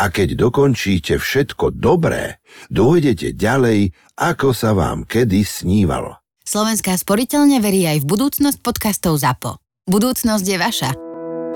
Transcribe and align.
a 0.00 0.08
keď 0.08 0.48
dokončíte 0.48 1.20
všetko 1.20 1.76
dobré, 1.76 2.40
dôjdete 2.72 3.36
ďalej, 3.36 3.92
ako 4.16 4.56
sa 4.56 4.72
vám 4.72 5.04
kedy 5.04 5.44
snívalo. 5.44 6.16
Slovenská 6.40 6.96
sporiteľne 6.96 7.60
verí 7.60 7.84
aj 7.84 8.00
v 8.02 8.08
budúcnosť 8.08 8.58
podcastov 8.64 9.20
ZAPO. 9.20 9.60
Budúcnosť 9.92 10.46
je 10.48 10.58
vaša. 10.58 10.90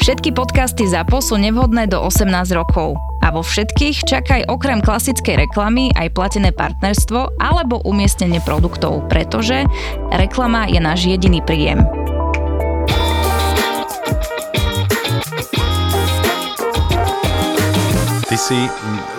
Všetky 0.05 0.37
podcasty 0.37 0.85
ZAPO 0.85 1.25
sú 1.25 1.41
nevhodné 1.41 1.89
do 1.89 1.97
18 2.05 2.29
rokov. 2.53 3.01
A 3.25 3.33
vo 3.33 3.41
všetkých 3.41 4.05
čakaj 4.05 4.53
okrem 4.53 4.85
klasickej 4.85 5.49
reklamy 5.49 5.89
aj 5.97 6.13
platené 6.13 6.53
partnerstvo 6.53 7.41
alebo 7.41 7.81
umiestnenie 7.89 8.45
produktov, 8.45 9.09
pretože 9.09 9.65
reklama 10.13 10.69
je 10.69 10.77
náš 10.77 11.09
jediný 11.09 11.41
príjem. 11.41 12.04
Ty 18.35 18.51
si 18.51 18.67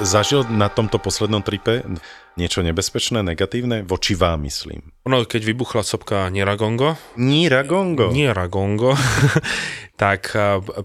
zažil 0.04 0.44
na 0.52 0.68
tomto 0.68 1.00
poslednom 1.00 1.40
tripe 1.40 1.88
niečo 2.36 2.60
nebezpečné, 2.60 3.24
negatívne? 3.24 3.88
Voči 3.88 4.12
vám, 4.12 4.44
myslím. 4.44 4.92
No, 5.08 5.24
keď 5.24 5.56
vybuchla 5.56 5.88
sopka 5.88 6.28
Niragongo. 6.28 7.00
Niragongo? 7.16 8.12
Niragongo. 8.12 8.92
tak 10.04 10.36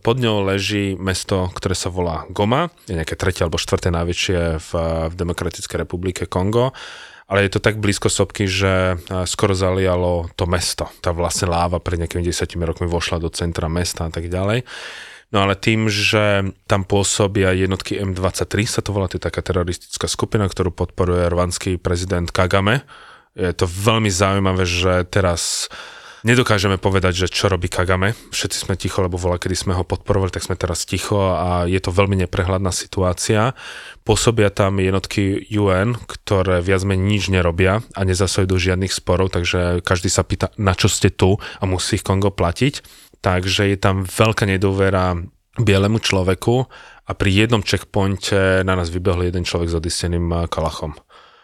pod 0.06 0.17
ňou 0.23 0.47
leží 0.47 0.95
mesto, 0.95 1.51
ktoré 1.51 1.75
sa 1.75 1.91
volá 1.91 2.23
Goma. 2.31 2.70
Je 2.86 2.95
nejaké 2.95 3.19
tretie 3.19 3.42
alebo 3.42 3.58
štvrté 3.58 3.91
najväčšie 3.91 4.62
v, 4.62 4.70
v 5.11 5.14
Demokratickej 5.19 5.83
republike 5.83 6.31
Kongo 6.31 6.70
ale 7.31 7.47
je 7.47 7.55
to 7.55 7.62
tak 7.62 7.78
blízko 7.78 8.11
sopky, 8.11 8.51
že 8.51 8.98
skoro 9.31 9.55
zalialo 9.55 10.34
to 10.34 10.51
mesto. 10.51 10.91
Tá 10.98 11.14
vlastne 11.14 11.47
láva 11.47 11.78
pred 11.78 12.03
nejakými 12.03 12.27
desiatimi 12.27 12.67
rokmi 12.67 12.91
vošla 12.91 13.23
do 13.23 13.31
centra 13.31 13.70
mesta 13.70 14.06
a 14.06 14.11
tak 14.11 14.27
ďalej. 14.27 14.67
No 15.31 15.47
ale 15.47 15.55
tým, 15.55 15.86
že 15.86 16.50
tam 16.67 16.83
pôsobia 16.83 17.55
jednotky 17.55 18.03
M23, 18.03 18.67
sa 18.67 18.83
to 18.83 18.91
volá, 18.91 19.06
to 19.06 19.14
je 19.14 19.27
taká 19.31 19.47
teroristická 19.47 20.11
skupina, 20.11 20.50
ktorú 20.50 20.75
podporuje 20.75 21.31
rvanský 21.31 21.78
prezident 21.78 22.27
Kagame. 22.27 22.83
Je 23.39 23.55
to 23.55 23.70
veľmi 23.70 24.11
zaujímavé, 24.11 24.67
že 24.67 25.06
teraz 25.06 25.70
nedokážeme 26.27 26.83
povedať, 26.83 27.25
že 27.25 27.27
čo 27.31 27.47
robí 27.47 27.70
Kagame. 27.70 28.19
Všetci 28.34 28.67
sme 28.67 28.75
ticho, 28.75 29.06
lebo 29.06 29.14
vola, 29.14 29.39
kedy 29.39 29.55
sme 29.55 29.73
ho 29.78 29.86
podporovali, 29.86 30.34
tak 30.34 30.42
sme 30.42 30.58
teraz 30.58 30.83
ticho 30.83 31.39
a 31.39 31.62
je 31.70 31.78
to 31.78 31.95
veľmi 31.95 32.19
neprehľadná 32.27 32.75
situácia. 32.75 33.55
Pôsobia 34.03 34.51
tam 34.51 34.83
jednotky 34.83 35.47
UN, 35.55 35.95
ktoré 35.95 36.58
viac 36.58 36.83
menej 36.83 37.06
nič 37.06 37.23
nerobia 37.31 37.86
a 37.95 38.01
nezasajú 38.03 38.51
do 38.51 38.58
žiadnych 38.58 38.91
sporov, 38.91 39.31
takže 39.31 39.78
každý 39.86 40.11
sa 40.11 40.27
pýta, 40.27 40.51
na 40.58 40.75
čo 40.75 40.91
ste 40.91 41.06
tu 41.06 41.39
a 41.39 41.64
musí 41.70 42.03
ich 42.03 42.05
Kongo 42.05 42.34
platiť 42.34 43.08
takže 43.21 43.69
je 43.69 43.79
tam 43.81 44.05
veľká 44.05 44.49
nedôvera 44.49 45.17
bielemu 45.61 45.99
človeku 46.01 46.67
a 47.07 47.11
pri 47.13 47.31
jednom 47.47 47.61
checkpointe 47.61 48.63
na 48.63 48.79
nás 48.79 48.89
vybehol 48.89 49.27
jeden 49.27 49.43
človek 49.43 49.69
s 49.69 49.79
odisteným 49.79 50.27
eh, 50.31 50.39
kalachom. 50.47 50.95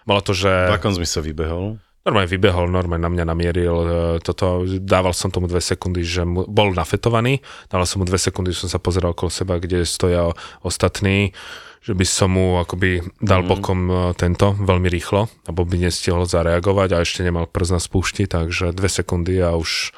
Bolo 0.07 0.23
to, 0.23 0.33
že... 0.33 0.51
V 0.71 0.79
akom 0.79 0.95
zmysle 0.95 1.27
vybehol? 1.27 1.83
Normálne 2.07 2.31
vybehol, 2.31 2.71
normálne 2.71 3.03
na 3.03 3.11
mňa 3.11 3.25
namieril 3.27 3.77
eh, 3.83 3.89
toto, 4.23 4.63
dával 4.79 5.11
som 5.11 5.35
tomu 5.35 5.51
dve 5.51 5.59
sekundy, 5.59 6.07
že 6.07 6.23
mu, 6.23 6.47
bol 6.47 6.71
nafetovaný, 6.71 7.43
dával 7.67 7.85
som 7.85 7.99
mu 8.03 8.07
dve 8.07 8.23
sekundy, 8.23 8.55
že 8.55 8.67
som 8.67 8.71
sa 8.71 8.81
pozeral 8.81 9.11
okolo 9.11 9.29
seba, 9.29 9.59
kde 9.59 9.83
stoja 9.83 10.31
ostatní, 10.63 11.35
že 11.83 11.95
by 11.95 12.07
som 12.07 12.35
mu 12.35 12.59
akoby 12.63 13.03
dal 13.19 13.42
mm. 13.42 13.48
bokom 13.51 13.81
eh, 13.91 13.97
tento 14.15 14.55
veľmi 14.55 14.86
rýchlo, 14.86 15.27
alebo 15.51 15.67
by 15.67 15.83
nestihol 15.83 16.31
zareagovať 16.31 16.95
a 16.95 17.03
ešte 17.03 17.27
nemal 17.27 17.51
prst 17.51 17.75
na 17.75 17.81
spúšti, 17.83 18.31
takže 18.31 18.70
dve 18.70 18.86
sekundy 18.86 19.42
a 19.42 19.59
už 19.59 19.91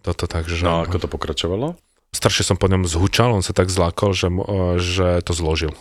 toto, 0.00 0.24
takže... 0.24 0.64
No 0.64 0.84
ako 0.84 0.96
to 1.04 1.08
pokračovalo? 1.08 1.76
Strašne 2.10 2.54
som 2.54 2.56
po 2.58 2.66
ňom 2.66 2.88
zhučal, 2.90 3.30
on 3.30 3.44
sa 3.44 3.54
tak 3.54 3.70
zlákol, 3.70 4.10
že, 4.16 4.28
že 4.82 5.22
to 5.22 5.30
zložil. 5.30 5.74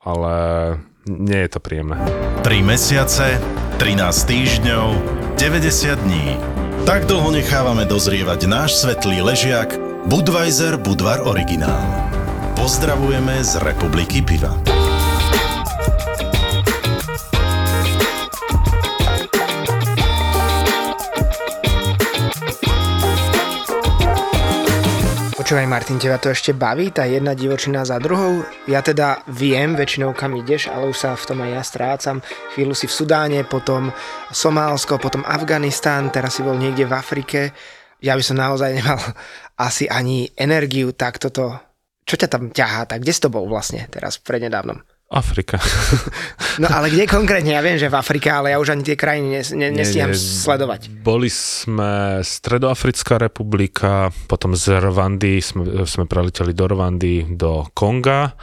Ale 0.00 0.34
nie 1.08 1.40
je 1.44 1.50
to 1.50 1.60
príjemné. 1.60 1.96
3 2.44 2.60
mesiace, 2.60 3.40
13 3.80 4.28
týždňov, 4.28 4.86
90 5.40 6.04
dní. 6.04 6.36
Tak 6.84 7.08
dlho 7.08 7.32
nechávame 7.32 7.88
dozrievať 7.88 8.40
náš 8.48 8.80
svetlý 8.80 9.24
ležiak 9.24 9.76
Budweiser 10.08 10.80
Budvar 10.80 11.24
Originál. 11.24 11.84
Pozdravujeme 12.56 13.40
z 13.44 13.60
Republiky 13.60 14.20
Piva. 14.20 14.79
Počúvaj 25.50 25.66
Martin, 25.66 25.98
teba 25.98 26.14
to 26.14 26.30
ešte 26.30 26.54
baví, 26.54 26.94
tá 26.94 27.10
jedna 27.10 27.34
divočina 27.34 27.82
za 27.82 27.98
druhou? 27.98 28.46
Ja 28.70 28.86
teda 28.86 29.26
viem 29.26 29.74
väčšinou 29.74 30.14
kam 30.14 30.38
ideš, 30.38 30.70
ale 30.70 30.86
už 30.86 30.94
sa 30.94 31.18
v 31.18 31.26
tom 31.26 31.42
aj 31.42 31.50
ja 31.50 31.62
strácam. 31.66 32.16
Chvíľu 32.54 32.70
si 32.70 32.86
v 32.86 32.94
Sudáne, 32.94 33.42
potom 33.42 33.90
Somálsko, 34.30 35.02
potom 35.02 35.26
Afganistán, 35.26 36.14
teraz 36.14 36.38
si 36.38 36.46
bol 36.46 36.54
niekde 36.54 36.86
v 36.86 36.94
Afrike. 36.94 37.50
Ja 37.98 38.14
by 38.14 38.22
som 38.22 38.38
naozaj 38.38 38.78
nemal 38.78 39.02
asi 39.66 39.90
ani 39.90 40.30
energiu 40.38 40.94
tak 40.94 41.18
toto... 41.18 41.58
Čo 42.06 42.14
ťa 42.14 42.30
tam 42.30 42.54
ťahá? 42.54 42.86
Tak 42.86 43.02
kde 43.02 43.10
si 43.10 43.18
to 43.18 43.34
bol 43.34 43.50
vlastne 43.50 43.90
teraz 43.90 44.22
prednedávnom? 44.22 44.78
Afrika. 45.10 45.58
No 46.62 46.70
ale 46.70 46.86
kde 46.86 47.10
konkrétne? 47.10 47.58
Ja 47.58 47.66
viem, 47.66 47.74
že 47.74 47.90
v 47.90 47.98
Afrike, 47.98 48.30
ale 48.30 48.54
ja 48.54 48.62
už 48.62 48.78
ani 48.78 48.86
tie 48.86 48.94
krajiny 48.94 49.28
nes, 49.42 49.50
ne, 49.50 49.74
nestíham 49.74 50.14
sledovať. 50.14 51.02
Boli 51.02 51.26
sme 51.26 52.22
Stredoafrická 52.22 53.18
republika, 53.18 54.14
potom 54.30 54.54
z 54.54 54.78
Rwandy 54.78 55.42
sme, 55.42 55.82
sme 55.82 56.06
preleteli 56.06 56.54
do 56.54 56.70
Rwandy, 56.70 57.34
do 57.34 57.66
Konga 57.74 58.38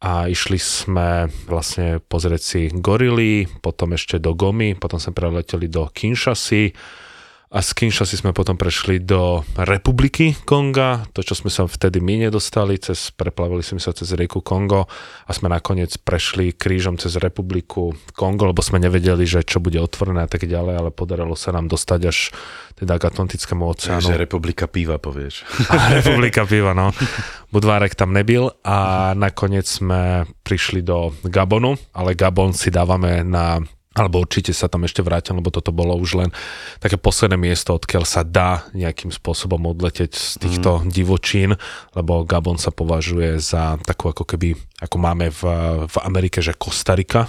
a 0.00 0.30
išli 0.30 0.56
sme 0.56 1.28
vlastne 1.44 2.00
pozrieť 2.00 2.40
si 2.40 2.60
gorily, 2.72 3.44
potom 3.60 3.92
ešte 3.92 4.16
do 4.16 4.32
Gomy, 4.32 4.78
potom 4.78 4.96
sme 4.96 5.12
preleteli 5.12 5.68
do 5.68 5.92
Kinshasy, 5.92 6.72
a 7.48 7.64
z 7.64 7.70
Kinshasy 7.72 8.20
sme 8.20 8.36
potom 8.36 8.60
prešli 8.60 9.00
do 9.00 9.40
Republiky 9.56 10.36
Konga, 10.44 11.08
to 11.16 11.24
čo 11.24 11.32
sme 11.32 11.48
sa 11.48 11.64
vtedy 11.64 11.96
my 11.96 12.28
nedostali, 12.28 12.76
cez, 12.76 13.08
preplavili 13.16 13.64
sme 13.64 13.80
sa 13.80 13.96
cez 13.96 14.12
rieku 14.12 14.44
Kongo 14.44 14.84
a 15.24 15.30
sme 15.32 15.48
nakoniec 15.48 15.96
prešli 16.04 16.52
krížom 16.52 17.00
cez 17.00 17.16
Republiku 17.16 17.96
Kongo, 18.12 18.52
lebo 18.52 18.60
sme 18.60 18.76
nevedeli, 18.76 19.24
že 19.24 19.48
čo 19.48 19.64
bude 19.64 19.80
otvorené 19.80 20.28
a 20.28 20.30
tak 20.30 20.44
ďalej, 20.44 20.74
ale 20.76 20.90
podarilo 20.92 21.32
sa 21.40 21.56
nám 21.56 21.72
dostať 21.72 22.00
až 22.04 22.36
teda 22.76 23.00
k 23.00 23.08
Atlantickému 23.08 23.64
oceánu. 23.64 24.04
Takže 24.04 24.20
Republika 24.20 24.68
piva, 24.68 25.00
povieš. 25.00 25.48
A 25.72 25.98
Republika 26.04 26.44
piva, 26.44 26.76
no. 26.76 26.92
Budvárek 27.48 27.96
tam 27.96 28.12
nebyl 28.12 28.52
a 28.60 29.10
nakoniec 29.16 29.64
sme 29.64 30.28
prišli 30.44 30.84
do 30.84 31.16
Gabonu, 31.24 31.80
ale 31.96 32.12
Gabon 32.12 32.52
si 32.52 32.68
dávame 32.68 33.24
na 33.24 33.64
alebo 33.98 34.22
určite 34.22 34.54
sa 34.54 34.70
tam 34.70 34.86
ešte 34.86 35.02
vrátim, 35.02 35.34
lebo 35.34 35.50
toto 35.50 35.74
bolo 35.74 35.98
už 35.98 36.22
len 36.24 36.30
také 36.78 36.94
posledné 36.94 37.34
miesto, 37.34 37.74
odkiaľ 37.74 38.06
sa 38.06 38.22
dá 38.22 38.64
nejakým 38.72 39.10
spôsobom 39.10 39.58
odleteť 39.66 40.14
z 40.14 40.34
týchto 40.38 40.80
mm. 40.80 40.94
divočín, 40.94 41.50
lebo 41.98 42.22
Gabon 42.22 42.56
sa 42.56 42.70
považuje 42.70 43.42
za 43.42 43.76
takú 43.82 44.14
ako 44.14 44.22
keby, 44.22 44.54
ako 44.78 44.96
máme 44.96 45.34
v, 45.34 45.42
v 45.90 45.96
Amerike, 46.06 46.38
že 46.38 46.54
Kostarika, 46.54 47.26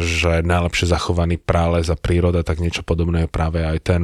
že 0.00 0.40
najlepšie 0.40 0.88
zachovaný 0.88 1.36
prález 1.36 1.92
a 1.92 1.96
príroda, 1.96 2.40
tak 2.40 2.60
niečo 2.60 2.80
podobné 2.80 3.24
je 3.24 3.30
práve 3.32 3.60
aj 3.60 3.78
ten 3.84 4.02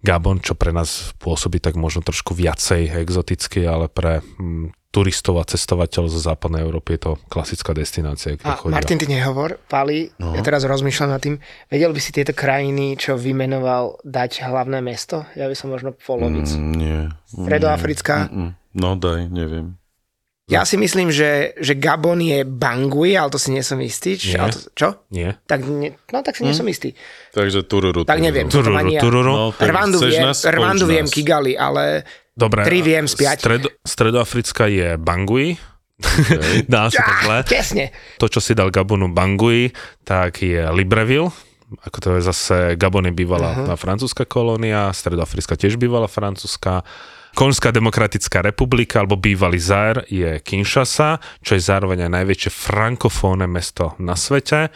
Gabon, 0.00 0.40
čo 0.40 0.56
pre 0.56 0.72
nás 0.72 1.12
pôsobí 1.20 1.60
tak 1.60 1.76
možno 1.76 2.00
trošku 2.00 2.32
viacej 2.32 2.94
exoticky, 3.04 3.66
ale 3.68 3.90
pre 3.90 4.22
mm, 4.22 4.79
turistov 4.90 5.38
a 5.38 5.46
cestovateľov 5.46 6.10
zo 6.10 6.20
západnej 6.20 6.66
Európy 6.66 6.98
je 6.98 7.00
to 7.06 7.12
klasická 7.30 7.70
destinácia, 7.70 8.34
kde 8.34 8.50
chodia. 8.58 8.74
Martin, 8.74 8.98
ty 8.98 9.06
nehovor, 9.06 9.62
Pali, 9.70 10.10
no. 10.18 10.34
ja 10.34 10.42
teraz 10.42 10.66
rozmýšľam 10.66 11.10
nad 11.14 11.22
tým, 11.22 11.38
vedel 11.70 11.94
by 11.94 12.00
si 12.02 12.10
tieto 12.10 12.34
krajiny, 12.34 12.98
čo 12.98 13.14
vymenoval, 13.14 14.02
dať 14.02 14.50
hlavné 14.50 14.82
mesto? 14.82 15.22
Ja 15.38 15.46
by 15.46 15.54
som 15.54 15.70
možno 15.70 15.94
polovic. 15.94 16.50
Mm, 16.50 16.72
nie. 16.74 16.98
Stredoafrická? 17.30 18.26
Mm, 18.26 18.34
mm, 18.34 18.50
no 18.82 18.88
daj, 18.98 19.30
neviem. 19.30 19.80
Ja 20.50 20.66
si 20.66 20.74
myslím, 20.74 21.14
že, 21.14 21.54
že 21.62 21.78
Gabon 21.78 22.18
je 22.18 22.42
Bangui, 22.42 23.14
ale 23.14 23.30
to 23.30 23.38
si 23.38 23.54
nie 23.54 23.62
som 23.62 23.78
istý. 23.78 24.18
Či, 24.18 24.34
nie. 24.34 24.50
To, 24.50 24.58
čo? 24.74 24.88
Nie. 25.14 25.38
Tak, 25.46 25.62
nie, 25.62 25.94
no 26.10 26.26
tak 26.26 26.34
si 26.34 26.42
nie 26.42 26.50
hm? 26.50 26.66
istý. 26.66 26.90
Takže 27.30 27.62
Tururu. 27.70 28.02
Tak 28.02 28.18
neviem. 28.18 28.50
Tururu, 28.50 28.82
tururu. 28.98 29.30
No, 29.30 29.46
Rwandu, 29.54 30.02
viem, 30.02 30.34
Rwandu 30.34 30.90
viem, 30.90 31.06
Kigali, 31.06 31.54
ale 31.54 32.02
Dobre, 32.34 32.64
tri 32.64 32.80
viem 32.80 33.06
z 33.06 33.14
piať. 33.18 33.38
Stred, 33.42 33.64
stredoafrická 33.82 34.70
je 34.70 34.96
Bangui. 34.96 35.58
Okay. 36.00 36.64
Dá 36.72 36.88
sa 36.88 37.04
takhle. 37.04 37.36
Tesne. 37.44 37.92
To, 38.16 38.30
čo 38.30 38.40
si 38.40 38.56
dal 38.56 38.72
Gabonu 38.72 39.12
Bangui, 39.12 39.68
tak 40.02 40.40
je 40.40 40.64
Libreville 40.72 41.28
ako 41.70 41.98
to 42.02 42.08
je 42.18 42.22
zase 42.26 42.56
Gabon 42.74 43.06
je 43.06 43.14
bývalá 43.14 43.54
uh-huh. 43.54 43.78
francúzska 43.78 44.26
kolónia, 44.26 44.90
Stredoafrická 44.90 45.54
tiež 45.54 45.78
bývala 45.78 46.10
francúzska, 46.10 46.82
Konská 47.30 47.70
demokratická 47.70 48.42
republika 48.42 48.98
alebo 48.98 49.14
bývalý 49.14 49.62
Zaire 49.62 50.02
je 50.10 50.42
Kinshasa, 50.42 51.22
čo 51.46 51.54
je 51.54 51.62
zároveň 51.62 52.10
aj 52.10 52.18
najväčšie 52.18 52.50
frankofónne 52.50 53.46
mesto 53.46 53.94
na 54.02 54.18
svete 54.18 54.74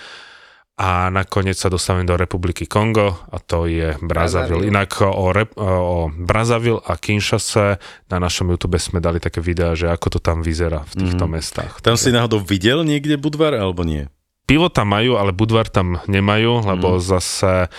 a 0.74 1.06
nakoniec 1.06 1.54
sa 1.54 1.70
dostávame 1.70 2.02
do 2.02 2.18
Republiky 2.18 2.66
Kongo 2.66 3.14
a 3.30 3.38
to 3.38 3.70
je 3.70 3.94
Brazzaville. 4.02 4.66
Inak 4.66 5.06
o, 5.06 5.30
rep, 5.30 5.54
o 5.54 6.10
Brazzaville 6.10 6.82
a 6.82 6.98
Kinshase 6.98 7.78
na 8.10 8.18
našom 8.18 8.50
YouTube 8.50 8.74
sme 8.82 8.98
dali 8.98 9.22
také 9.22 9.38
videá, 9.38 9.78
že 9.78 9.86
ako 9.86 10.18
to 10.18 10.20
tam 10.20 10.42
vyzerá 10.42 10.82
v 10.90 11.06
týchto 11.06 11.30
mm. 11.30 11.30
mestách. 11.30 11.72
Tam 11.78 11.94
si 11.94 12.10
náhodou 12.10 12.42
videl 12.42 12.82
niekde 12.82 13.14
Budvar 13.14 13.54
alebo 13.54 13.86
nie? 13.86 14.10
Pivo 14.50 14.66
tam 14.66 14.90
majú, 14.90 15.14
ale 15.14 15.30
Budvar 15.30 15.70
tam 15.70 16.02
nemajú, 16.10 16.66
lebo 16.66 16.98
mm. 16.98 17.02
zase 17.06 17.70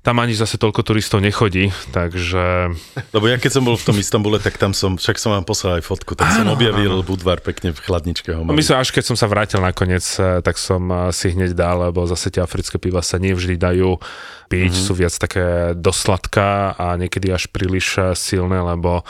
tam 0.00 0.16
ani 0.16 0.32
zase 0.32 0.56
toľko 0.56 0.80
turistov 0.80 1.20
nechodí, 1.20 1.68
takže... 1.92 2.72
Lebo 3.12 3.28
ja 3.28 3.36
keď 3.36 3.60
som 3.60 3.68
bol 3.68 3.76
v 3.76 3.84
tom 3.84 3.96
Istambule, 4.00 4.40
tak 4.40 4.56
tam 4.56 4.72
som, 4.72 4.96
však 4.96 5.20
som 5.20 5.36
vám 5.36 5.44
poslal 5.44 5.80
aj 5.80 5.84
fotku, 5.84 6.16
tak 6.16 6.32
som 6.32 6.48
objavil 6.48 7.04
áno. 7.04 7.04
Budvar 7.04 7.44
pekne 7.44 7.76
v 7.76 7.80
chladničke. 7.84 8.32
No 8.32 8.56
myslím, 8.56 8.80
až 8.80 8.96
keď 8.96 9.12
som 9.12 9.16
sa 9.20 9.28
vrátil 9.28 9.60
nakoniec, 9.60 10.04
eh, 10.16 10.40
tak 10.40 10.56
som 10.56 10.88
eh, 10.88 11.12
si 11.12 11.36
hneď 11.36 11.52
dal, 11.52 11.92
lebo 11.92 12.08
zase 12.08 12.32
tie 12.32 12.40
africké 12.40 12.80
piva 12.80 13.04
sa 13.04 13.20
nevždy 13.20 13.60
dajú 13.60 14.00
piť, 14.48 14.72
mm-hmm. 14.72 14.86
sú 14.88 14.92
viac 14.96 15.12
také 15.12 15.76
dosladká 15.76 16.80
a 16.80 16.96
niekedy 16.96 17.28
až 17.28 17.52
príliš 17.52 18.00
eh, 18.00 18.16
silné, 18.16 18.56
lebo 18.56 19.04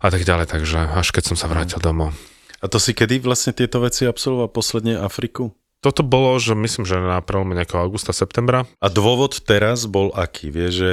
a 0.00 0.08
tak 0.08 0.22
ďalej, 0.22 0.46
takže 0.46 0.78
až 0.94 1.10
keď 1.10 1.34
som 1.34 1.36
sa 1.36 1.50
vrátil 1.50 1.82
domov. 1.82 2.14
A 2.62 2.68
to 2.70 2.78
si 2.78 2.94
kedy 2.94 3.18
vlastne 3.24 3.50
tieto 3.50 3.82
veci 3.82 4.06
absolvoval 4.06 4.52
posledne 4.52 4.94
Afriku? 5.00 5.52
Toto 5.80 6.04
bolo, 6.04 6.36
že 6.36 6.52
myslím, 6.52 6.84
že 6.84 7.00
na 7.00 7.24
prelome 7.24 7.56
nejakého 7.56 7.80
augusta, 7.80 8.12
septembra. 8.12 8.68
A 8.84 8.88
dôvod 8.92 9.40
teraz 9.48 9.88
bol 9.88 10.12
aký? 10.12 10.52
Vieš, 10.52 10.72
že 10.76 10.92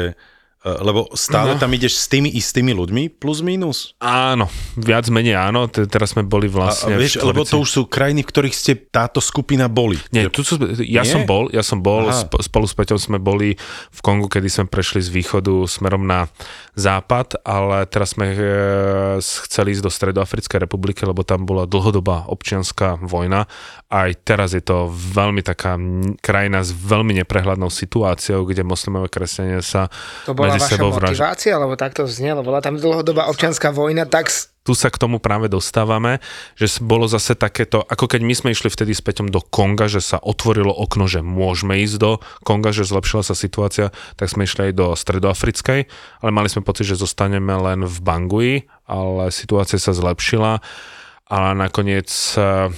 Eh, 0.67 0.83
lebo 0.83 1.07
stále 1.15 1.55
no. 1.55 1.61
tam 1.61 1.71
ideš 1.71 1.95
s 1.95 2.05
tými 2.11 2.27
istými 2.27 2.75
ľuďmi, 2.75 3.21
plus 3.21 3.39
minus? 3.39 3.95
Áno, 4.03 4.51
viac 4.75 5.07
menej 5.07 5.39
áno, 5.39 5.69
teraz 5.71 6.11
sme 6.17 6.27
boli 6.27 6.51
vlastne... 6.51 6.91
A, 6.91 6.97
a 6.97 6.99
vieš, 6.99 7.23
lebo 7.23 7.47
to 7.47 7.63
už 7.63 7.69
sú 7.69 7.81
krajiny, 7.87 8.25
v 8.25 8.29
ktorých 8.33 8.55
ste 8.57 8.73
táto 8.75 9.23
skupina 9.23 9.71
boli. 9.71 9.95
Nie, 10.11 10.27
tu 10.27 10.43
sú, 10.43 10.59
ja 10.83 11.05
Nie? 11.05 11.13
som 11.13 11.23
bol, 11.23 11.47
ja 11.55 11.63
som 11.63 11.79
bol, 11.79 12.11
sp, 12.11 12.41
spolu 12.43 12.65
s 12.67 12.75
Peťom 12.75 12.99
sme 12.99 13.17
boli 13.21 13.55
v 13.93 13.99
Kongu, 14.03 14.27
kedy 14.27 14.49
sme 14.51 14.65
prešli 14.65 14.99
z 14.99 15.13
východu 15.13 15.63
smerom 15.69 16.03
na 16.03 16.27
západ, 16.73 17.37
ale 17.45 17.87
teraz 17.87 18.17
sme 18.17 18.33
e, 18.33 18.37
chceli 19.21 19.77
ísť 19.77 19.85
do 19.85 19.93
Stredoafrickej 19.93 20.57
republiky, 20.57 21.05
lebo 21.05 21.21
tam 21.21 21.45
bola 21.45 21.69
dlhodobá 21.69 22.25
občianská 22.27 22.97
vojna. 22.97 23.45
Aj 23.87 24.11
teraz 24.19 24.51
je 24.51 24.59
to 24.59 24.91
veľmi 24.91 25.39
taká 25.39 25.79
krajina 26.19 26.59
s 26.59 26.75
veľmi 26.75 27.23
neprehľadnou 27.23 27.71
situáciou, 27.71 28.43
kde 28.43 28.67
moslimové 28.67 29.07
kresťania 29.07 29.63
sa 29.63 29.87
to 30.27 30.35
bola 30.35 30.59
vaša 30.59 30.75
motivácia, 30.75 31.55
lebo 31.55 31.79
takto 31.79 32.03
znelo, 32.03 32.43
bola 32.43 32.59
tam 32.59 32.75
dlhodobá 32.75 33.31
občianská 33.31 33.71
vojna, 33.71 34.03
tak 34.03 34.27
tu 34.67 34.75
sa 34.75 34.91
k 34.91 34.99
tomu 34.99 35.23
práve 35.23 35.47
dostávame, 35.47 36.19
že 36.59 36.67
bolo 36.83 37.07
zase 37.07 37.39
takéto, 37.39 37.87
ako 37.87 38.11
keď 38.11 38.21
my 38.27 38.35
sme 38.35 38.49
išli 38.51 38.67
vtedy 38.67 38.91
s 38.91 38.99
Peťom 38.99 39.31
do 39.31 39.39
Konga, 39.39 39.87
že 39.87 40.03
sa 40.03 40.19
otvorilo 40.19 40.75
okno, 40.75 41.07
že 41.07 41.23
môžeme 41.23 41.79
ísť 41.79 41.95
do 41.95 42.19
Konga, 42.43 42.75
že 42.75 42.83
zlepšila 42.83 43.23
sa 43.23 43.31
situácia, 43.31 43.95
tak 44.19 44.27
sme 44.27 44.43
išli 44.43 44.67
aj 44.67 44.73
do 44.75 44.91
Stredoafrickej, 44.91 45.87
ale 46.19 46.29
mali 46.35 46.51
sme 46.51 46.67
pocit, 46.67 46.83
že 46.91 46.99
zostaneme 46.99 47.55
len 47.55 47.87
v 47.87 47.97
Bangui, 48.03 48.53
ale 48.83 49.31
situácia 49.31 49.79
sa 49.79 49.95
zlepšila 49.95 50.59
a 51.27 51.51
nakoniec 51.51 52.07
uh, 52.39 52.71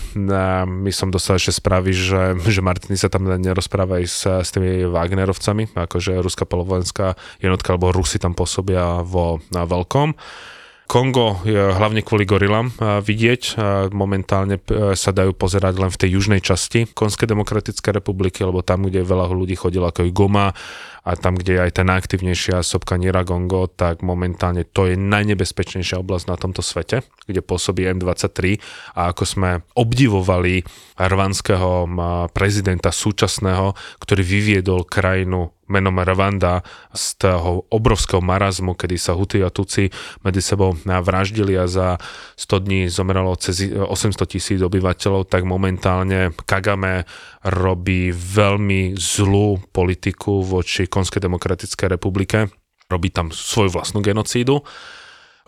my 0.65 0.89
som 0.89 1.13
dostal 1.13 1.37
ešte 1.37 1.61
správy, 1.61 1.93
že, 1.93 2.33
že 2.53 2.65
Martiny 2.65 2.97
sa 2.97 3.07
tam 3.07 3.29
nerozprávajú 3.29 4.05
s, 4.09 4.25
s 4.25 4.49
tými 4.49 4.89
Wagnerovcami, 4.89 5.77
akože 5.77 6.17
ruská 6.19 6.49
polovojenská 6.49 7.13
jednotka, 7.41 7.77
alebo 7.77 7.93
Rusy 7.93 8.17
tam 8.17 8.33
pôsobia 8.33 9.05
vo 9.05 9.37
na 9.53 9.69
veľkom. 9.69 10.17
Kongo 10.89 11.45
je 11.45 11.53
hlavne 11.53 12.01
kvôli 12.01 12.25
gorilám 12.25 12.73
vidieť. 12.81 13.61
Momentálne 13.93 14.57
sa 14.97 15.13
dajú 15.13 15.37
pozerať 15.37 15.77
len 15.77 15.93
v 15.93 15.99
tej 16.01 16.17
južnej 16.17 16.41
časti 16.41 16.89
Konskej 16.89 17.29
demokratickej 17.29 18.01
republiky, 18.01 18.41
lebo 18.41 18.65
tam, 18.65 18.89
kde 18.89 19.05
veľa 19.05 19.29
ľudí 19.29 19.53
chodilo 19.53 19.85
ako 19.85 20.09
je 20.09 20.09
Goma 20.09 20.49
a 21.09 21.17
tam, 21.17 21.33
kde 21.33 21.57
je 21.57 21.63
aj 21.65 21.81
tá 21.81 21.83
najaktívnejšia 21.89 22.61
sopka 22.61 22.93
Niragongo, 22.93 23.65
tak 23.65 24.05
momentálne 24.05 24.61
to 24.61 24.85
je 24.85 24.93
najnebezpečnejšia 24.93 25.97
oblasť 25.97 26.25
na 26.29 26.37
tomto 26.37 26.61
svete, 26.61 27.01
kde 27.25 27.41
pôsobí 27.41 27.89
M23. 27.89 28.61
A 28.93 29.09
ako 29.09 29.23
sme 29.25 29.65
obdivovali 29.73 30.61
rvanského 31.01 31.89
prezidenta 32.29 32.93
súčasného, 32.93 33.73
ktorý 33.97 34.21
vyviedol 34.21 34.85
krajinu 34.85 35.49
menom 35.69 36.01
Rwanda 36.01 36.65
z 36.97 37.21
toho 37.21 37.69
obrovského 37.69 38.25
marazmu, 38.25 38.73
kedy 38.73 38.97
sa 38.97 39.13
Huty 39.13 39.45
a 39.45 39.53
Tuci 39.53 39.93
medzi 40.25 40.41
sebou 40.41 40.73
vraždili 40.81 41.53
a 41.61 41.69
za 41.69 42.01
100 42.41 42.65
dní 42.65 42.81
zomrelo 42.89 43.37
cez 43.37 43.69
800 43.77 44.17
tisíc 44.25 44.59
obyvateľov, 44.65 45.29
tak 45.29 45.45
momentálne 45.45 46.33
Kagame 46.49 47.05
robí 47.45 48.09
veľmi 48.09 48.97
zlú 48.97 49.61
politiku 49.69 50.41
voči 50.41 50.89
Konskej 50.99 51.23
demokratickej 51.23 51.87
republike. 51.87 52.51
Robí 52.91 53.07
tam 53.07 53.31
svoju 53.31 53.71
vlastnú 53.71 54.03
genocídu 54.03 54.67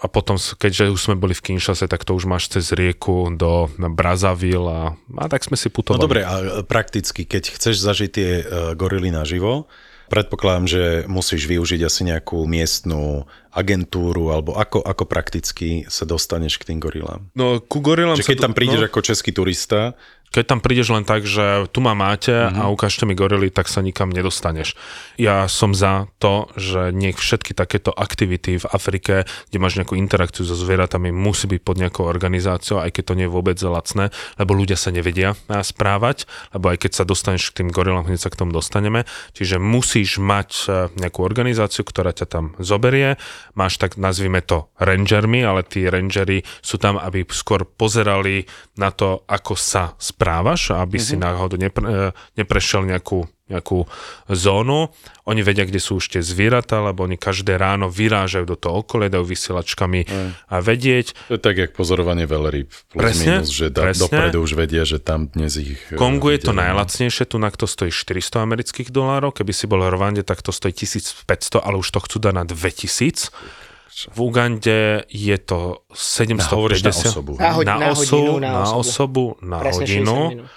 a 0.02 0.10
potom, 0.10 0.34
keďže 0.42 0.90
už 0.90 1.02
sme 1.02 1.16
boli 1.20 1.38
v 1.38 1.46
Kinshase, 1.46 1.86
tak 1.86 2.02
to 2.02 2.18
už 2.18 2.26
máš 2.26 2.50
cez 2.50 2.74
rieku 2.74 3.30
do 3.38 3.70
Brazzaville 3.78 4.66
a, 4.66 4.82
a 4.98 5.26
tak 5.30 5.46
sme 5.46 5.54
si 5.54 5.70
putovali. 5.70 6.02
No 6.02 6.06
dobre, 6.10 6.22
a 6.26 6.66
prakticky, 6.66 7.30
keď 7.30 7.54
chceš 7.54 7.86
zažiť 7.86 8.10
tie 8.10 8.30
uh, 8.42 8.44
gorily 8.74 9.14
naživo, 9.14 9.70
Predpokladám, 10.12 10.68
že 10.68 10.84
musíš 11.08 11.48
využiť 11.48 11.88
asi 11.88 12.04
nejakú 12.04 12.44
miestnú 12.44 13.24
agentúru, 13.48 14.36
alebo 14.36 14.60
ako, 14.60 14.84
ako 14.84 15.08
prakticky 15.08 15.88
sa 15.88 16.04
dostaneš 16.04 16.60
k 16.60 16.68
tým 16.68 16.84
gorilám? 16.84 17.32
No, 17.32 17.64
ku 17.64 17.80
gorilám 17.80 18.20
že 18.20 18.28
keď 18.28 18.44
tam 18.44 18.52
prídeš 18.52 18.84
no, 18.84 18.88
ako 18.92 19.00
český 19.08 19.32
turista, 19.32 19.96
keď 20.32 20.44
tam 20.48 20.60
prídeš 20.64 20.96
len 20.96 21.04
tak, 21.04 21.28
že 21.28 21.68
tu 21.76 21.84
ma 21.84 21.92
máte 21.92 22.32
mm-hmm. 22.32 22.58
a 22.58 22.64
mhm. 22.66 22.72
ukážte 22.72 23.04
mi 23.04 23.14
gorily, 23.14 23.52
tak 23.52 23.68
sa 23.68 23.84
nikam 23.84 24.08
nedostaneš. 24.08 24.80
Ja 25.20 25.46
som 25.52 25.76
za 25.76 26.08
to, 26.18 26.48
že 26.56 26.96
nech 26.96 27.20
všetky 27.20 27.52
takéto 27.52 27.92
aktivity 27.92 28.58
v 28.58 28.66
Afrike, 28.72 29.28
kde 29.52 29.58
máš 29.60 29.76
nejakú 29.76 30.00
interakciu 30.00 30.48
so 30.48 30.56
zvieratami, 30.56 31.12
musí 31.12 31.52
byť 31.52 31.62
pod 31.62 31.76
nejakou 31.78 32.08
organizáciou, 32.08 32.80
aj 32.80 32.96
keď 32.96 33.04
to 33.12 33.18
nie 33.20 33.28
je 33.28 33.36
vôbec 33.36 33.60
lacné, 33.60 34.10
lebo 34.40 34.56
ľudia 34.56 34.80
sa 34.80 34.90
nevedia 34.96 35.36
správať, 35.52 36.26
lebo 36.56 36.72
aj 36.72 36.88
keď 36.88 36.92
sa 36.96 37.04
dostaneš 37.04 37.52
k 37.52 37.62
tým 37.62 37.70
gorilám, 37.70 38.08
hneď 38.08 38.24
sa 38.24 38.32
k 38.32 38.40
tomu 38.40 38.56
dostaneme. 38.56 39.04
Čiže 39.36 39.60
musíš 39.60 40.18
mať 40.18 40.50
e, 40.50 40.66
nejakú 40.96 41.28
organizáciu, 41.28 41.84
ktorá 41.84 42.16
ťa 42.16 42.28
tam 42.32 42.46
zoberie. 42.58 43.20
Máš 43.54 43.78
tak, 43.84 44.00
nazvime 44.00 44.40
to 44.40 44.72
rangermi, 44.80 45.44
ale 45.44 45.68
tí 45.68 45.84
rangery 45.92 46.48
sú 46.64 46.80
tam, 46.80 46.96
aby 46.96 47.28
skôr 47.28 47.68
pozerali 47.68 48.48
na 48.80 48.96
to, 48.96 49.28
ako 49.28 49.60
sa 49.60 49.94
správajú 50.00 50.21
správaš, 50.22 50.70
aby 50.78 51.02
mm-hmm. 51.02 51.10
si 51.10 51.16
mhm. 51.18 51.22
náhodou 51.26 51.58
nepre, 51.58 51.84
e, 51.90 51.98
neprešiel 52.38 52.86
nejakú, 52.86 53.26
nejakú 53.50 53.90
zónu. 54.30 54.94
Oni 55.26 55.42
vedia, 55.42 55.66
kde 55.66 55.82
sú 55.82 55.98
už 55.98 56.14
tie 56.14 56.22
zvieratá, 56.22 56.78
lebo 56.78 57.10
oni 57.10 57.18
každé 57.18 57.58
ráno 57.58 57.90
vyrážajú 57.90 58.46
do 58.46 58.54
toho 58.54 58.86
okolia, 58.86 59.10
dajú 59.10 59.26
vysielačkami 59.26 60.06
mm. 60.06 60.30
a 60.50 60.56
vedieť. 60.62 61.18
To 61.34 61.36
je 61.38 61.42
tak, 61.42 61.58
jak 61.58 61.72
pozorovanie 61.74 62.30
veľryb. 62.30 62.70
Presne, 62.94 63.42
minus, 63.42 63.50
že 63.50 63.74
da, 63.74 63.90
presne. 63.90 64.02
dopredu 64.06 64.38
už 64.46 64.54
vedia, 64.54 64.86
že 64.86 65.02
tam 65.02 65.30
dnes 65.34 65.58
ich... 65.58 65.82
V 65.90 65.98
Kongu 65.98 66.38
je 66.38 66.46
to 66.46 66.54
najlacnejšie, 66.54 67.26
tu 67.26 67.42
na 67.42 67.50
to 67.50 67.66
stojí 67.66 67.90
400 67.90 68.46
amerických 68.46 68.90
dolárov, 68.94 69.34
keby 69.34 69.52
si 69.54 69.66
bol 69.66 69.82
v 69.82 69.90
Rwande, 69.94 70.22
tak 70.22 70.46
to 70.46 70.54
stojí 70.54 70.74
1500, 70.74 71.26
ale 71.62 71.82
už 71.82 71.90
to 71.90 72.00
chcú 72.02 72.18
dať 72.22 72.34
na 72.34 72.46
2000. 72.46 73.61
V 73.92 74.20
Ugande 74.24 75.04
je 75.12 75.38
to 75.38 75.84
750 75.92 76.84
na 76.84 76.92
osobu. 76.92 77.34
Na, 77.36 77.50
ho- 77.52 77.64
na, 77.68 77.76
na, 77.76 77.90
hodinu, 77.92 78.34
na, 78.40 78.52
na 78.64 78.72
osobu, 78.72 79.36
na 79.44 79.60
presne 79.60 79.84
hodinu. 79.84 80.48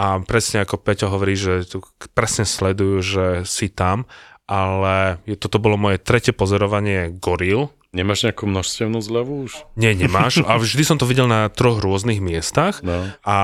A 0.00 0.16
presne 0.24 0.64
ako 0.64 0.80
Peťo 0.80 1.12
hovorí, 1.12 1.36
že 1.36 1.68
tu 1.68 1.84
presne 2.16 2.48
sledujú, 2.48 2.96
že 3.04 3.24
si 3.44 3.68
tam, 3.68 4.08
ale 4.48 5.20
je, 5.28 5.36
toto 5.36 5.60
bolo 5.60 5.76
moje 5.76 6.00
tretie 6.00 6.32
pozorovanie 6.32 7.12
goril. 7.12 7.68
Nemáš 7.90 8.22
nejakú 8.22 8.46
množstevnú 8.46 9.02
zľavu 9.02 9.50
už? 9.50 9.66
Nie, 9.74 9.98
nemáš. 9.98 10.40
A 10.46 10.56
vždy 10.62 10.82
som 10.86 10.96
to 10.96 11.10
videl 11.10 11.26
na 11.26 11.50
troch 11.50 11.82
rôznych 11.82 12.22
miestach 12.22 12.86
no. 12.86 13.10
a 13.26 13.38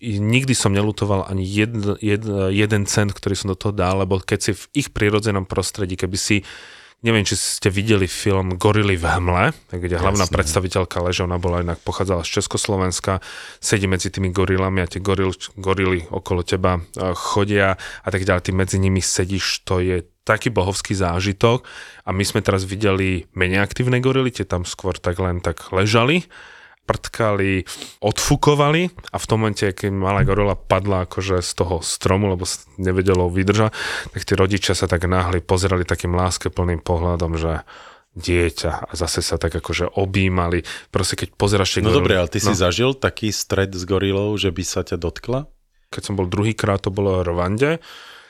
nikdy 0.00 0.54
som 0.54 0.70
nelutoval 0.70 1.26
ani 1.26 1.42
jed, 1.42 1.74
jed, 1.98 2.22
jeden 2.54 2.86
cent, 2.86 3.10
ktorý 3.10 3.34
som 3.34 3.50
do 3.50 3.58
toho 3.58 3.74
dal, 3.74 3.98
lebo 3.98 4.22
keď 4.22 4.38
si 4.40 4.52
v 4.54 4.64
ich 4.78 4.88
prírodzenom 4.94 5.42
prostredí, 5.42 5.98
keby 5.98 6.14
si 6.14 6.46
Neviem, 7.04 7.28
či 7.28 7.36
ste 7.36 7.68
videli 7.68 8.08
film 8.08 8.56
Gorily 8.56 8.96
v 8.96 9.04
hmle, 9.04 9.52
kde 9.68 10.00
hlavná 10.00 10.24
Jasne. 10.24 10.34
predstaviteľka 10.40 11.04
leže, 11.04 11.28
ona 11.28 11.36
bola 11.36 11.60
inak 11.60 11.84
pochádzala 11.84 12.24
z 12.24 12.40
Československa, 12.40 13.20
sedí 13.60 13.84
medzi 13.84 14.08
tými 14.08 14.32
gorilami 14.32 14.80
a 14.80 14.88
tie 14.88 15.04
goril, 15.04 15.36
gorily 15.60 16.08
okolo 16.08 16.40
teba 16.40 16.80
e, 16.80 17.12
chodia 17.12 17.76
a 17.76 18.08
tak 18.08 18.24
ďalej, 18.24 18.48
ty 18.48 18.50
medzi 18.56 18.80
nimi 18.80 19.04
sedíš, 19.04 19.68
to 19.68 19.84
je 19.84 20.00
taký 20.24 20.48
bohovský 20.48 20.96
zážitok. 20.96 21.68
A 22.08 22.16
my 22.16 22.24
sme 22.24 22.40
teraz 22.40 22.64
videli 22.64 23.28
menej 23.36 23.60
aktívne 23.60 24.00
gorily, 24.00 24.32
tie 24.32 24.48
tam 24.48 24.64
skôr 24.64 24.96
tak 24.96 25.20
len 25.20 25.44
tak 25.44 25.60
ležali 25.76 26.24
prtkali, 26.84 27.64
odfukovali 28.04 28.92
a 29.12 29.16
v 29.16 29.26
tom 29.28 29.44
momente, 29.44 29.64
keď 29.64 29.90
malá 29.90 30.20
gorila 30.22 30.52
padla 30.52 31.08
akože 31.08 31.40
z 31.40 31.52
toho 31.56 31.80
stromu, 31.80 32.28
lebo 32.32 32.44
nevedelo 32.76 33.32
vydržať, 33.32 33.72
tak 34.12 34.22
tí 34.22 34.32
rodičia 34.36 34.76
sa 34.76 34.84
tak 34.84 35.08
náhli 35.08 35.40
pozerali 35.40 35.88
takým 35.88 36.12
láskeplným 36.12 36.84
pohľadom, 36.84 37.40
že 37.40 37.64
dieťa 38.14 38.88
a 38.88 38.92
zase 38.94 39.20
sa 39.26 39.36
tak 39.42 39.58
akože 39.58 39.90
objímali. 39.98 40.62
Proste 40.94 41.18
keď 41.18 41.34
pozeráš 41.34 41.82
No 41.82 41.90
dobre, 41.90 42.14
ale 42.14 42.30
ty 42.30 42.38
no. 42.38 42.46
si 42.46 42.54
zažil 42.54 42.94
taký 42.94 43.34
stred 43.34 43.74
s 43.74 43.82
gorilou, 43.82 44.30
že 44.38 44.54
by 44.54 44.62
sa 44.62 44.86
ťa 44.86 44.96
dotkla? 45.02 45.50
Keď 45.90 46.02
som 46.02 46.14
bol 46.14 46.30
druhýkrát, 46.30 46.82
to 46.82 46.94
bolo 46.94 47.18
v 47.22 47.26
Rwande, 47.26 47.82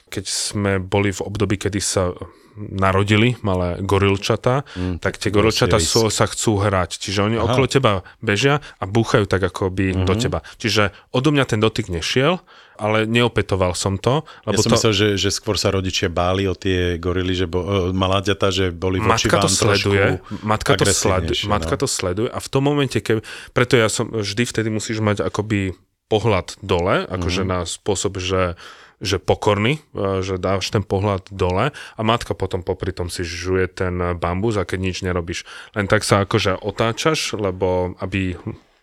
keď 0.09 0.25
sme 0.25 0.73
boli 0.81 1.13
v 1.13 1.21
období, 1.21 1.61
kedy 1.61 1.81
sa 1.81 2.13
narodili 2.57 3.35
malé 3.43 3.83
gorilčata, 3.83 4.63
mm, 4.75 5.03
tak 5.03 5.19
tie 5.19 5.35
gorilčata 5.35 5.83
sú, 5.83 6.07
sa 6.09 6.31
chcú 6.31 6.63
hrať. 6.63 7.03
Čiže 7.03 7.27
oni 7.27 7.37
Aha. 7.39 7.45
okolo 7.51 7.67
teba 7.67 8.07
bežia 8.23 8.63
a 8.79 8.85
búchajú 8.87 9.27
tak 9.27 9.43
akoby 9.43 9.93
mm-hmm. 9.93 10.07
do 10.07 10.15
teba. 10.15 10.39
Čiže 10.59 10.95
odo 11.11 11.35
mňa 11.35 11.45
ten 11.51 11.61
dotyk 11.61 11.91
nešiel, 11.91 12.39
ale 12.75 13.07
neopetoval 13.07 13.75
som 13.79 13.99
to. 13.99 14.27
Lebo 14.47 14.59
ja 14.59 14.65
som 14.67 14.71
to... 14.71 14.77
myslel, 14.79 14.95
že, 14.95 15.09
že 15.19 15.31
skôr 15.31 15.55
sa 15.55 15.71
rodičia 15.71 16.11
báli 16.11 16.47
o 16.51 16.55
tie 16.55 16.99
gorily, 16.99 17.35
že 17.35 17.47
bo, 17.47 17.91
maláďata, 17.95 18.51
že 18.51 18.75
boli 18.75 18.99
voči 18.99 19.31
matka 19.31 19.39
vám 19.39 19.45
to 19.47 19.51
sleduje, 19.51 20.05
matka 20.43 20.73
to, 20.75 20.85
sleduje, 20.87 21.43
no. 21.47 21.51
matka 21.51 21.75
to 21.79 21.87
sleduje 21.87 22.31
a 22.31 22.39
v 22.39 22.49
tom 22.51 22.63
momente, 22.67 22.99
keď, 22.99 23.23
preto 23.55 23.79
ja 23.79 23.87
som 23.87 24.11
vždy 24.11 24.43
vtedy 24.47 24.69
musíš 24.71 24.99
mať 24.99 25.23
akoby 25.23 25.75
pohľad 26.11 26.61
dole, 26.61 27.09
akože 27.09 27.43
mm-hmm. 27.47 27.63
na 27.63 27.67
spôsob, 27.67 28.21
že 28.21 28.59
že 29.03 29.23
pokorný, 29.23 29.83
e, 29.95 30.23
že 30.23 30.39
dáš 30.39 30.71
ten 30.71 30.83
pohľad 30.83 31.31
dole 31.33 31.71
a 31.71 32.01
matka 32.05 32.37
potom 32.37 32.63
popri 32.63 32.95
tom 32.95 33.09
si 33.11 33.27
žuje 33.27 33.71
ten 33.71 33.95
bambus 34.19 34.59
a 34.59 34.69
keď 34.69 34.79
nič 34.79 34.97
nerobíš. 35.03 35.47
Len 35.75 35.87
tak 35.91 36.03
sa 36.03 36.23
akože 36.23 36.61
otáčaš, 36.61 37.35
lebo 37.35 37.99
aby 37.99 38.39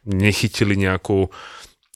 nechytili 0.08 0.74
nejakú, 0.76 1.30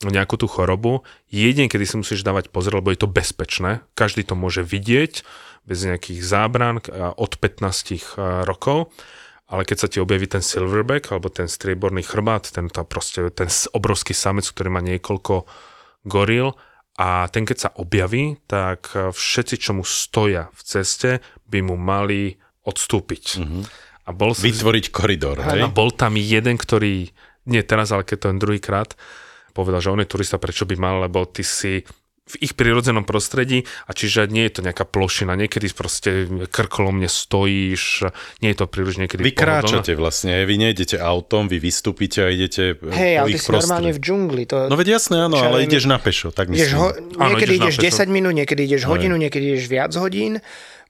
nejakú 0.06 0.36
tú 0.38 0.46
chorobu. 0.46 1.02
Jedine, 1.34 1.68
kedy 1.68 1.86
si 1.88 1.96
musíš 1.98 2.22
dávať 2.22 2.54
pozor, 2.54 2.80
lebo 2.80 2.94
je 2.94 3.02
to 3.02 3.10
bezpečné. 3.10 3.82
Každý 3.98 4.24
to 4.24 4.38
môže 4.38 4.62
vidieť 4.62 5.26
bez 5.66 5.82
nejakých 5.82 6.22
zábran 6.22 6.78
od 7.18 7.32
15 7.42 7.66
e, 7.66 8.00
rokov 8.46 8.94
ale 9.46 9.62
keď 9.62 9.78
sa 9.78 9.88
ti 9.90 10.02
objaví 10.02 10.26
ten 10.26 10.42
silverback 10.42 11.14
alebo 11.14 11.30
ten 11.30 11.46
strieborný 11.46 12.02
chrbát, 12.02 12.50
ten, 12.50 12.66
tá 12.66 12.82
proste, 12.82 13.30
ten 13.30 13.46
obrovský 13.78 14.18
samec, 14.18 14.50
ktorý 14.50 14.74
má 14.74 14.82
niekoľko 14.82 15.46
goril, 16.06 16.58
a 16.96 17.28
ten, 17.28 17.44
keď 17.44 17.58
sa 17.60 17.70
objaví, 17.76 18.40
tak 18.48 18.96
všetci, 18.96 19.56
čo 19.60 19.76
mu 19.76 19.84
stoja 19.84 20.48
v 20.56 20.62
ceste, 20.64 21.20
by 21.52 21.60
mu 21.60 21.76
mali 21.76 22.40
odstúpiť. 22.64 23.26
Mm-hmm. 23.44 23.64
A 24.06 24.10
bol 24.16 24.32
Vytvoriť 24.32 24.96
koridor, 24.96 25.44
hej? 25.44 25.66
A 25.66 25.68
bol 25.68 25.92
tam 25.92 26.16
jeden, 26.16 26.56
ktorý, 26.56 27.10
nie 27.52 27.62
teraz, 27.68 27.92
ale 27.92 28.08
keď 28.08 28.18
to 28.22 28.28
ten 28.32 28.40
druhýkrát, 28.40 28.90
povedal, 29.52 29.82
že 29.82 29.92
on 29.92 30.02
je 30.04 30.08
turista, 30.08 30.40
prečo 30.40 30.64
by 30.64 30.76
mal, 30.80 31.04
lebo 31.04 31.28
ty 31.28 31.44
si 31.44 31.82
v 32.26 32.36
ich 32.42 32.58
prirodzenom 32.58 33.06
prostredí 33.06 33.70
a 33.86 33.94
čiže 33.94 34.26
nie 34.34 34.50
je 34.50 34.58
to 34.58 34.62
nejaká 34.66 34.82
plošina, 34.82 35.38
niekedy 35.38 35.70
proste 35.78 36.26
krkolomne 36.50 37.06
stojíš, 37.06 38.10
nie 38.42 38.50
je 38.50 38.58
to 38.58 38.66
príliš 38.66 38.98
niekedy 38.98 39.22
Vy 39.22 39.38
kráčate 39.38 39.94
vlastne, 39.94 40.42
vy 40.50 40.58
nejdete 40.58 40.98
autom, 40.98 41.46
vy 41.46 41.62
vystúpite 41.62 42.26
a 42.26 42.34
idete 42.34 42.82
Hej, 42.82 43.22
ale 43.22 43.28
ty 43.30 43.38
si 43.38 43.54
normálne 43.54 43.94
v 43.94 44.00
džungli. 44.02 44.44
To, 44.50 44.66
no 44.66 44.74
veď 44.74 44.98
jasné, 44.98 45.22
áno, 45.22 45.38
ale 45.38 45.70
ideš 45.70 45.86
na 45.86 46.02
pešo, 46.02 46.34
tak 46.34 46.50
myslím. 46.50 46.74
Ho, 46.82 46.90
niekedy 47.30 47.62
áno, 47.62 47.70
ideš, 47.70 47.78
ideš 47.78 48.02
10 48.02 48.10
minút, 48.10 48.34
niekedy 48.34 48.62
ideš 48.74 48.90
hodinu, 48.90 49.14
niekedy 49.22 49.46
ideš 49.54 49.70
viac 49.70 49.94
hodín. 49.94 50.42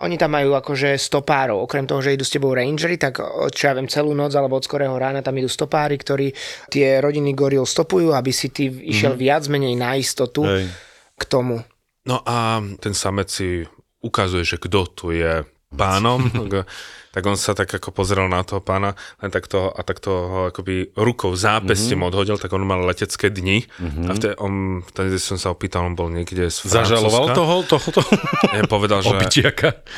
Oni 0.04 0.20
tam 0.20 0.36
majú 0.36 0.56
akože 0.56 1.00
stopárov, 1.00 1.68
okrem 1.68 1.88
toho, 1.88 2.04
že 2.04 2.16
idú 2.16 2.28
s 2.28 2.32
tebou 2.32 2.52
rangery, 2.52 3.00
tak 3.00 3.20
čo 3.52 3.64
ja 3.64 3.76
viem, 3.76 3.88
celú 3.88 4.12
noc 4.12 4.32
alebo 4.36 4.60
od 4.60 4.64
skorého 4.68 4.92
rána 4.96 5.24
tam 5.24 5.36
idú 5.40 5.48
stopári, 5.48 5.96
ktorí 5.96 6.36
tie 6.68 7.00
rodiny 7.00 7.32
goril 7.32 7.64
stopujú, 7.64 8.12
aby 8.12 8.32
si 8.32 8.52
ty 8.52 8.68
išiel 8.68 9.16
mm. 9.16 9.20
viac 9.20 9.44
menej 9.48 9.76
na 9.76 9.96
istotu. 10.00 10.48
Hej 10.48 10.95
k 11.16 11.24
tomu. 11.26 11.64
No 12.06 12.22
a 12.22 12.62
ten 12.80 12.94
samec 12.94 13.32
si 13.32 13.66
ukazuje, 14.06 14.46
že 14.46 14.62
kto 14.62 14.80
tu 14.86 15.10
je 15.10 15.42
pánom, 15.76 16.22
tak 17.16 17.24
on 17.26 17.40
sa 17.40 17.56
tak 17.56 17.72
ako 17.72 17.92
pozeral 17.92 18.28
na 18.28 18.44
toho 18.44 18.60
pána 18.60 18.96
len 19.24 19.32
takto, 19.32 19.72
a 19.72 19.82
takto 19.84 20.10
ho 20.12 20.40
akoby 20.52 20.96
rukou 20.96 21.32
zápestím 21.36 22.04
mm-hmm. 22.04 22.10
odhodil, 22.12 22.38
tak 22.40 22.52
on 22.52 22.64
mal 22.64 22.84
letecké 22.84 23.32
dni 23.32 23.64
mm-hmm. 23.66 24.08
a 24.08 24.12
vtedy, 24.16 24.36
on, 24.40 24.54
vtedy 24.84 25.16
som 25.20 25.40
sa 25.40 25.52
opýtal, 25.52 25.88
on 25.88 25.96
bol 25.96 26.12
niekde 26.12 26.48
z 26.52 26.58
Francúzska. 26.64 27.00
Zažaloval 27.00 27.26
toho, 27.36 27.56
tohoto? 27.64 28.02
Ja 28.52 28.64
povedal, 28.68 29.00
že, 29.04 29.16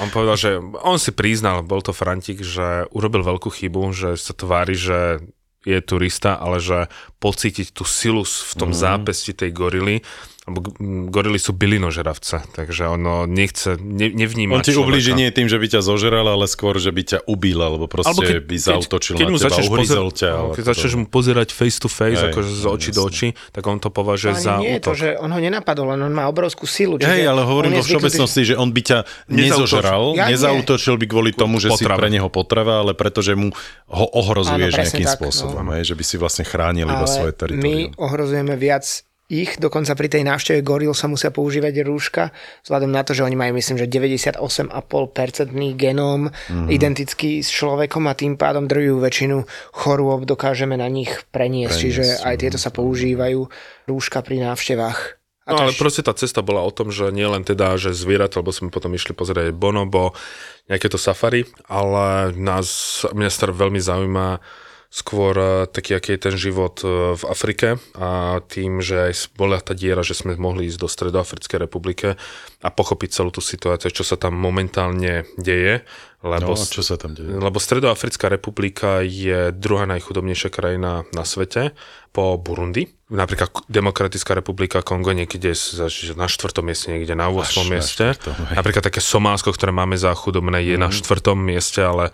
on 0.01 0.09
povedal, 0.13 0.37
že 0.37 0.51
on 0.81 0.97
si 1.01 1.09
priznal, 1.13 1.65
bol 1.65 1.81
to 1.81 1.93
Frantik, 1.93 2.41
že 2.45 2.85
urobil 2.93 3.25
veľkú 3.25 3.49
chybu, 3.49 3.81
že 3.93 4.09
sa 4.17 4.33
tvári, 4.37 4.77
že 4.77 5.21
je 5.67 5.79
turista, 5.83 6.39
ale 6.39 6.63
že 6.63 6.87
pocítiť 7.19 7.75
tú 7.75 7.83
silu 7.83 8.23
v 8.23 8.53
tom 8.55 8.71
mm. 8.71 8.77
zápesti 8.77 9.35
tej 9.35 9.51
gorily 9.51 9.99
lebo 10.47 10.63
gorily 11.11 11.35
sú 11.43 11.51
bylinožravce, 11.51 12.55
takže 12.55 12.87
ono 12.87 13.27
nechce, 13.27 13.75
ne, 13.83 14.07
nevníma 14.15 14.55
On 14.55 14.63
ti 14.63 14.71
ublíži 14.71 15.11
nie 15.11 15.27
tým, 15.27 15.51
že 15.51 15.59
by 15.59 15.67
ťa 15.75 15.81
zožeral, 15.83 16.23
ale 16.23 16.47
skôr, 16.47 16.79
že 16.79 16.95
by 16.95 17.03
ťa 17.03 17.19
ubil, 17.27 17.59
alebo 17.59 17.91
proste 17.91 18.15
alebo 18.15 18.23
keď, 18.23 18.47
by 18.47 18.55
zautočil 18.55 19.15
keď, 19.19 19.27
keď 19.27 19.35
na 19.35 19.49
teba, 19.51 19.67
uhryzol 19.67 20.09
ťa. 20.15 20.31
Keď 20.55 20.63
začneš 20.63 20.93
mu 20.95 21.05
pozerať 21.11 21.51
face 21.51 21.83
to 21.83 21.91
face, 21.91 22.23
Hej, 22.23 22.31
akože 22.31 22.51
z 22.63 22.63
očí 22.63 22.89
do 22.95 23.03
očí, 23.03 23.35
tak 23.51 23.63
on 23.67 23.83
to 23.83 23.91
považuje 23.91 24.39
za 24.39 24.63
nie 24.63 24.79
útok. 24.79 24.95
to, 24.95 25.03
že 25.03 25.09
on 25.19 25.35
ho 25.35 25.39
nenapadol, 25.43 25.99
len 25.99 26.07
on 26.07 26.13
má 26.15 26.31
obrovskú 26.31 26.63
silu. 26.63 26.95
Hej, 26.95 27.27
ale 27.27 27.43
hovorím 27.43 27.75
vo 27.75 27.83
všeobecnosti, 27.83 28.47
že 28.47 28.55
on 28.55 28.71
by 28.71 28.81
ťa 28.87 28.99
nezožral, 29.27 30.15
ja 30.15 30.31
nezautočil 30.31 30.95
by 30.95 31.05
kvôli 31.11 31.31
tomu, 31.35 31.59
že 31.59 31.75
si 31.75 31.83
pre 31.83 32.07
neho 32.07 32.31
potrava, 32.31 32.87
ale 32.87 32.95
pretože 32.95 33.35
mu 33.35 33.51
ho 33.91 34.05
ohrozuješ 34.15 34.79
nejakým 34.79 35.11
spôsobom, 35.11 35.75
no. 35.75 35.83
že 35.83 35.91
by 35.91 36.03
si 36.07 36.15
vlastne 36.15 36.47
chránil 36.47 36.87
iba 36.87 37.03
svoje 37.03 37.35
teritorium. 37.35 37.91
My 37.91 37.99
ohrozujeme 37.99 38.55
viac 38.55 39.06
ich, 39.27 39.59
dokonca 39.59 39.91
pri 39.91 40.07
tej 40.07 40.23
návšteve 40.23 40.63
goril 40.63 40.95
sa 40.95 41.11
musia 41.11 41.35
používať 41.35 41.83
rúška, 41.83 42.31
vzhľadom 42.63 42.91
na 42.91 43.03
to, 43.03 43.11
že 43.11 43.27
oni 43.27 43.35
majú 43.35 43.59
myslím, 43.59 43.75
že 43.75 43.91
98,5% 43.91 44.71
genóm 45.75 46.31
mm-hmm. 46.31 46.67
identický 46.71 47.43
s 47.43 47.51
človekom 47.51 48.07
a 48.07 48.15
tým 48.15 48.39
pádom 48.39 48.71
druhú 48.71 49.03
väčšinu 49.03 49.43
chorôb 49.75 50.23
dokážeme 50.23 50.79
na 50.79 50.87
nich 50.87 51.11
preniesť, 51.35 51.75
preniesť 51.75 51.79
čiže 51.83 52.03
aj 52.23 52.35
tieto 52.39 52.57
sa 52.59 52.71
používajú 52.71 53.51
rúška 53.91 54.23
pri 54.23 54.47
návštevách. 54.47 55.19
A 55.47 55.55
no 55.55 55.63
ale 55.63 55.79
proste 55.79 56.03
tá 56.03 56.11
cesta 56.11 56.43
bola 56.43 56.59
o 56.59 56.75
tom, 56.75 56.91
že 56.91 57.07
nie 57.15 57.23
len 57.23 57.39
teda, 57.39 57.79
že 57.79 57.95
zvierat, 57.95 58.35
lebo 58.35 58.51
sme 58.51 58.67
potom 58.67 58.91
išli 58.91 59.15
pozrieť 59.15 59.55
bonobo, 59.55 60.11
nejaké 60.67 60.91
to 60.91 60.99
safari, 60.99 61.47
ale 61.71 62.35
nás, 62.35 63.03
mňa 63.15 63.31
staré 63.31 63.55
veľmi 63.55 63.79
zaujíma 63.79 64.43
skôr 64.87 65.35
eh, 65.35 65.49
taký, 65.67 65.99
aký 65.99 66.15
je 66.15 66.21
ten 66.31 66.35
život 66.35 66.79
eh, 66.83 67.13
v 67.15 67.23
Afrike 67.27 67.67
a 67.99 68.39
tým, 68.47 68.79
že 68.79 69.11
aj 69.11 69.35
bola 69.35 69.59
tá 69.59 69.75
diera, 69.75 70.01
že 70.03 70.15
sme 70.15 70.39
mohli 70.39 70.71
ísť 70.71 70.79
do 70.79 70.87
Stredoafrickej 70.87 71.59
republike 71.59 72.15
a 72.63 72.69
pochopiť 72.71 73.09
celú 73.21 73.29
tú 73.29 73.43
situáciu, 73.43 73.91
čo 73.91 74.07
sa 74.07 74.15
tam 74.15 74.33
momentálne 74.39 75.27
deje. 75.37 75.83
Lebo, 76.25 76.57
no, 76.57 76.65
čo 76.65 76.81
sa 76.81 76.97
tam 76.97 77.13
deje? 77.13 77.29
Lebo 77.29 77.61
Stredoafrická 77.61 78.25
republika 78.25 79.05
je 79.05 79.53
druhá 79.53 79.85
najchudobnejšia 79.85 80.49
krajina 80.49 81.05
na 81.13 81.23
svete 81.27 81.77
po 82.09 82.41
Burundi. 82.41 82.89
Napríklad 83.13 83.69
Demokratická 83.69 84.33
republika 84.33 84.81
Kongo 84.81 85.13
niekde 85.13 85.53
na 86.17 86.25
štvrtom 86.25 86.65
mieste, 86.65 86.89
niekde 86.89 87.13
na 87.13 87.29
8. 87.29 87.69
mieste. 87.69 88.17
Na 88.17 88.59
Napríklad 88.59 88.89
také 88.89 88.99
Somálsko, 88.99 89.53
ktoré 89.53 89.69
máme 89.69 89.93
za 89.95 90.11
chudobné, 90.17 90.65
je 90.65 90.75
mm. 90.75 90.81
na 90.81 90.89
mhm. 90.89 90.95
štvrtom 90.97 91.37
mieste, 91.37 91.85
ale 91.85 92.09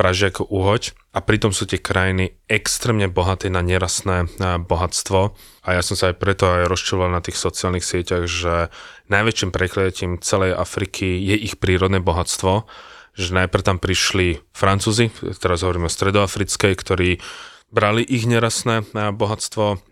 Pražiak 0.00 0.40
uhoď. 0.40 0.96
A 1.12 1.20
pritom 1.20 1.52
sú 1.52 1.68
tie 1.68 1.76
krajiny 1.76 2.40
extrémne 2.48 3.04
bohaté 3.12 3.52
na 3.52 3.60
nerastné 3.60 4.32
bohatstvo. 4.64 5.36
A 5.60 5.68
ja 5.76 5.84
som 5.84 5.92
sa 5.92 6.08
aj 6.08 6.16
preto 6.16 6.48
aj 6.48 6.72
rozčuloval 6.72 7.12
na 7.12 7.20
tých 7.20 7.36
sociálnych 7.36 7.84
sieťach, 7.84 8.24
že 8.24 8.72
najväčším 9.12 9.52
prekliatím 9.52 10.24
celej 10.24 10.56
Afriky 10.56 11.20
je 11.20 11.36
ich 11.36 11.60
prírodné 11.60 12.00
bohatstvo, 12.00 12.64
že 13.12 13.36
najprv 13.36 13.60
tam 13.60 13.76
prišli 13.76 14.40
Francúzi, 14.56 15.12
teraz 15.36 15.60
hovoríme 15.60 15.90
o 15.90 15.92
stredoafrickej, 15.92 16.72
ktorí 16.78 17.20
brali 17.68 18.00
ich 18.06 18.24
nerastné 18.24 18.86
bohatstvo, 18.94 19.82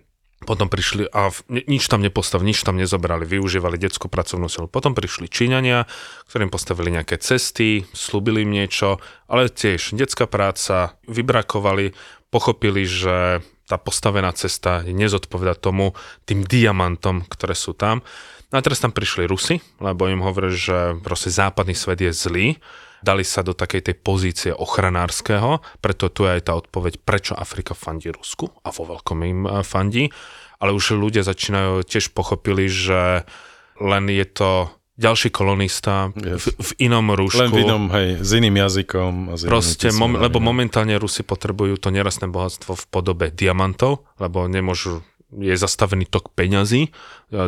potom 0.46 0.70
prišli 0.70 1.10
a 1.10 1.34
nič 1.50 1.90
tam 1.90 1.98
nepostavili, 1.98 2.54
nič 2.54 2.62
tam 2.62 2.78
nezobrali, 2.78 3.26
využívali 3.26 3.74
detskú 3.74 4.06
pracovnú 4.06 4.46
silu. 4.46 4.70
Potom 4.70 4.94
prišli 4.94 5.26
Číňania, 5.26 5.90
ktorým 6.30 6.46
postavili 6.46 6.94
nejaké 6.94 7.18
cesty, 7.18 7.82
slúbili 7.90 8.46
im 8.46 8.54
niečo, 8.54 9.02
ale 9.26 9.50
tiež 9.50 9.98
detská 9.98 10.30
práca, 10.30 10.94
vybrakovali, 11.10 11.92
pochopili, 12.30 12.86
že 12.86 13.42
tá 13.68 13.76
postavená 13.76 14.32
cesta 14.32 14.80
nezodpoveda 14.86 15.58
tomu, 15.58 15.92
tým 16.24 16.46
diamantom, 16.46 17.26
ktoré 17.28 17.52
sú 17.52 17.76
tam. 17.76 18.00
No 18.48 18.56
a 18.56 18.64
teraz 18.64 18.80
tam 18.80 18.96
prišli 18.96 19.28
Rusy, 19.28 19.60
lebo 19.82 20.08
im 20.08 20.24
hovorí, 20.24 20.54
že 20.56 20.96
proste 21.04 21.28
západný 21.28 21.76
svet 21.76 22.00
je 22.00 22.12
zlý 22.16 22.46
dali 23.04 23.22
sa 23.22 23.46
do 23.46 23.54
takej 23.54 23.90
tej 23.90 23.96
pozície 23.98 24.50
ochranárskeho, 24.54 25.62
preto 25.82 26.10
tu 26.10 26.26
je 26.26 26.38
aj 26.38 26.42
tá 26.50 26.52
odpoveď, 26.58 27.02
prečo 27.02 27.34
Afrika 27.38 27.72
fandí 27.74 28.10
Rusku 28.10 28.50
a 28.62 28.68
vo 28.74 28.84
veľkom 28.86 29.18
im 29.26 29.40
e, 29.46 29.62
fandí, 29.62 30.10
ale 30.58 30.74
už 30.74 30.98
ľudia 30.98 31.22
začínajú 31.22 31.86
tiež 31.86 32.10
pochopili, 32.14 32.66
že 32.66 33.22
len 33.78 34.04
je 34.10 34.26
to 34.26 34.50
ďalší 34.98 35.30
kolonista 35.30 36.10
v, 36.18 36.42
v 36.42 36.70
inom 36.82 37.14
rúšku. 37.14 37.46
Len 37.46 37.54
v 37.54 37.58
inom, 37.62 37.84
hej, 37.94 38.08
s 38.18 38.30
iným 38.34 38.58
jazykom. 38.58 39.12
A 39.30 39.34
s 39.38 39.46
Proste, 39.46 39.94
mom, 39.94 40.18
lebo 40.18 40.42
momentálne 40.42 40.98
Rusi 40.98 41.22
potrebujú 41.22 41.78
to 41.78 41.94
nerastné 41.94 42.26
bohatstvo 42.26 42.74
v 42.74 42.84
podobe 42.90 43.30
diamantov, 43.30 44.02
lebo 44.18 44.50
nemôžu 44.50 45.06
je 45.32 45.54
zastavený 45.56 46.08
tok 46.08 46.32
peňazí, 46.32 46.88
e, 46.88 46.90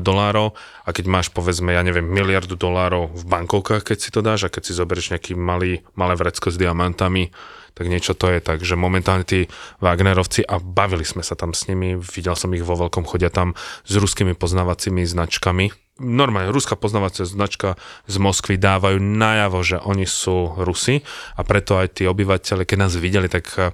dolárov 0.05 0.53
a 0.85 0.89
keď 0.93 1.05
máš 1.09 1.33
povedzme, 1.33 1.73
ja 1.73 1.81
neviem, 1.81 2.05
miliardu 2.05 2.55
dolárov 2.55 3.09
v 3.17 3.25
bankovkách, 3.25 3.89
keď 3.89 3.99
si 3.99 4.11
to 4.13 4.21
dáš 4.21 4.49
a 4.49 4.53
keď 4.53 4.63
si 4.69 4.73
zoberieš 4.77 5.17
nejaký 5.17 5.33
malý, 5.33 5.81
malé 5.97 6.15
vrecko 6.17 6.53
s 6.53 6.61
diamantami, 6.61 7.33
tak 7.73 7.89
niečo 7.89 8.13
to 8.13 8.29
je 8.29 8.45
tak, 8.45 8.61
že 8.61 8.77
momentálne 8.77 9.25
tí 9.25 9.49
Wagnerovci 9.81 10.45
a 10.45 10.61
bavili 10.61 11.07
sme 11.07 11.25
sa 11.25 11.39
tam 11.39 11.57
s 11.57 11.65
nimi, 11.71 11.97
videl 11.97 12.37
som 12.37 12.53
ich 12.53 12.67
vo 12.67 12.77
veľkom, 12.77 13.09
chodia 13.09 13.33
tam 13.33 13.57
s 13.87 13.95
ruskými 13.97 14.37
poznávacími 14.37 15.07
značkami. 15.07 15.73
Normálne, 16.01 16.53
ruská 16.53 16.81
poznávacia 16.81 17.29
značka 17.29 17.77
z 18.09 18.17
Moskvy 18.17 18.57
dávajú 18.57 19.01
najavo, 19.01 19.61
že 19.61 19.77
oni 19.81 20.09
sú 20.09 20.57
Rusi 20.61 21.05
a 21.37 21.45
preto 21.45 21.77
aj 21.77 22.01
tí 22.01 22.09
obyvateľe, 22.09 22.65
keď 22.65 22.77
nás 22.81 22.97
videli, 22.97 23.29
tak 23.29 23.49
eh, 23.61 23.73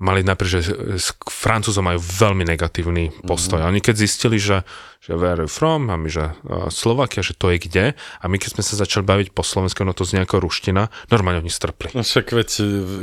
mali 0.00 0.24
najprv, 0.24 0.48
že 0.48 0.60
s 0.96 1.12
Francúzom 1.28 1.84
majú 1.84 2.00
veľmi 2.00 2.48
negatívny 2.48 3.12
postoj. 3.20 3.60
Mm. 3.60 3.68
Oni 3.68 3.80
keď 3.80 3.94
zistili, 4.00 4.40
že, 4.40 4.64
že 4.98 5.12
where 5.12 5.36
are 5.36 5.44
you 5.44 5.52
from, 5.52 5.92
a 5.92 6.00
my, 6.00 6.08
že 6.08 6.32
uh, 6.48 6.72
Slovakia, 6.72 7.20
že 7.20 7.36
to 7.36 7.52
je 7.52 7.60
kde, 7.60 7.84
a 7.94 8.24
my 8.24 8.40
keď 8.40 8.56
sme 8.56 8.64
sa 8.64 8.80
začali 8.80 9.04
baviť 9.04 9.28
po 9.30 9.44
slovensku, 9.44 9.84
no 9.84 9.92
to 9.92 10.08
z 10.08 10.16
nejakého 10.16 10.40
ruština, 10.40 10.88
normálne 11.12 11.44
oni 11.44 11.52
strpli. 11.52 11.92
No 11.92 12.00
však 12.00 12.32
veď 12.32 12.50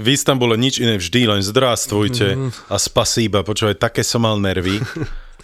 v 0.01 0.08
Istambule 0.10 0.58
nič 0.58 0.82
iné 0.82 0.98
vždy, 0.98 1.30
len 1.30 1.42
zdravstvujte 1.46 2.27
Mhm. 2.34 2.74
a 2.74 2.75
spasíba. 2.82 3.46
Počúvaj, 3.46 3.77
také 3.77 4.01
som 4.01 4.25
mal 4.25 4.36
nervy. 4.42 4.82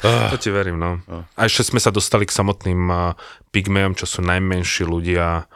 To 0.04 0.36
ti 0.36 0.52
verím, 0.52 0.84
no. 0.84 1.00
A 1.40 1.48
ešte 1.48 1.72
sme 1.72 1.80
sa 1.80 1.88
dostali 1.88 2.28
k 2.28 2.36
samotným 2.36 2.82
uh, 2.92 3.16
pygmejom, 3.56 3.96
čo 3.96 4.04
sú 4.04 4.20
najmenší 4.20 4.84
ľudia, 4.84 5.48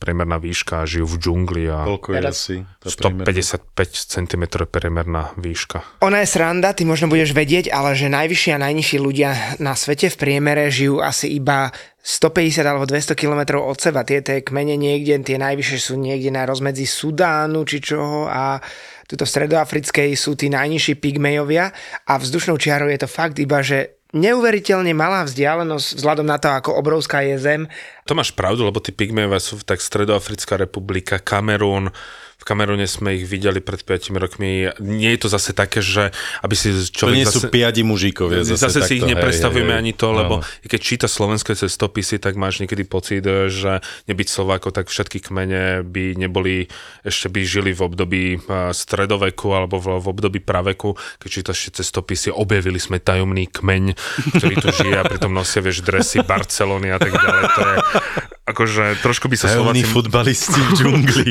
priemerná 0.00 0.40
výška, 0.40 0.88
žijú 0.88 1.04
v 1.04 1.16
džungli 1.20 1.64
a 1.68 1.84
koľko 1.84 2.08
je 2.16 2.20
asi? 2.24 2.54
tá 2.80 2.88
priemerná? 2.88 3.28
155 3.76 4.16
cm 4.16 4.42
priemerná 4.64 5.22
výška. 5.36 6.00
Ona 6.00 6.24
je 6.24 6.28
sranda, 6.32 6.72
ty 6.72 6.88
možno 6.88 7.12
budeš 7.12 7.36
vedieť, 7.36 7.68
ale 7.68 7.92
že 7.92 8.08
najvyšší 8.08 8.56
a 8.56 8.62
najnižší 8.64 8.96
ľudia 8.96 9.60
na 9.60 9.76
svete 9.76 10.08
v 10.08 10.16
priemere 10.16 10.72
žijú 10.72 11.04
asi 11.04 11.36
iba 11.36 11.68
150 12.00 12.64
alebo 12.64 12.88
200 12.88 13.12
km 13.12 13.60
od 13.60 13.76
seba. 13.76 14.08
Tie 14.08 14.24
tie 14.24 14.40
kmene 14.40 14.80
niekde, 14.80 15.20
tie 15.20 15.36
najvyššie 15.36 15.78
sú 15.78 16.00
niekde 16.00 16.32
na 16.32 16.48
rozmedzi 16.48 16.88
Sudánu 16.88 17.68
či 17.68 17.84
čoho 17.84 18.24
a 18.24 18.56
tuto 19.04 19.28
v 19.28 19.32
stredoafrickej 19.36 20.16
sú 20.16 20.32
tí 20.32 20.48
najnižší 20.48 20.96
pygmejovia 20.96 21.68
a 22.08 22.12
vzdušnou 22.16 22.56
čiarou 22.56 22.88
je 22.88 23.04
to 23.04 23.08
fakt 23.10 23.36
iba, 23.36 23.60
že 23.60 23.99
neuveriteľne 24.12 24.90
malá 24.94 25.26
vzdialenosť 25.26 25.88
vzhľadom 25.98 26.26
na 26.26 26.38
to, 26.38 26.50
ako 26.50 26.70
obrovská 26.74 27.22
je 27.26 27.36
Zem. 27.38 27.62
To 28.06 28.18
máš 28.18 28.34
pravdu, 28.34 28.66
lebo 28.66 28.82
tí 28.82 28.90
pygmejovia 28.90 29.40
sú 29.42 29.62
tak 29.62 29.78
Stredoafrická 29.78 30.58
republika, 30.58 31.22
Kamerún, 31.22 31.94
v 32.40 32.44
Kamerúne 32.48 32.88
sme 32.88 33.20
ich 33.20 33.28
videli 33.28 33.60
pred 33.60 33.84
5 33.84 34.16
rokmi. 34.16 34.72
Nie 34.80 35.12
je 35.12 35.20
to 35.20 35.28
zase 35.28 35.52
také, 35.52 35.84
že 35.84 36.08
aby 36.40 36.56
si 36.56 36.72
To 36.72 36.88
človek 36.88 37.16
nie 37.20 37.28
zase... 37.28 37.36
sú 37.36 37.40
piadi 37.52 37.84
mužíkovia. 37.84 38.48
Zase, 38.48 38.72
Zase, 38.72 38.80
si 38.88 38.96
ich 38.96 39.04
hej, 39.04 39.12
hej, 39.12 39.64
hej. 39.68 39.76
ani 39.76 39.92
to, 39.92 40.08
lebo 40.16 40.40
Áno. 40.40 40.64
i 40.64 40.66
keď 40.72 40.80
číta 40.80 41.06
slovenské 41.06 41.52
cestopisy, 41.52 42.16
tak 42.16 42.40
máš 42.40 42.64
niekedy 42.64 42.88
pocit, 42.88 43.20
že 43.52 43.84
nebyť 44.08 44.28
Slovákov, 44.32 44.72
tak 44.72 44.88
všetky 44.88 45.20
kmene 45.20 45.84
by 45.84 46.16
neboli, 46.16 46.64
ešte 47.04 47.28
by 47.28 47.40
žili 47.44 47.70
v 47.76 47.80
období 47.84 48.22
stredoveku 48.72 49.52
alebo 49.52 49.76
v, 49.76 50.00
v 50.00 50.06
období 50.08 50.40
praveku. 50.40 50.96
Keď 51.20 51.28
čítaš 51.28 51.68
cestopisy, 51.76 52.32
objavili 52.32 52.80
sme 52.80 52.96
tajomný 53.04 53.52
kmeň, 53.52 53.84
ktorý 54.40 54.54
tu 54.64 54.68
žije 54.72 54.96
a 54.96 55.04
pritom 55.04 55.28
nosia, 55.28 55.60
vieš, 55.60 55.84
dresy 55.84 56.24
Barcelony 56.24 56.88
a 56.88 56.96
tak 56.96 57.12
ďalej. 57.12 57.44
To 57.52 57.60
je, 57.60 57.76
akože 58.42 58.98
trošku 58.98 59.26
by 59.26 59.36
sa 59.36 59.46
Tajomní 59.48 59.80
Slováci 59.80 59.92
futbalisti 59.92 60.58
v 60.58 60.70
džungli. 60.74 61.30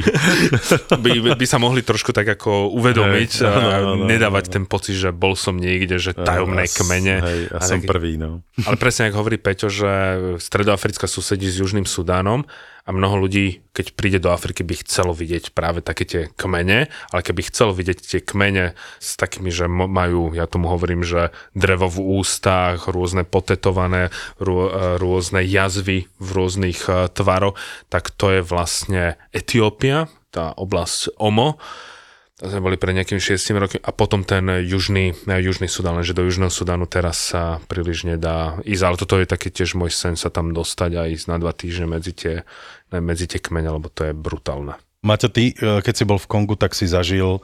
by, 1.03 1.09
by 1.33 1.45
sa 1.45 1.57
mohli 1.57 1.81
trošku 1.81 2.09
tak 2.09 2.25
ako 2.29 2.71
uvedomiť 2.71 3.31
Hej, 3.35 3.43
a 3.43 3.51
áno, 3.51 3.69
áno, 3.95 4.05
nedávať 4.05 4.45
áno. 4.45 4.53
ten 4.53 4.63
pocit, 4.63 4.95
že 4.95 5.09
bol 5.09 5.33
som 5.33 5.53
niekde, 5.53 5.97
že 5.97 6.13
tajomné 6.13 6.63
A 6.63 6.65
s- 6.65 6.75
kmene. 6.75 7.15
Hej, 7.19 7.39
a 7.49 7.57
A 7.57 7.61
som 7.61 7.77
tak- 7.77 7.89
prvý, 7.89 8.15
no. 8.15 8.45
Ale 8.59 8.75
presne, 8.75 9.07
ako 9.07 9.19
hovorí 9.19 9.35
Peťo, 9.35 9.67
že 9.67 9.91
Stredoafrická 10.37 11.05
susedí 11.05 11.45
s 11.45 11.59
Južným 11.59 11.83
Sudánom 11.83 12.47
a 12.89 12.91
mnoho 12.91 13.29
ľudí, 13.29 13.61
keď 13.69 13.85
príde 13.93 14.17
do 14.17 14.33
Afriky, 14.33 14.65
by 14.65 14.81
chcelo 14.81 15.13
vidieť 15.13 15.53
práve 15.53 15.85
také 15.85 16.09
tie 16.09 16.21
kmene, 16.33 16.89
ale 17.13 17.21
keby 17.21 17.45
chcelo 17.45 17.69
vidieť 17.69 18.01
tie 18.01 18.19
kmene 18.25 18.73
s 18.97 19.13
takými, 19.13 19.53
že 19.53 19.69
majú, 19.69 20.33
ja 20.33 20.49
tomu 20.49 20.73
hovorím, 20.73 21.05
že 21.05 21.29
drevo 21.53 21.85
v 21.85 22.01
ústach, 22.17 22.89
rôzne 22.89 23.29
potetované, 23.29 24.09
e, 24.09 24.51
rôzne 24.97 25.45
jazvy 25.45 26.09
v 26.17 26.29
rôznych 26.33 26.89
e, 26.89 27.13
tvaroch, 27.13 27.53
tak 27.93 28.09
to 28.09 28.33
je 28.33 28.41
vlastne 28.41 29.21
Etiópia, 29.37 30.09
tá 30.33 30.57
oblasť 30.57 31.13
Omo, 31.21 31.61
sme 32.39 32.63
boli 32.63 32.79
pred 32.79 32.95
nejakými 32.95 33.19
6 33.19 33.35
rokmi 33.59 33.79
a 33.83 33.91
potom 33.91 34.23
ten 34.23 34.47
južný, 34.63 35.11
ne, 35.27 35.35
južný 35.43 35.67
Sudán, 35.67 35.99
lenže 35.99 36.15
do 36.15 36.23
južného 36.23 36.47
Sudánu 36.47 36.87
teraz 36.87 37.19
sa 37.19 37.59
príliš 37.67 38.07
nedá 38.07 38.55
ísť, 38.63 38.83
ale 38.87 38.95
toto 38.95 39.19
je 39.19 39.27
taký 39.27 39.51
tiež 39.51 39.75
môj 39.75 39.91
sen 39.91 40.15
sa 40.15 40.31
tam 40.31 40.55
dostať 40.55 40.91
a 40.95 41.11
ísť 41.11 41.25
na 41.27 41.35
dva 41.35 41.51
týždne 41.51 41.91
medzi 41.91 42.15
tie, 42.15 42.47
medzi 42.97 43.29
tie 43.29 43.37
kmene, 43.37 43.69
lebo 43.69 43.93
to 43.93 44.09
je 44.09 44.13
brutálne. 44.17 44.73
Maťo, 45.05 45.29
ty, 45.31 45.53
e, 45.53 45.79
keď 45.79 45.93
si 45.95 46.03
bol 46.03 46.19
v 46.19 46.27
Kongu, 46.27 46.59
tak 46.59 46.75
si 46.75 46.89
zažil 46.89 47.39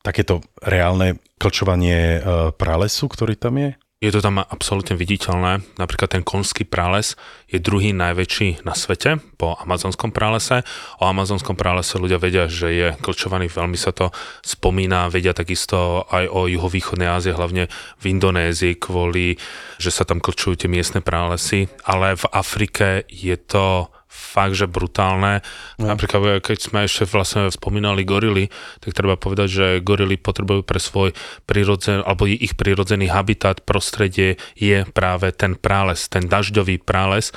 takéto 0.00 0.40
reálne 0.62 1.20
klčovanie 1.36 2.00
e, 2.16 2.20
pralesu, 2.56 3.10
ktorý 3.10 3.36
tam 3.36 3.60
je? 3.60 3.76
Je 4.04 4.12
to 4.12 4.20
tam 4.20 4.36
absolútne 4.36 5.00
viditeľné. 5.00 5.64
Napríklad 5.80 6.12
ten 6.12 6.20
konský 6.20 6.68
prales 6.68 7.16
je 7.48 7.56
druhý 7.56 7.96
najväčší 7.96 8.60
na 8.60 8.76
svete 8.76 9.16
po 9.40 9.56
amazonskom 9.56 10.12
pralese. 10.12 10.60
O 11.00 11.08
amazonskom 11.08 11.56
pralese 11.56 11.96
ľudia 11.96 12.20
vedia, 12.20 12.44
že 12.44 12.68
je 12.68 12.88
klčovaný, 13.00 13.48
veľmi 13.48 13.80
sa 13.80 13.96
to 13.96 14.12
spomína, 14.44 15.08
vedia 15.08 15.32
takisto 15.32 16.04
aj 16.12 16.28
o 16.28 16.44
juhovýchodnej 16.52 17.08
Ázie, 17.08 17.32
hlavne 17.32 17.72
v 17.96 18.04
Indonézii, 18.12 18.76
kvôli, 18.76 19.40
že 19.80 19.88
sa 19.88 20.04
tam 20.04 20.20
klčujú 20.20 20.60
tie 20.60 20.68
miestne 20.68 21.00
pralesy, 21.00 21.72
ale 21.88 22.12
v 22.12 22.28
Afrike 22.28 23.08
je 23.08 23.40
to 23.40 23.88
fakt, 24.14 24.54
že 24.54 24.70
brutálne. 24.70 25.42
No. 25.74 25.90
Napríklad, 25.90 26.38
keď 26.38 26.58
sme 26.62 26.86
ešte 26.86 27.10
vlastne 27.10 27.50
spomínali 27.50 28.06
gorily, 28.06 28.46
tak 28.78 28.94
treba 28.94 29.18
povedať, 29.18 29.48
že 29.50 29.66
gorily 29.82 30.14
potrebujú 30.14 30.62
pre 30.62 30.78
svoj 30.78 31.10
prirodzen, 31.50 32.06
alebo 32.06 32.30
ich 32.30 32.54
prirodzený 32.54 33.10
habitat, 33.10 33.66
prostredie 33.66 34.38
je 34.54 34.86
práve 34.94 35.34
ten 35.34 35.58
prales, 35.58 36.06
ten 36.06 36.30
dažďový 36.30 36.78
prales 36.86 37.34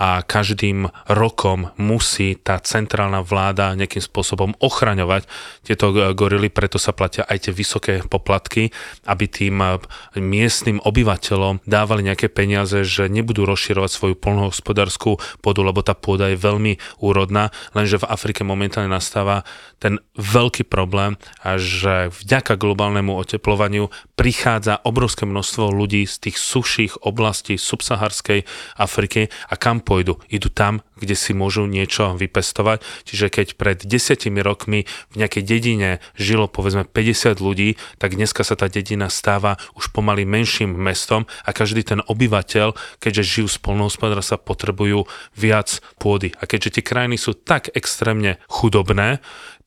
a 0.00 0.24
každým 0.24 0.88
rokom 1.12 1.68
musí 1.76 2.32
tá 2.40 2.56
centrálna 2.56 3.20
vláda 3.20 3.76
nejakým 3.76 4.00
spôsobom 4.00 4.56
ochraňovať 4.56 5.28
tieto 5.60 5.92
gorily, 6.16 6.48
preto 6.48 6.80
sa 6.80 6.96
platia 6.96 7.28
aj 7.28 7.44
tie 7.44 7.52
vysoké 7.52 8.00
poplatky, 8.08 8.72
aby 9.04 9.28
tým 9.28 9.60
eh, 9.60 9.76
miestnym 10.16 10.80
obyvateľom 10.80 11.68
dávali 11.68 12.08
nejaké 12.08 12.32
peniaze, 12.32 12.80
že 12.88 13.12
nebudú 13.12 13.44
rozširovať 13.44 13.90
svoju 13.92 14.14
polnohospodárskú 14.16 15.20
pôdu, 15.44 15.60
lebo 15.60 15.84
tá 15.84 15.92
pôda 15.92 16.32
je 16.32 16.40
veľmi 16.40 16.80
úrodná, 17.04 17.52
lenže 17.76 18.00
v 18.00 18.08
Afrike 18.08 18.40
momentálne 18.40 18.88
nastáva 18.88 19.44
ten 19.76 20.00
veľký 20.16 20.64
problém, 20.64 21.20
že 21.44 22.08
vďaka 22.08 22.56
globálnemu 22.56 23.12
oteplovaniu 23.12 23.92
prichádza 24.16 24.80
obrovské 24.84 25.28
množstvo 25.28 25.72
ľudí 25.72 26.08
z 26.08 26.28
tých 26.28 26.36
suších 26.40 27.04
oblastí 27.04 27.60
subsaharskej 27.60 28.48
Afriky 28.80 29.28
a 29.48 29.54
kam 29.60 29.84
pôjdu? 29.90 30.22
Idú 30.30 30.46
tam, 30.54 30.86
kde 31.02 31.18
si 31.18 31.34
môžu 31.34 31.66
niečo 31.66 32.14
vypestovať. 32.14 32.86
Čiže 33.10 33.26
keď 33.26 33.46
pred 33.58 33.82
desiatimi 33.82 34.38
rokmi 34.38 34.86
v 35.10 35.14
nejakej 35.18 35.42
dedine 35.42 35.98
žilo 36.14 36.46
povedzme 36.46 36.86
50 36.86 37.42
ľudí, 37.42 37.74
tak 37.98 38.14
dneska 38.14 38.46
sa 38.46 38.54
tá 38.54 38.70
dedina 38.70 39.10
stáva 39.10 39.58
už 39.74 39.90
pomaly 39.90 40.22
menším 40.22 40.70
mestom 40.78 41.26
a 41.42 41.50
každý 41.50 41.82
ten 41.82 41.98
obyvateľ, 42.06 42.78
keďže 43.02 43.42
žijú 43.42 43.48
z 43.50 43.58
polnohospodárstva, 43.58 44.38
potrebujú 44.38 45.10
viac 45.34 45.82
pôdy. 45.98 46.30
A 46.38 46.46
keďže 46.46 46.78
tie 46.78 46.84
krajiny 46.86 47.18
sú 47.18 47.34
tak 47.34 47.74
extrémne 47.74 48.38
chudobné, 48.46 49.18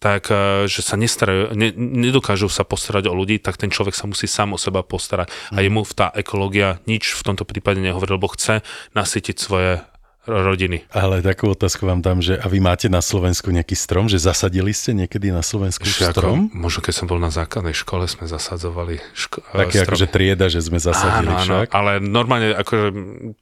tak 0.03 0.27
eh, 0.27 0.67
že 0.67 0.83
sa 0.83 0.99
nestarajú, 0.99 1.55
ne, 1.55 1.71
nedokážu 1.75 2.51
sa 2.51 2.67
postarať 2.67 3.07
o 3.07 3.15
ľudí, 3.15 3.39
tak 3.39 3.55
ten 3.55 3.71
človek 3.71 3.95
sa 3.95 4.03
musí 4.03 4.27
sám 4.27 4.55
o 4.55 4.59
seba 4.59 4.83
postarať. 4.83 5.31
A 5.55 5.63
jemu 5.63 5.87
tá 5.95 6.11
ekológia 6.11 6.83
nič 6.83 7.15
v 7.15 7.23
tomto 7.23 7.47
prípade 7.47 7.79
nehovorí, 7.79 8.19
lebo 8.19 8.27
chce 8.27 8.59
nasytiť 8.91 9.35
svoje 9.39 9.79
rodiny. 10.23 10.87
Ale 10.95 11.19
takú 11.19 11.51
otázku 11.51 11.83
vám 11.83 11.99
dám, 11.99 12.23
že 12.23 12.39
a 12.39 12.47
vy 12.47 12.63
máte 12.63 12.87
na 12.87 13.03
Slovensku 13.03 13.51
nejaký 13.51 13.75
strom, 13.75 14.07
že 14.07 14.19
zasadili 14.19 14.71
ste 14.71 14.95
niekedy 14.95 15.35
na 15.35 15.43
Slovensku 15.43 15.83
Ešte 15.83 16.15
strom? 16.15 16.47
Ako, 16.47 16.55
možno 16.55 16.79
keď 16.79 16.93
som 16.95 17.07
bol 17.11 17.19
na 17.19 17.27
základnej 17.27 17.75
škole, 17.75 18.07
sme 18.07 18.25
zasadzovali 18.27 19.03
ško- 19.11 19.43
strom. 19.43 19.83
akože 19.83 20.07
trieda, 20.07 20.47
že 20.47 20.63
sme 20.63 20.79
zasadili 20.79 21.31
áno, 21.31 21.39
áno, 21.43 21.43
však. 21.43 21.67
ale 21.75 21.91
normálne 21.99 22.55
akože 22.55 22.87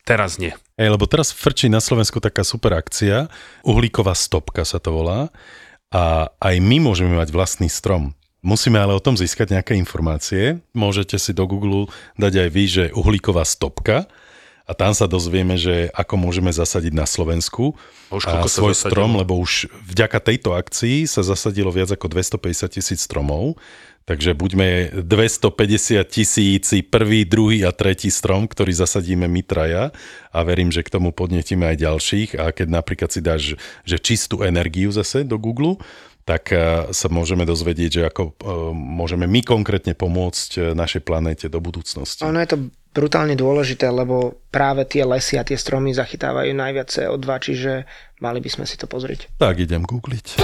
teraz 0.02 0.42
nie. 0.42 0.54
Ej, 0.76 0.90
lebo 0.90 1.06
teraz 1.06 1.30
frčí 1.30 1.70
na 1.70 1.80
Slovensku 1.80 2.18
taká 2.18 2.42
super 2.42 2.74
akcia, 2.74 3.30
uhlíková 3.62 4.18
stopka 4.18 4.66
sa 4.66 4.82
to 4.82 4.90
volá 4.90 5.30
a 5.94 6.34
aj 6.42 6.56
my 6.58 6.82
môžeme 6.82 7.14
mať 7.14 7.30
vlastný 7.30 7.70
strom. 7.70 8.18
Musíme 8.42 8.82
ale 8.82 8.98
o 8.98 9.04
tom 9.04 9.14
získať 9.14 9.54
nejaké 9.54 9.78
informácie. 9.78 10.66
Môžete 10.74 11.22
si 11.22 11.30
do 11.30 11.46
Google 11.46 11.94
dať 12.18 12.42
aj 12.42 12.50
vy, 12.50 12.64
že 12.66 12.84
uhlíková 12.90 13.46
stopka 13.46 14.10
a 14.72 14.74
tam 14.74 14.96
sa 14.96 15.04
dozvieme, 15.04 15.60
že 15.60 15.92
ako 15.92 16.16
môžeme 16.16 16.48
zasadiť 16.48 16.96
na 16.96 17.04
Slovensku 17.04 17.76
už 18.08 18.24
a 18.24 18.48
svoj 18.48 18.72
strom, 18.72 19.20
lebo 19.20 19.36
už 19.36 19.68
vďaka 19.84 20.24
tejto 20.24 20.56
akcii 20.56 21.04
sa 21.12 21.28
zasadilo 21.28 21.76
viac 21.76 21.92
ako 21.92 22.08
250 22.08 22.72
tisíc 22.72 23.04
stromov. 23.04 23.60
Takže 24.02 24.34
buďme 24.34 25.04
250 25.06 26.02
tisíci, 26.10 26.82
prvý, 26.82 27.22
druhý 27.22 27.68
a 27.68 27.76
tretí 27.76 28.10
strom, 28.10 28.50
ktorý 28.50 28.74
zasadíme 28.74 29.30
my 29.30 29.46
traja 29.46 29.94
a 30.34 30.40
verím, 30.42 30.74
že 30.74 30.82
k 30.82 30.90
tomu 30.90 31.14
podnetíme 31.14 31.68
aj 31.70 31.78
ďalších 31.78 32.30
a 32.40 32.50
keď 32.50 32.68
napríklad 32.82 33.14
si 33.14 33.22
dáš 33.22 33.42
že 33.86 34.02
čistú 34.02 34.42
energiu 34.42 34.90
zase 34.90 35.22
do 35.22 35.38
Google, 35.38 35.78
tak 36.26 36.50
eh, 36.54 36.90
sa 36.94 37.08
môžeme 37.14 37.46
dozvedieť, 37.46 37.92
že 37.92 38.04
ako 38.10 38.24
eh, 38.26 38.34
môžeme 38.74 39.30
my 39.30 39.42
konkrétne 39.46 39.94
pomôcť 39.94 40.50
eh, 40.58 40.62
našej 40.74 41.02
planéte 41.06 41.46
do 41.46 41.62
budúcnosti. 41.62 42.26
Ono 42.26 42.42
je 42.42 42.50
to 42.50 42.58
brutálne 42.92 43.40
dôležité, 43.40 43.88
lebo 43.88 44.44
práve 44.52 44.84
tie 44.84 45.08
lesy 45.08 45.40
a 45.40 45.48
tie 45.48 45.56
stromy 45.56 45.96
zachytávajú 45.96 46.52
najviac 46.52 46.92
CO2, 46.92 47.26
čiže 47.40 47.88
mali 48.20 48.44
by 48.44 48.50
sme 48.52 48.66
si 48.68 48.76
to 48.76 48.86
pozrieť. 48.86 49.32
Tak 49.40 49.64
idem 49.64 49.88
googliť. 49.88 50.44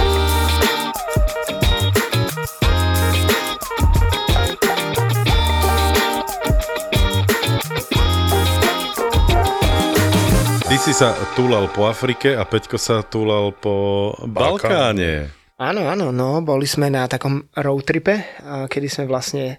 Ty 10.68 10.76
si 10.76 10.92
sa 10.96 11.12
túlal 11.36 11.68
po 11.68 11.88
Afrike 11.88 12.32
a 12.32 12.48
Peťko 12.48 12.80
sa 12.80 13.04
túlal 13.04 13.52
po 13.52 14.12
Balkáne. 14.24 15.36
Áno, 15.58 15.90
áno, 15.90 16.14
no, 16.14 16.38
boli 16.38 16.70
sme 16.70 16.86
na 16.86 17.10
takom 17.10 17.50
road 17.58 17.82
tripe, 17.82 18.14
a 18.46 18.70
kedy 18.70 18.86
sme 18.86 19.04
vlastne 19.10 19.58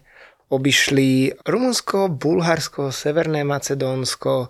obišli 0.49 1.33
Rumunsko, 1.45 2.09
Bulharsko, 2.09 2.89
Severné 2.89 3.45
Macedónsko, 3.45 4.49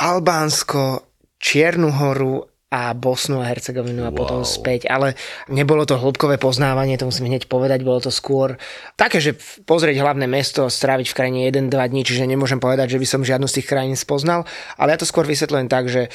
Albánsko, 0.00 1.04
Čiernu 1.38 1.92
horu 1.92 2.42
a 2.68 2.92
Bosnu 2.92 3.40
a 3.40 3.48
Hercegovinu 3.48 4.04
a 4.04 4.12
potom 4.12 4.44
späť. 4.44 4.92
Ale 4.92 5.16
nebolo 5.48 5.88
to 5.88 5.96
hĺbkové 5.96 6.36
poznávanie, 6.36 7.00
to 7.00 7.08
musím 7.08 7.32
hneď 7.32 7.48
povedať, 7.48 7.80
bolo 7.80 8.04
to 8.04 8.12
skôr 8.12 8.60
také, 8.92 9.24
že 9.24 9.40
pozrieť 9.64 10.04
hlavné 10.04 10.28
mesto, 10.28 10.68
stráviť 10.68 11.08
v 11.08 11.16
krajine 11.16 11.40
1-2 11.48 11.72
dní, 11.72 12.04
čiže 12.04 12.28
nemôžem 12.28 12.60
povedať, 12.60 12.92
že 12.92 13.00
by 13.00 13.06
som 13.08 13.24
žiadnu 13.24 13.48
z 13.48 13.56
tých 13.60 13.68
krajín 13.72 13.96
spoznal, 13.96 14.44
ale 14.76 14.92
ja 14.92 15.00
to 15.00 15.08
skôr 15.08 15.24
vysvetľujem 15.24 15.68
tak, 15.72 15.88
že 15.88 16.12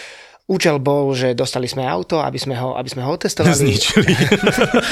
Účel 0.53 0.77
bol, 0.77 1.09
že 1.17 1.33
dostali 1.33 1.65
sme 1.65 1.81
auto, 1.81 2.21
aby 2.21 2.37
sme 2.37 2.53
ho, 2.53 2.77
aby 2.77 2.85
sme 2.85 3.01
ho 3.01 3.09
otestovali. 3.17 3.57
Zničili. 3.57 4.13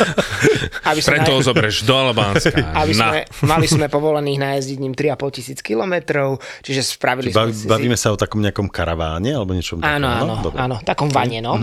aby 0.89 0.99
sme 1.05 1.21
Preto 1.21 1.37
ho 1.37 1.41
zoberieš 1.45 1.85
do 1.85 1.93
Albánska. 1.93 2.57
aby 2.81 2.93
Na. 2.97 3.13
sme, 3.13 3.19
mali 3.45 3.67
sme 3.69 3.85
povolených 3.85 4.41
najazdiť 4.41 4.77
ním 4.81 4.97
3,5 4.97 5.37
tisíc 5.37 5.59
kilometrov, 5.61 6.41
čiže 6.65 6.81
spravili 6.81 7.29
Bav, 7.29 7.53
sme 7.53 7.61
si... 7.61 7.69
bavíme 7.69 7.93
sa 7.93 8.09
o 8.09 8.17
takom 8.17 8.41
nejakom 8.41 8.73
karaváne 8.73 9.37
alebo 9.37 9.53
niečom 9.53 9.85
Áno, 9.85 10.09
takom, 10.09 10.25
áno, 10.25 10.33
Dobre. 10.41 10.57
áno, 10.57 10.75
takom 10.81 11.09
vane, 11.13 11.39
no. 11.45 11.53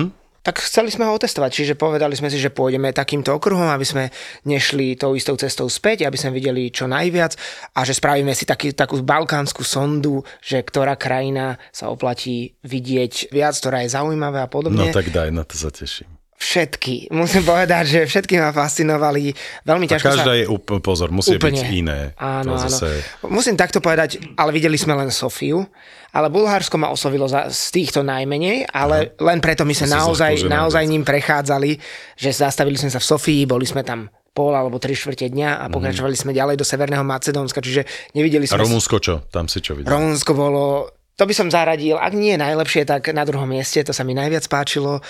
Tak 0.49 0.65
chceli 0.65 0.89
sme 0.89 1.05
ho 1.05 1.13
otestovať, 1.13 1.53
čiže 1.53 1.77
povedali 1.77 2.17
sme 2.17 2.33
si, 2.33 2.41
že 2.41 2.49
pôjdeme 2.49 2.89
takýmto 2.97 3.37
okruhom, 3.37 3.69
aby 3.69 3.85
sme 3.85 4.09
nešli 4.49 4.97
tou 4.97 5.13
istou 5.13 5.37
cestou 5.37 5.69
späť, 5.69 6.09
aby 6.09 6.17
sme 6.17 6.33
videli 6.33 6.73
čo 6.73 6.89
najviac 6.89 7.37
a 7.77 7.85
že 7.85 7.93
spravíme 7.93 8.33
si 8.33 8.49
taký, 8.49 8.73
takú 8.73 8.97
balkánsku 9.05 9.61
sondu, 9.61 10.25
že 10.41 10.65
ktorá 10.65 10.97
krajina 10.97 11.61
sa 11.69 11.93
oplatí 11.93 12.57
vidieť 12.65 13.29
viac, 13.29 13.61
ktorá 13.61 13.85
je 13.85 13.93
zaujímavá 13.93 14.41
a 14.41 14.49
No 14.49 14.53
podobne. 14.57 14.89
tak 14.89 15.13
daj, 15.13 15.29
na 15.37 15.45
to 15.45 15.53
sa 15.53 15.69
teším. 15.69 16.18
Všetky. 16.38 17.11
Musím 17.11 17.42
povedať, 17.42 17.85
že 17.85 18.01
všetky 18.05 18.38
ma 18.38 18.51
fascinovali. 18.51 19.35
Veľmi 19.62 19.85
A 19.85 19.90
ťažko 19.92 20.07
každá 20.09 20.24
sa... 20.24 20.33
je, 20.33 20.46
úpl- 20.46 20.79
pozor, 20.79 21.11
musí 21.11 21.35
Úplne. 21.35 21.51
byť 21.51 21.57
iné. 21.68 22.01
Áno, 22.14 22.55
to 22.55 22.62
áno. 22.62 22.70
zase, 22.70 23.03
Musím 23.27 23.55
takto 23.55 23.79
povedať, 23.79 24.22
ale 24.33 24.51
videli 24.51 24.74
sme 24.74 24.94
len 24.94 25.11
Sofiu, 25.11 25.66
ale 26.09 26.31
Bulharsko 26.31 26.74
ma 26.74 26.88
oslovilo 26.88 27.27
za, 27.27 27.46
z 27.48 27.74
týchto 27.74 28.01
najmenej, 28.01 28.70
ale 28.70 29.18
len 29.18 29.38
preto 29.38 29.62
my 29.62 29.74
sme 29.74 29.85
si 29.85 29.92
naozaj, 29.92 30.46
naozaj 30.46 30.87
ním 30.87 31.03
prechádzali, 31.03 31.74
že 32.14 32.31
zastavili 32.31 32.74
sme 32.74 32.88
sa 32.88 32.96
v 32.96 33.09
Sofii, 33.09 33.42
boli 33.44 33.66
sme 33.66 33.83
tam 33.83 34.07
pol 34.31 34.55
alebo 34.55 34.79
tri 34.79 34.94
štvrte 34.94 35.27
dňa 35.29 35.51
a 35.59 35.64
pokračovali 35.66 36.14
sme 36.14 36.31
ďalej 36.31 36.55
do 36.55 36.62
Severného 36.62 37.03
Macedónska, 37.03 37.59
čiže 37.59 37.83
nevideli 38.14 38.46
Mhm. 38.46 38.48
a 38.48 38.55
sme... 38.55 38.62
Rumunsko 38.62 38.96
čo? 39.03 39.27
Tam 39.27 39.51
si 39.51 39.59
čo 39.59 39.74
videl? 39.74 39.90
Rumunsko 39.90 40.31
bolo, 40.33 40.87
to 41.12 41.27
by 41.27 41.35
som 41.35 41.51
zaradil, 41.51 41.98
ak 41.98 42.14
nie 42.14 42.38
najlepšie, 42.38 42.87
tak 42.87 43.11
na 43.11 43.27
druhom 43.27 43.44
mieste, 43.44 43.83
to 43.83 43.90
sa 43.90 44.01
mi 44.01 44.14
najviac 44.14 44.46
páčilo. 44.46 45.03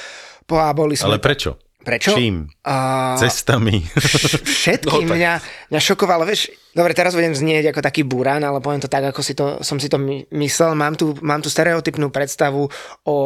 A 0.57 0.73
boli 0.73 0.97
sme... 0.97 1.13
Ale 1.13 1.21
prečo? 1.21 1.69
Prečo? 1.79 2.13
Čím? 2.19 2.45
A... 2.69 3.17
Cestami? 3.17 3.81
Všetky 4.61 5.09
no, 5.09 5.15
mňa, 5.15 5.33
mňa 5.73 5.81
šokovalo, 5.81 6.29
vieš, 6.29 6.53
dobre, 6.77 6.93
teraz 6.93 7.17
budem 7.17 7.33
znieť 7.33 7.73
ako 7.73 7.81
taký 7.81 8.05
burán, 8.05 8.45
ale 8.45 8.61
poviem 8.61 8.83
to 8.83 8.93
tak, 8.93 9.09
ako 9.09 9.25
si 9.25 9.33
to, 9.33 9.65
som 9.65 9.81
si 9.81 9.89
to 9.89 9.97
my- 9.97 10.27
myslel. 10.37 10.77
Mám 10.77 11.01
tu, 11.01 11.17
mám 11.25 11.41
tu 11.41 11.49
stereotypnú 11.49 12.13
predstavu 12.13 12.69
o 13.09 13.17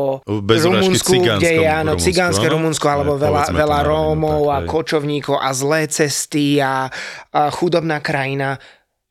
Bez 0.46 0.62
Rumunsku, 0.62 1.11
kde 1.11 1.64
je 1.64 1.66
áno, 1.66 1.98
Rumunsku, 1.98 2.06
cigánske? 2.06 2.46
Rumunsko, 2.46 2.87
alebo 2.87 3.18
Hej, 3.18 3.24
veľa, 3.26 3.42
veľa 3.50 3.78
Rómov 3.82 4.42
tak, 4.46 4.54
a 4.54 4.56
kočovníkov 4.68 5.37
a 5.42 5.50
zlé 5.56 5.90
cesty 5.90 6.62
a, 6.62 6.87
a 7.32 7.40
chudobná 7.50 7.98
krajina. 7.98 8.62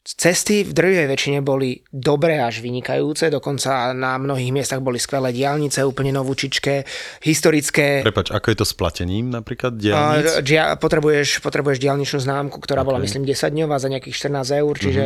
Cesty 0.02 0.66
v 0.66 0.74
drvivej 0.74 1.06
väčšine 1.14 1.40
boli 1.46 1.78
dobré 1.94 2.42
až 2.42 2.66
vynikajúce, 2.66 3.30
dokonca 3.30 3.94
na 3.94 4.18
mnohých 4.18 4.50
miestach 4.50 4.82
boli 4.82 4.98
skvelé 4.98 5.30
diálnice, 5.30 5.86
úplne 5.86 6.10
novúčičké, 6.10 6.82
historické. 7.22 8.02
Prepač, 8.02 8.34
ako 8.34 8.50
je 8.50 8.58
to 8.58 8.66
s 8.66 8.74
platením 8.74 9.30
napríklad 9.30 9.78
A, 9.78 9.78
diálnic? 9.78 10.42
dia, 10.42 10.74
potrebuješ, 10.74 11.46
potrebuješ 11.46 11.78
diálničnú 11.78 12.18
známku, 12.18 12.58
ktorá 12.58 12.82
bola 12.82 12.98
Ok. 12.98 13.06
myslím 13.06 13.30
10 13.30 13.54
dňová 13.54 13.78
za 13.78 13.94
nejakých 13.94 14.16
14 14.42 14.58
eur, 14.66 14.74
čiže 14.74 15.04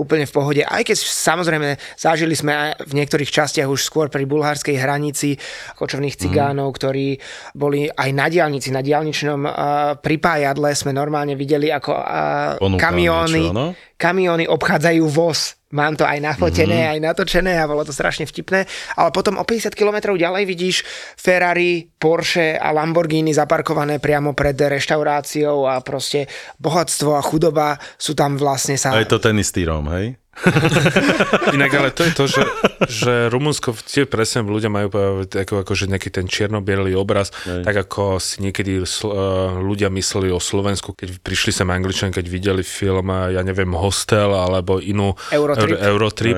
úplne 0.00 0.24
v 0.24 0.32
pohode. 0.32 0.62
Aj 0.64 0.80
keď 0.80 0.96
samozrejme 0.96 1.76
zažili 2.00 2.32
sme 2.32 2.56
aj 2.56 2.88
v 2.88 2.92
niektorých 3.04 3.28
častiach 3.28 3.68
už 3.68 3.84
skôr 3.84 4.08
pri 4.08 4.24
bulharskej 4.24 4.80
hranici 4.80 5.36
kočovných 5.76 6.16
cigánov, 6.16 6.72
ktorí 6.72 7.20
boli 7.52 7.84
aj 7.84 8.10
na 8.16 8.32
diálnici, 8.32 8.72
na 8.72 8.80
diálničnom 8.80 9.44
uh, 9.44 9.52
pripájadle 10.00 10.72
sme 10.72 10.96
normálne 10.96 11.36
videli 11.36 11.68
ako 11.68 11.92
uh, 11.92 12.56
Ponúkal 12.56 12.80
kamióny, 12.80 13.44
niečo, 13.44 13.52
no? 13.52 13.68
Kamióny 13.98 14.46
obchádzajú 14.46 15.04
voz. 15.10 15.58
Mám 15.68 16.00
to 16.00 16.08
aj 16.08 16.16
nafotené, 16.24 16.88
mm-hmm. 16.88 16.92
aj 16.96 17.00
natočené 17.12 17.52
a 17.60 17.68
bolo 17.68 17.84
to 17.84 17.92
strašne 17.92 18.24
vtipné. 18.24 18.64
Ale 18.96 19.12
potom 19.12 19.36
o 19.36 19.44
50 19.44 19.76
km 19.76 20.16
ďalej 20.16 20.48
vidíš 20.48 20.76
Ferrari, 21.18 21.84
Porsche 21.84 22.56
a 22.56 22.72
Lamborghini 22.72 23.36
zaparkované 23.36 24.00
priamo 24.00 24.32
pred 24.32 24.56
reštauráciou 24.56 25.68
a 25.68 25.84
proste 25.84 26.24
bohatstvo 26.56 27.20
a 27.20 27.20
chudoba 27.20 27.76
sú 28.00 28.16
tam 28.16 28.40
vlastne 28.40 28.80
sa... 28.80 28.96
A 28.96 29.04
je 29.04 29.12
to 29.12 29.20
ten 29.20 29.36
istý 29.36 29.68
Róm, 29.68 29.92
hej? 29.92 30.16
Inak 31.56 31.70
ale 31.74 31.88
to 31.90 32.02
je 32.06 32.12
to, 32.14 32.24
že, 32.30 32.42
že 32.86 33.12
Rumunsko, 33.28 33.74
tie 33.84 34.06
presne 34.06 34.46
ľudia 34.46 34.70
majú 34.70 34.88
ako, 35.26 35.66
akože 35.66 35.90
nejaký 35.90 36.10
ten 36.14 36.26
čierno-bielý 36.30 36.94
obraz, 36.94 37.34
Hej. 37.44 37.64
tak 37.66 37.76
ako 37.88 38.22
si 38.22 38.42
niekedy 38.44 38.82
sl- 38.84 39.12
eh, 39.12 39.20
ľudia 39.58 39.90
mysleli 39.90 40.30
o 40.30 40.40
Slovensku, 40.40 40.94
keď 40.94 41.18
prišli 41.20 41.50
sem 41.50 41.68
Angličan, 41.68 42.14
keď 42.14 42.26
videli 42.28 42.62
film, 42.62 43.10
eh, 43.10 43.34
ja 43.38 43.42
neviem, 43.42 43.70
Hostel 43.74 44.30
alebo 44.30 44.78
inú 44.78 45.14
Eurotrip. 45.30 45.78
Euro- 45.78 45.82
Eurotrip. 45.82 46.36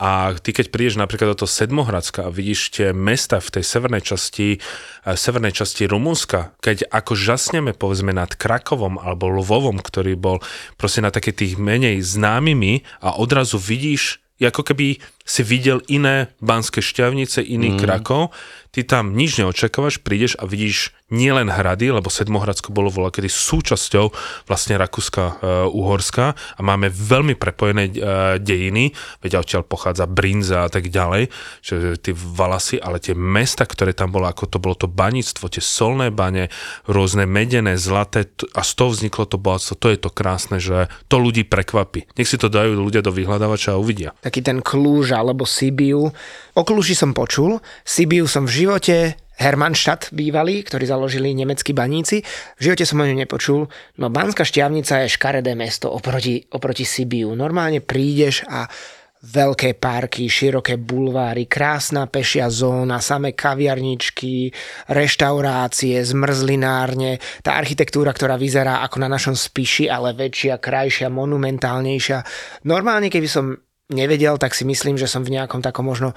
A 0.00 0.32
ty 0.32 0.56
keď 0.56 0.72
prídeš 0.72 0.96
napríklad 0.96 1.36
do 1.36 1.44
toho 1.44 1.50
Sedmohradska 1.52 2.24
a 2.26 2.32
vidíš 2.32 2.72
tie 2.72 2.88
mesta 2.96 3.36
v 3.36 3.60
tej 3.60 3.64
severnej 3.68 4.00
časti, 4.00 4.56
eh, 4.56 5.12
severnej 5.12 5.52
časti 5.52 5.84
Rumunska, 5.84 6.56
keď 6.64 6.88
ako 6.88 7.12
žasneme 7.12 7.76
povedzme 7.76 8.16
nad 8.16 8.32
Krakovom 8.32 8.96
alebo 8.96 9.28
Lvovom, 9.28 9.76
ktorý 9.76 10.16
bol 10.16 10.40
proste 10.80 11.04
na 11.04 11.12
také 11.12 11.36
tých 11.36 11.60
menej 11.60 12.00
známymi 12.00 12.80
a 13.04 13.20
odrazu 13.20 13.60
vidíš, 13.60 14.24
ako 14.40 14.72
keby 14.72 15.04
si 15.30 15.46
videl 15.46 15.78
iné 15.86 16.34
banské 16.42 16.82
šťavnice, 16.82 17.38
iný 17.46 17.78
mm. 17.78 17.78
Krakov, 17.78 18.34
ty 18.74 18.82
tam 18.82 19.14
nič 19.14 19.38
neočakávaš, 19.38 20.02
prídeš 20.02 20.34
a 20.38 20.46
vidíš 20.46 20.94
nielen 21.10 21.50
hrady, 21.50 21.90
lebo 21.90 22.06
Sedmohradsko 22.06 22.70
bolo 22.70 22.86
voľa 22.86 23.10
kedy 23.10 23.26
súčasťou 23.26 24.14
vlastne 24.46 24.78
Rakúska, 24.78 25.24
e, 25.26 25.32
Uhorska 25.74 26.38
a 26.38 26.60
máme 26.62 26.86
veľmi 26.86 27.34
prepojené 27.34 27.90
e, 27.90 27.92
dejiny, 28.38 28.94
veď 29.18 29.42
odtiaľ 29.42 29.66
pochádza 29.66 30.06
Brinza 30.06 30.66
a 30.66 30.70
tak 30.70 30.86
ďalej, 30.86 31.26
že 31.66 31.98
tie 31.98 32.14
valasy, 32.14 32.78
ale 32.78 33.02
tie 33.02 33.18
mesta, 33.18 33.66
ktoré 33.66 33.90
tam 33.90 34.14
bolo, 34.14 34.30
ako 34.30 34.46
to 34.46 34.58
bolo 34.62 34.78
to 34.78 34.86
baníctvo, 34.86 35.50
tie 35.50 35.62
solné 35.62 36.14
bane, 36.14 36.46
rôzne 36.86 37.26
medené, 37.26 37.74
zlaté 37.74 38.30
a 38.54 38.62
z 38.62 38.72
toho 38.78 38.94
vzniklo 38.94 39.26
to 39.26 39.34
bohatstvo, 39.34 39.82
to 39.82 39.90
je 39.90 39.98
to 39.98 40.10
krásne, 40.14 40.62
že 40.62 40.86
to 41.10 41.18
ľudí 41.18 41.42
prekvapí. 41.42 42.06
Nech 42.14 42.30
si 42.30 42.38
to 42.38 42.46
dajú 42.46 42.78
ľudia 42.78 43.02
do 43.02 43.10
vyhľadávača 43.10 43.74
a 43.74 43.82
uvidia. 43.82 44.14
taký 44.22 44.46
ten 44.46 44.62
Klúž 44.62 45.10
alebo 45.20 45.44
Sibiu. 45.44 46.08
O 46.56 46.62
Klúži 46.64 46.96
som 46.96 47.12
počul, 47.12 47.60
Sibiu 47.84 48.24
som 48.24 48.48
v 48.48 48.64
živote, 48.64 49.20
Hermannstadt 49.40 50.12
bývalý, 50.12 50.60
ktorý 50.60 50.84
založili 50.84 51.32
nemeckí 51.32 51.72
baníci. 51.72 52.20
V 52.60 52.60
živote 52.60 52.84
som 52.84 53.00
o 53.00 53.08
ňom 53.08 53.16
nepočul. 53.16 53.72
No 53.96 54.12
Banská 54.12 54.44
šťavnica 54.44 55.08
je 55.08 55.16
škaredé 55.16 55.56
mesto 55.56 55.88
oproti, 55.88 56.44
oproti 56.52 56.84
Sibiu. 56.84 57.32
Normálne 57.32 57.80
prídeš 57.80 58.44
a 58.44 58.68
veľké 59.20 59.76
parky, 59.76 60.28
široké 60.28 60.80
bulváry, 60.80 61.44
krásna 61.44 62.08
pešia 62.08 62.48
zóna, 62.48 63.04
samé 63.04 63.36
kaviarničky, 63.36 64.48
reštaurácie, 64.88 66.00
zmrzlinárne, 66.00 67.20
tá 67.44 67.60
architektúra, 67.60 68.16
ktorá 68.16 68.40
vyzerá 68.40 68.80
ako 68.84 68.96
na 69.04 69.08
našom 69.12 69.36
spiši, 69.36 69.92
ale 69.92 70.16
väčšia, 70.16 70.56
krajšia, 70.56 71.12
monumentálnejšia. 71.12 72.24
Normálne, 72.64 73.12
keby 73.12 73.28
som 73.28 73.60
nevedel, 73.90 74.38
tak 74.38 74.54
si 74.54 74.64
myslím, 74.64 74.96
že 74.96 75.10
som 75.10 75.26
v 75.26 75.34
nejakom 75.36 75.60
takom 75.60 75.86
možno 75.86 76.14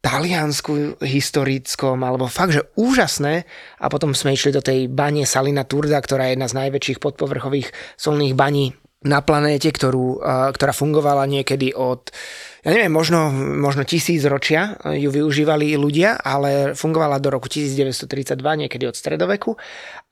Taliansku 0.00 0.96
historickom, 1.04 2.00
alebo 2.00 2.24
fakt, 2.24 2.56
že 2.56 2.64
úžasné. 2.72 3.44
A 3.84 3.86
potom 3.92 4.16
sme 4.16 4.32
išli 4.32 4.56
do 4.56 4.64
tej 4.64 4.88
bane 4.88 5.28
Salina 5.28 5.68
Turda, 5.68 6.00
ktorá 6.00 6.24
je 6.28 6.40
jedna 6.40 6.48
z 6.48 6.56
najväčších 6.56 6.98
podpovrchových 7.04 7.68
solných 8.00 8.32
baní 8.32 8.72
na 9.00 9.24
planéte, 9.24 9.72
ktorú, 9.72 10.20
ktorá 10.52 10.72
fungovala 10.76 11.24
niekedy 11.24 11.72
od 11.72 12.12
ja 12.60 12.76
neviem, 12.76 12.92
možno, 12.92 13.32
možno 13.56 13.88
tisíc 13.88 14.20
ročia 14.28 14.76
ju 14.84 15.08
využívali 15.08 15.72
ľudia, 15.80 16.20
ale 16.20 16.76
fungovala 16.76 17.16
do 17.16 17.32
roku 17.32 17.48
1932, 17.48 18.36
niekedy 18.36 18.84
od 18.84 18.92
stredoveku 18.92 19.56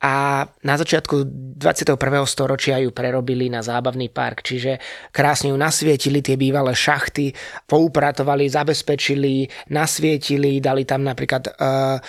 a 0.01 0.47
na 0.65 0.75
začiatku 0.81 1.29
21. 1.61 2.01
storočia 2.25 2.81
ju 2.81 2.89
prerobili 2.89 3.53
na 3.53 3.61
zábavný 3.61 4.09
park, 4.09 4.41
čiže 4.49 4.81
krásne 5.13 5.53
ju 5.53 5.61
nasvietili 5.61 6.25
tie 6.25 6.41
bývalé 6.41 6.73
šachty, 6.73 7.37
poupratovali, 7.69 8.49
zabezpečili, 8.49 9.69
nasvietili, 9.69 10.65
dali 10.65 10.89
tam 10.89 11.05
napríklad 11.05 11.53
uh, 11.53 12.01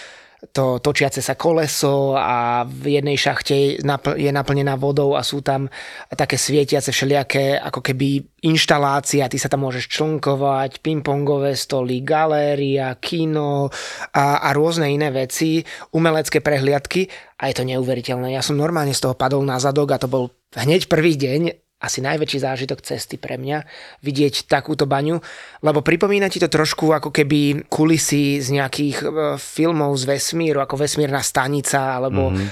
to 0.56 0.80
točiace 0.80 1.19
sa 1.19 1.36
koleso 1.36 2.15
a 2.15 2.63
v 2.63 2.95
jednej 2.95 3.19
šachte 3.19 3.75
je 4.15 4.32
naplnená 4.32 4.80
vodou 4.80 5.19
a 5.19 5.21
sú 5.21 5.43
tam 5.43 5.67
také 6.15 6.39
svietiace 6.39 6.95
všelijaké 6.95 7.60
ako 7.60 7.84
keby 7.84 8.23
inštalácia, 8.47 9.28
ty 9.28 9.36
sa 9.36 9.52
tam 9.52 9.67
môžeš 9.67 9.91
člnkovať, 9.91 10.80
pingpongové 10.80 11.60
stoly, 11.60 11.99
galéria, 11.99 12.95
kino 13.04 13.67
a, 14.15 14.39
a 14.39 14.49
rôzne 14.56 14.88
iné 14.88 15.12
veci, 15.12 15.60
umelecké 15.91 16.39
prehliadky. 16.39 17.12
A 17.39 17.52
je 17.52 17.56
to 17.60 17.67
neuveriteľné. 17.67 18.36
Ja 18.36 18.43
som 18.43 18.60
normálne 18.60 18.95
z 18.95 19.04
toho 19.04 19.15
padol 19.15 19.43
na 19.43 19.60
zadok 19.60 19.91
a 19.95 20.02
to 20.02 20.08
bol 20.08 20.32
hneď 20.56 20.88
prvý 20.88 21.19
deň 21.19 21.68
asi 21.79 22.03
najväčší 22.03 22.43
zážitok 22.43 22.83
cesty 22.83 23.15
pre 23.15 23.39
mňa, 23.39 23.63
vidieť 24.03 24.51
takúto 24.51 24.83
baňu, 24.83 25.23
lebo 25.63 25.79
pripomína 25.79 26.27
ti 26.27 26.43
to 26.43 26.51
trošku 26.51 26.91
ako 26.91 27.15
keby 27.15 27.71
kulisy 27.71 28.43
z 28.43 28.59
nejakých 28.59 28.97
e, 28.99 29.05
filmov 29.39 29.95
z 29.95 30.03
vesmíru, 30.11 30.59
ako 30.59 30.75
vesmírna 30.75 31.23
stanica, 31.23 31.95
alebo 31.95 32.35
mm-hmm. 32.35 32.47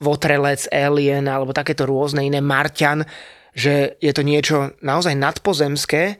Votrelec, 0.00 0.70
Alien, 0.70 1.26
alebo 1.26 1.50
takéto 1.52 1.84
rôzne 1.84 2.24
iné, 2.24 2.38
Marťan, 2.38 3.04
že 3.52 3.98
je 3.98 4.12
to 4.14 4.22
niečo 4.22 4.72
naozaj 4.80 5.18
nadpozemské 5.18 6.16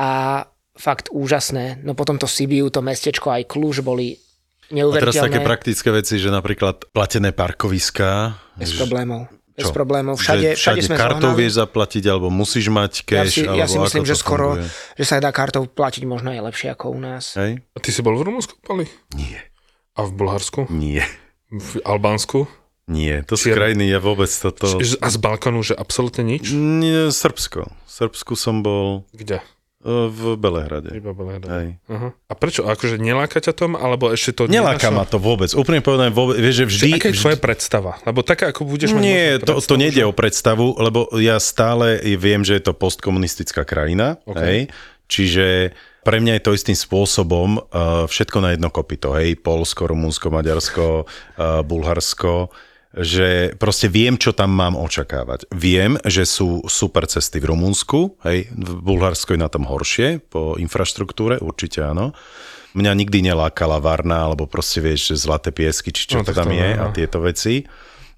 a 0.00 0.42
fakt 0.74 1.12
úžasné. 1.12 1.84
No 1.84 1.92
potom 1.92 2.16
to 2.16 2.24
Sibiu, 2.24 2.72
to 2.72 2.80
mestečko, 2.80 3.30
aj 3.30 3.46
Kluž 3.46 3.84
boli 3.84 4.16
neuveriteľné. 4.72 5.12
A 5.12 5.12
teraz 5.12 5.28
také 5.28 5.40
praktické 5.44 5.88
veci, 5.92 6.16
že 6.16 6.32
napríklad 6.32 6.88
platené 6.90 7.36
parkoviská. 7.36 8.40
Bez 8.56 8.74
problémov 8.80 9.41
bez 9.52 9.68
Čo? 9.68 9.76
problémov. 9.76 10.16
Všade, 10.16 10.56
že 10.56 10.56
všade, 10.56 10.58
všade 10.58 10.80
sme 10.88 10.96
kartou 10.96 11.28
zohnali. 11.30 11.40
vieš 11.44 11.52
zaplatiť, 11.60 12.04
alebo 12.08 12.28
musíš 12.28 12.66
mať 12.68 12.92
cash, 13.04 13.44
ja 13.44 13.44
si, 13.54 13.60
ja 13.60 13.66
si 13.68 13.76
myslím, 13.78 14.04
že 14.04 14.16
skoro, 14.16 14.56
funguje? 14.56 14.96
že 14.96 15.04
sa 15.04 15.20
dá 15.20 15.28
kartou 15.28 15.68
platiť 15.68 16.02
možno 16.08 16.32
aj 16.32 16.40
lepšie 16.48 16.68
ako 16.72 16.96
u 16.96 16.98
nás. 16.98 17.36
Hej? 17.36 17.60
A 17.72 17.78
ty 17.78 17.92
si 17.92 18.00
bol 18.00 18.16
v 18.16 18.32
Rumunsku, 18.32 18.56
Pali? 18.64 18.88
Nie. 19.12 19.44
A 19.92 20.08
v 20.08 20.10
Bulharsku? 20.16 20.72
Nie. 20.72 21.04
V 21.52 21.84
Albánsku? 21.84 22.48
Nie, 22.88 23.22
to 23.22 23.38
sú 23.38 23.52
Čier- 23.52 23.56
krajiny, 23.60 23.92
ja 23.92 24.02
vôbec 24.02 24.26
toto... 24.26 24.66
A 24.80 25.06
z 25.08 25.16
Balkánu, 25.20 25.62
že 25.62 25.76
absolútne 25.76 26.26
nič? 26.26 26.50
Nie, 26.50 27.12
Srbsko. 27.14 27.68
V 27.70 27.90
Srbsku 27.92 28.34
som 28.34 28.64
bol 28.64 29.06
Kde? 29.14 29.38
E, 29.82 30.08
v 30.08 30.38
Belehrade. 30.38 30.94
Iba 30.94 31.12
Belehradě. 31.12 31.48
Hej. 31.50 31.68
Aha. 31.90 32.08
A 32.30 32.32
prečo? 32.38 32.62
Akože 32.64 32.96
neláka 33.02 33.42
ťa 33.42 33.52
tom, 33.52 33.74
alebo 33.74 34.08
ešte 34.08 34.32
to 34.32 34.42
Neláka 34.46 34.88
nenašlo? 34.88 34.98
ma 34.98 35.04
to 35.04 35.18
vôbec. 35.18 35.50
Úprimne 35.52 35.82
povedané, 35.82 36.14
vôbec, 36.14 36.38
vieš, 36.38 36.62
že 36.62 36.66
vždy... 36.70 36.88
Aká 36.96 37.08
je 37.10 37.14
vždy 37.14 37.22
tvoja 37.26 37.38
predstava? 37.38 37.92
Lebo 38.06 38.22
taká, 38.22 38.54
ako 38.54 38.62
budeš 38.64 38.94
mať 38.94 39.02
Nie, 39.02 39.24
to, 39.42 39.58
to 39.58 39.74
nejde 39.76 40.02
že- 40.02 40.08
o 40.08 40.14
predstavu, 40.14 40.78
lebo 40.78 41.10
ja 41.18 41.36
stále 41.36 41.98
viem, 42.16 42.46
že 42.46 42.56
je 42.56 42.64
to 42.66 42.72
postkomunistická 42.72 43.66
krajina, 43.66 44.16
OK. 44.24 44.38
hej, 44.38 44.60
čiže 45.10 45.74
pre 46.02 46.18
mňa 46.18 46.38
je 46.38 46.42
to 46.42 46.50
istým 46.50 46.74
spôsobom 46.74 47.62
uh, 47.62 48.10
všetko 48.10 48.38
na 48.42 48.58
jedno 48.58 48.74
kopito, 48.74 49.14
hej, 49.14 49.38
Polsko, 49.38 49.86
Rumunsko, 49.86 50.34
Maďarsko, 50.34 51.06
uh, 51.06 51.62
Bulharsko, 51.62 52.50
že 52.92 53.56
proste 53.56 53.88
viem, 53.88 54.20
čo 54.20 54.36
tam 54.36 54.52
mám 54.52 54.76
očakávať. 54.76 55.48
Viem, 55.52 55.96
že 56.04 56.28
sú 56.28 56.60
super 56.68 57.08
cesty 57.08 57.40
v 57.40 57.52
Rumunsku, 57.52 58.20
hej, 58.28 58.52
v 58.52 58.70
Bulharsku 58.84 59.32
je 59.32 59.40
na 59.40 59.48
tom 59.48 59.64
horšie, 59.64 60.20
po 60.28 60.60
infraštruktúre, 60.60 61.40
určite 61.40 61.80
áno. 61.80 62.12
Mňa 62.72 62.92
nikdy 63.04 63.32
nelákala 63.32 63.80
Varna, 63.80 64.28
alebo 64.28 64.48
proste 64.48 64.80
vieš, 64.80 65.12
zlaté 65.16 65.52
piesky, 65.52 65.92
či 65.92 66.08
čo 66.08 66.20
No, 66.20 66.24
to 66.24 66.32
tam 66.32 66.48
to 66.48 66.56
je 66.56 66.60
ne, 66.60 66.70
a 66.80 66.88
tieto 66.92 67.20
veci 67.20 67.64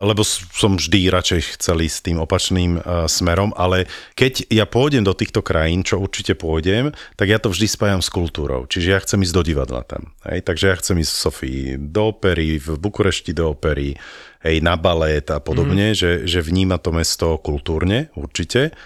lebo 0.02 0.26
som 0.26 0.76
vždy 0.76 1.08
radšej 1.08 1.58
chcel 1.58 1.86
ísť 1.86 1.98
tým 2.10 2.18
opačným 2.20 2.72
uh, 2.78 3.06
smerom, 3.08 3.54
ale 3.56 3.86
keď 4.18 4.50
ja 4.52 4.68
pôjdem 4.68 5.06
do 5.06 5.16
týchto 5.16 5.40
krajín, 5.40 5.86
čo 5.86 6.02
určite 6.02 6.34
pôjdem, 6.34 6.90
tak 7.16 7.32
ja 7.32 7.38
to 7.38 7.48
vždy 7.48 7.66
spájam 7.70 8.02
s 8.04 8.12
kultúrou. 8.12 8.68
Čiže 8.68 8.88
ja 8.90 8.98
chcem 9.00 9.24
ísť 9.24 9.34
do 9.34 9.42
divadla 9.42 9.82
tam. 9.86 10.12
Hej? 10.28 10.44
Takže 10.44 10.64
ja 10.68 10.76
chcem 10.76 11.00
ísť 11.00 11.12
v 11.12 11.22
Sofii 11.24 11.62
do 11.78 12.12
opery, 12.12 12.60
v 12.60 12.76
Bukurešti 12.76 13.32
do 13.32 13.54
opery, 13.56 13.96
hej, 14.44 14.60
na 14.60 14.76
balét 14.76 15.32
a 15.32 15.40
podobne, 15.40 15.92
mm. 15.92 15.96
že, 15.96 16.10
že 16.28 16.44
vníma 16.44 16.76
to 16.78 16.92
mesto 16.92 17.40
kultúrne, 17.40 18.12
určite. 18.14 18.76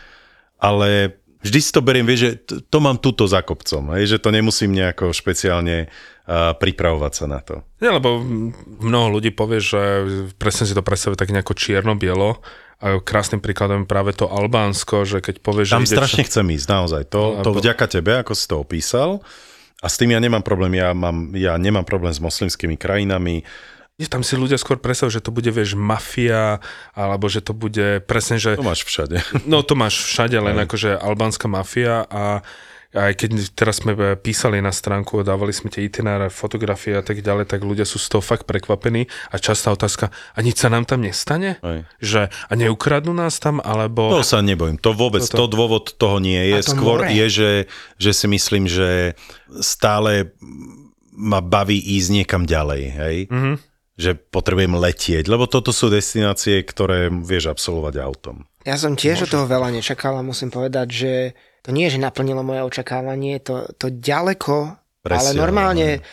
Ale 0.62 1.18
vždy 1.42 1.58
si 1.58 1.70
to 1.74 1.82
beriem, 1.82 2.06
vieš, 2.06 2.20
že 2.22 2.30
to, 2.46 2.54
to 2.62 2.78
mám 2.78 2.98
tuto 3.02 3.26
za 3.26 3.42
kopcom, 3.42 3.98
hej? 3.98 4.16
že 4.16 4.22
to 4.22 4.30
nemusím 4.30 4.74
nejako 4.74 5.10
špeciálne 5.10 5.86
uh, 5.86 6.54
pripravovať 6.54 7.12
sa 7.14 7.26
na 7.26 7.42
to. 7.42 7.66
Nie, 7.82 7.90
lebo 7.90 8.22
mnoho 8.82 9.18
ľudí 9.18 9.34
povie, 9.34 9.58
že 9.58 9.82
presne 10.38 10.66
si 10.66 10.74
to 10.74 10.82
predstavuje 10.82 11.18
tak 11.18 11.34
nejako 11.34 11.54
čierno-bielo 11.54 12.38
a 12.78 13.02
krásnym 13.02 13.42
príkladom 13.42 13.82
je 13.82 13.90
práve 13.90 14.14
to 14.14 14.30
Albánsko, 14.30 15.02
že 15.02 15.18
keď 15.18 15.42
povieš, 15.42 15.74
Tam 15.74 15.82
že 15.82 15.90
ideš- 15.90 15.98
strašne 15.98 16.22
chcem 16.30 16.46
ísť, 16.54 16.68
naozaj. 16.70 17.02
To, 17.10 17.42
to 17.42 17.50
Lebo- 17.50 17.58
vďaka 17.58 17.86
tebe, 17.90 18.22
ako 18.22 18.32
si 18.38 18.44
to 18.46 18.62
opísal. 18.62 19.18
A 19.78 19.86
s 19.86 19.94
tým 19.94 20.10
ja 20.10 20.18
nemám 20.18 20.42
problém. 20.42 20.74
Ja, 20.74 20.90
mám, 20.90 21.30
ja 21.38 21.54
nemám 21.54 21.86
problém 21.86 22.10
s 22.10 22.18
moslimskými 22.18 22.74
krajinami. 22.74 23.46
Nie, 23.98 24.06
tam 24.06 24.22
si 24.22 24.38
ľudia 24.38 24.62
skôr 24.62 24.78
predstavujú, 24.78 25.18
že 25.18 25.24
to 25.26 25.34
bude, 25.34 25.50
vieš, 25.50 25.74
mafia, 25.74 26.62
alebo 26.94 27.26
že 27.26 27.42
to 27.42 27.50
bude 27.50 28.06
presne, 28.06 28.38
že... 28.38 28.54
To 28.54 28.62
máš 28.62 28.86
všade. 28.86 29.18
No 29.50 29.66
to 29.66 29.74
máš 29.74 30.06
všade, 30.06 30.38
len 30.38 30.54
akože 30.54 30.94
albánska 30.94 31.50
mafia 31.50 32.06
a 32.06 32.46
aj 32.94 33.12
keď 33.20 33.30
teraz 33.52 33.82
sme 33.82 33.98
písali 34.16 34.62
na 34.62 34.70
stránku 34.70 35.20
a 35.20 35.26
dávali 35.26 35.50
sme 35.52 35.68
tie 35.68 35.84
itineráre, 35.84 36.32
fotografie 36.32 36.96
a 36.96 37.02
tak 37.02 37.20
ďalej, 37.20 37.50
tak 37.50 37.60
ľudia 37.66 37.84
sú 37.84 38.00
z 38.00 38.06
toho 38.06 38.22
fakt 38.24 38.48
prekvapení 38.48 39.10
a 39.28 39.36
častá 39.36 39.74
otázka, 39.74 40.08
a 40.08 40.38
nič 40.40 40.62
sa 40.62 40.70
nám 40.72 40.86
tam 40.86 41.02
nestane? 41.04 41.58
Hej. 41.60 41.84
Že, 42.00 42.20
a 42.30 42.52
neukradnú 42.54 43.12
nás 43.12 43.36
tam, 43.42 43.60
alebo... 43.60 44.14
To 44.14 44.24
sa 44.24 44.40
nebojím. 44.40 44.80
To 44.80 44.94
vôbec, 44.94 45.26
Toto. 45.26 45.50
to 45.50 45.58
dôvod 45.58 45.98
toho 45.98 46.22
nie 46.22 46.38
je. 46.54 46.64
To 46.70 46.78
Skôr 46.78 47.02
more. 47.04 47.12
je, 47.12 47.26
že, 47.28 47.50
že 47.98 48.10
si 48.14 48.30
myslím, 48.30 48.70
že 48.70 49.18
stále 49.58 50.32
ma 51.12 51.42
baví 51.42 51.76
ísť 51.76 52.08
niekam 52.14 52.46
ďalej. 52.46 52.82
Hej? 52.94 53.16
Mhm. 53.28 53.54
Že 53.98 54.14
potrebujem 54.30 54.78
letieť, 54.78 55.26
lebo 55.26 55.50
toto 55.50 55.74
sú 55.74 55.90
destinácie, 55.90 56.62
ktoré 56.62 57.10
vieš 57.10 57.50
absolvovať 57.50 57.94
autom. 57.98 58.46
Ja 58.62 58.78
som 58.78 58.94
tiež 58.94 59.26
od 59.26 59.30
toho 59.34 59.44
veľa 59.50 59.74
nečakal 59.74 60.14
a 60.14 60.22
musím 60.22 60.54
povedať, 60.54 60.86
že 60.86 61.12
to 61.66 61.74
nie 61.74 61.90
že 61.90 61.98
naplnilo 61.98 62.46
moje 62.46 62.62
očakávanie, 62.62 63.42
to, 63.42 63.66
to 63.74 63.90
ďaleko, 63.90 64.78
ale 65.02 65.34
Presiahlo, 65.34 65.40
normálne 65.40 66.04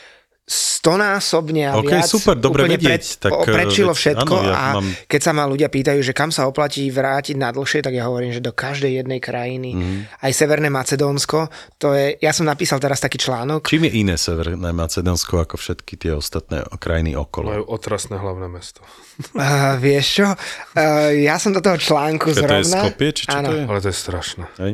stonásobne 0.46 1.66
a 1.66 1.82
OK, 1.82 1.90
viac 1.90 2.06
super, 2.06 2.38
dobre 2.38 2.70
úplne 2.70 2.78
vedieť. 2.78 3.18
Tak, 3.18 3.32
o- 3.34 3.42
prečilo 3.50 3.98
veď 3.98 3.98
všetko 3.98 4.34
áno, 4.38 4.46
ja 4.46 4.54
a 4.54 4.66
mám- 4.78 4.94
keď 5.10 5.22
sa 5.26 5.32
ma 5.34 5.50
ľudia 5.50 5.74
pýtajú, 5.74 6.00
že 6.06 6.14
kam 6.14 6.30
sa 6.30 6.46
oplatí 6.46 6.86
vrátiť 6.94 7.34
na 7.34 7.50
dlhšie, 7.50 7.82
tak 7.82 7.98
ja 7.98 8.06
hovorím, 8.06 8.30
že 8.30 8.46
do 8.46 8.54
každej 8.54 9.02
jednej 9.02 9.18
krajiny. 9.18 9.74
Mhm. 9.74 10.22
Aj 10.22 10.32
Severné 10.32 10.70
Macedónsko, 10.70 11.50
to 11.82 11.98
je, 11.98 12.22
ja 12.22 12.30
som 12.30 12.46
napísal 12.46 12.78
teraz 12.78 13.02
taký 13.02 13.18
článok, 13.18 13.66
Čím 13.66 13.90
je 13.90 13.92
iné 14.06 14.16
Severné 14.22 14.70
Macedónsko 14.70 15.42
ako 15.42 15.58
všetky 15.58 15.98
tie 15.98 16.14
ostatné 16.14 16.62
krajiny 16.78 17.18
okolo? 17.18 17.50
Majú 17.50 17.66
otrasné 17.66 18.22
hlavné 18.22 18.46
mesto. 18.46 18.86
uh, 19.34 19.82
vieš 19.82 20.22
čo, 20.22 20.28
uh, 20.30 21.10
ja 21.10 21.42
som 21.42 21.58
do 21.58 21.66
toho 21.66 21.82
článku 21.82 22.30
Čo 22.30 22.46
to 22.46 22.46
zrovna. 22.46 22.62
je 22.62 22.70
Skopie, 22.70 23.10
či 23.18 23.24
čo 23.26 23.38
Áno. 23.42 23.50
to 23.50 23.54
je? 23.58 23.64
Ale 23.66 23.80
to 23.82 23.90
je 23.90 23.98
strašné. 23.98 24.46
Hej? 24.62 24.72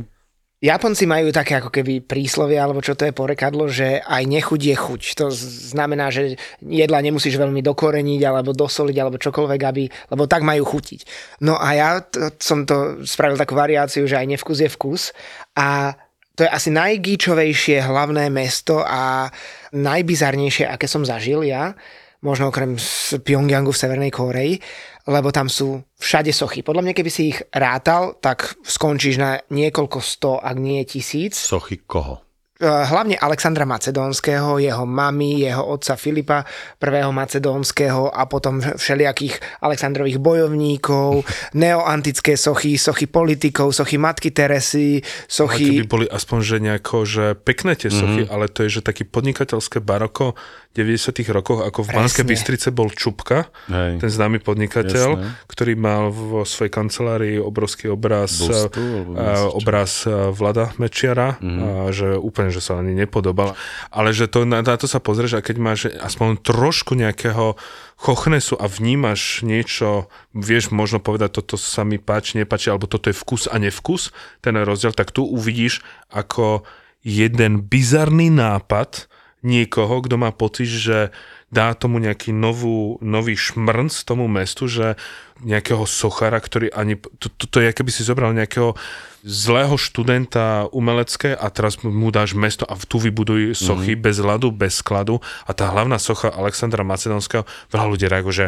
Japonci 0.61 1.09
majú 1.09 1.33
také 1.33 1.57
ako 1.57 1.73
keby 1.73 2.05
príslovie, 2.05 2.53
alebo 2.61 2.85
čo 2.85 2.93
to 2.93 3.09
je 3.09 3.17
porekadlo, 3.17 3.65
že 3.65 3.97
aj 3.97 4.29
nechuť 4.29 4.61
je 4.61 4.75
chuť. 4.77 5.01
To 5.17 5.33
znamená, 5.73 6.13
že 6.13 6.37
jedla 6.61 7.01
nemusíš 7.01 7.33
veľmi 7.41 7.65
dokoreniť, 7.65 8.21
alebo 8.21 8.53
dosoliť, 8.53 8.97
alebo 9.01 9.17
čokoľvek, 9.17 9.61
aby, 9.65 9.83
lebo 10.13 10.29
tak 10.29 10.45
majú 10.45 10.61
chutiť. 10.69 11.01
No 11.41 11.57
a 11.57 11.67
ja 11.73 11.89
to, 12.05 12.29
som 12.37 12.69
to 12.69 13.01
spravil 13.09 13.41
takú 13.41 13.57
variáciu, 13.57 14.05
že 14.05 14.21
aj 14.21 14.37
nevkus 14.37 14.61
je 14.61 14.69
vkus 14.69 15.17
a 15.57 15.97
to 16.37 16.45
je 16.45 16.53
asi 16.53 16.69
najgíčovejšie 16.69 17.81
hlavné 17.81 18.29
mesto 18.29 18.85
a 18.85 19.33
najbizarnejšie, 19.73 20.69
aké 20.69 20.85
som 20.85 21.01
zažil 21.01 21.41
ja, 21.41 21.73
možno 22.21 22.53
okrem 22.53 22.77
z 22.77 23.17
Pyongyangu 23.25 23.73
v 23.73 23.81
Severnej 23.81 24.13
Kóreji, 24.13 24.61
lebo 25.05 25.33
tam 25.33 25.49
sú 25.49 25.81
všade 25.97 26.33
sochy. 26.33 26.61
Podľa 26.65 26.81
mňa, 26.89 26.93
keby 26.97 27.11
si 27.11 27.33
ich 27.33 27.39
rátal, 27.53 28.17
tak 28.21 28.57
skončíš 28.65 29.15
na 29.17 29.41
niekoľko 29.49 29.99
sto, 30.01 30.33
ak 30.37 30.57
nie 30.57 30.81
tisíc. 30.85 31.37
Sochy 31.37 31.81
koho? 31.81 32.30
Hlavne 32.61 33.17
Alexandra 33.17 33.65
Macedónskeho, 33.65 34.57
jeho 34.57 34.85
mamy, 34.85 35.41
jeho 35.41 35.65
otca 35.67 35.95
Filipa 35.95 36.45
I. 36.77 37.01
Macedónskeho 37.03 38.07
a 38.07 38.25
potom 38.25 38.61
všelijakých 38.61 39.35
Alexandrových 39.59 40.17
bojovníkov, 40.17 41.25
neoantické 41.53 42.35
sochy, 42.35 42.77
sochy 42.77 43.05
politikov, 43.05 43.71
sochy 43.71 43.97
Matky 43.97 44.29
Teresy, 44.29 44.99
Ale 44.99 45.27
sochy... 45.27 45.65
keby 45.73 45.85
boli 45.85 46.05
aspoň, 46.05 46.39
že 46.39 46.55
nejako, 46.59 46.97
že 47.03 47.25
pekné 47.35 47.73
tie 47.73 47.89
sochy, 47.89 48.23
Mhm. 48.23 48.29
ale 48.29 48.45
to 48.45 48.63
je, 48.63 48.77
že 48.77 48.81
taký 48.81 49.03
podnikateľské 49.03 49.79
baroko 49.79 50.37
90 50.71 51.27
rokoch, 51.29 51.59
ako 51.61 51.83
v 51.83 51.89
Banskej 51.91 52.23
Presne. 52.23 52.31
Bystrice 52.31 52.67
bol 52.69 52.87
Čupka, 52.89 53.51
Hej. 53.67 53.99
ten 53.99 54.09
známy 54.09 54.39
podnikateľ, 54.39 55.07
Jasné. 55.13 55.27
ktorý 55.45 55.73
mal 55.75 56.07
vo 56.07 56.43
svojej 56.43 56.71
kancelárii 56.71 57.35
obrovský 57.37 57.89
obraz, 57.89 58.39
Bustu, 58.39 58.79
niečo. 58.79 59.51
obraz 59.53 60.05
eh, 60.05 60.15
Vlada 60.29 60.71
Mečiara, 60.77 61.35
Mhm. 61.37 61.59
a 61.59 61.71
že 61.89 62.07
úplne, 62.13 62.50
že 62.51 62.61
sa 62.61 62.77
ani 62.77 62.93
nepodobal. 62.93 63.55
Ale 63.89 64.11
že 64.11 64.27
to, 64.27 64.43
na, 64.43 64.61
na 64.61 64.75
to 64.75 64.85
sa 64.85 64.99
pozrieš 64.99 65.39
a 65.39 65.45
keď 65.45 65.57
máš 65.57 65.79
aspoň 65.89 66.43
trošku 66.43 66.93
nejakého 66.93 67.55
chochnesu 67.97 68.59
a 68.59 68.67
vnímaš 68.67 69.41
niečo, 69.41 70.11
vieš 70.35 70.69
možno 70.75 70.99
povedať, 71.01 71.41
toto 71.41 71.55
sa 71.55 71.87
mi 71.87 71.97
páči, 71.97 72.37
nepáči, 72.37 72.69
alebo 72.69 72.91
toto 72.91 73.09
je 73.09 73.15
vkus 73.15 73.47
a 73.47 73.55
nevkus, 73.57 74.11
ten 74.43 74.53
rozdiel, 74.59 74.91
tak 74.91 75.15
tu 75.15 75.23
uvidíš 75.23 75.81
ako 76.11 76.67
jeden 77.01 77.65
bizarný 77.65 78.29
nápad 78.29 79.09
niekoho, 79.41 80.05
kto 80.05 80.15
má 80.21 80.29
pocit, 80.29 80.69
že 80.69 81.09
dá 81.51 81.75
tomu 81.75 81.99
nejaký 81.99 82.31
novú, 82.31 82.95
nový 83.03 83.35
šmrnc 83.35 83.91
tomu 84.07 84.31
mestu, 84.31 84.71
že 84.71 84.95
nejakého 85.43 85.83
sochara, 85.83 86.39
ktorý 86.39 86.71
ani... 86.71 86.95
To, 86.95 87.27
to, 87.27 87.45
to 87.51 87.57
je, 87.59 87.75
keby 87.75 87.91
si 87.91 88.07
zobral 88.07 88.31
nejakého 88.31 88.73
zlého 89.21 89.75
študenta 89.75 90.71
umelecké 90.71 91.35
a 91.35 91.51
teraz 91.51 91.83
mu 91.83 92.09
dáš 92.09 92.33
mesto 92.33 92.63
a 92.65 92.73
tu 92.79 92.97
vybuduj 92.97 93.53
sochy 93.53 93.93
mm-hmm. 93.93 94.05
bez 94.07 94.17
ľadu, 94.17 94.49
bez 94.49 94.81
skladu 94.81 95.21
a 95.45 95.51
tá 95.53 95.69
hlavná 95.69 96.01
socha 96.01 96.31
Alexandra 96.31 96.81
Macedónskeho, 96.87 97.45
veľa 97.69 97.85
ľudí 97.85 98.05
reaguje, 98.09 98.47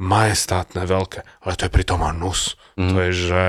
majestátne, 0.00 0.86
veľké, 0.86 1.44
ale 1.44 1.52
to 1.58 1.66
je 1.68 1.74
pritom 1.74 2.00
hnus. 2.00 2.56
Mm-hmm. 2.78 2.90
To 2.90 2.96
je, 3.02 3.12
že 3.12 3.42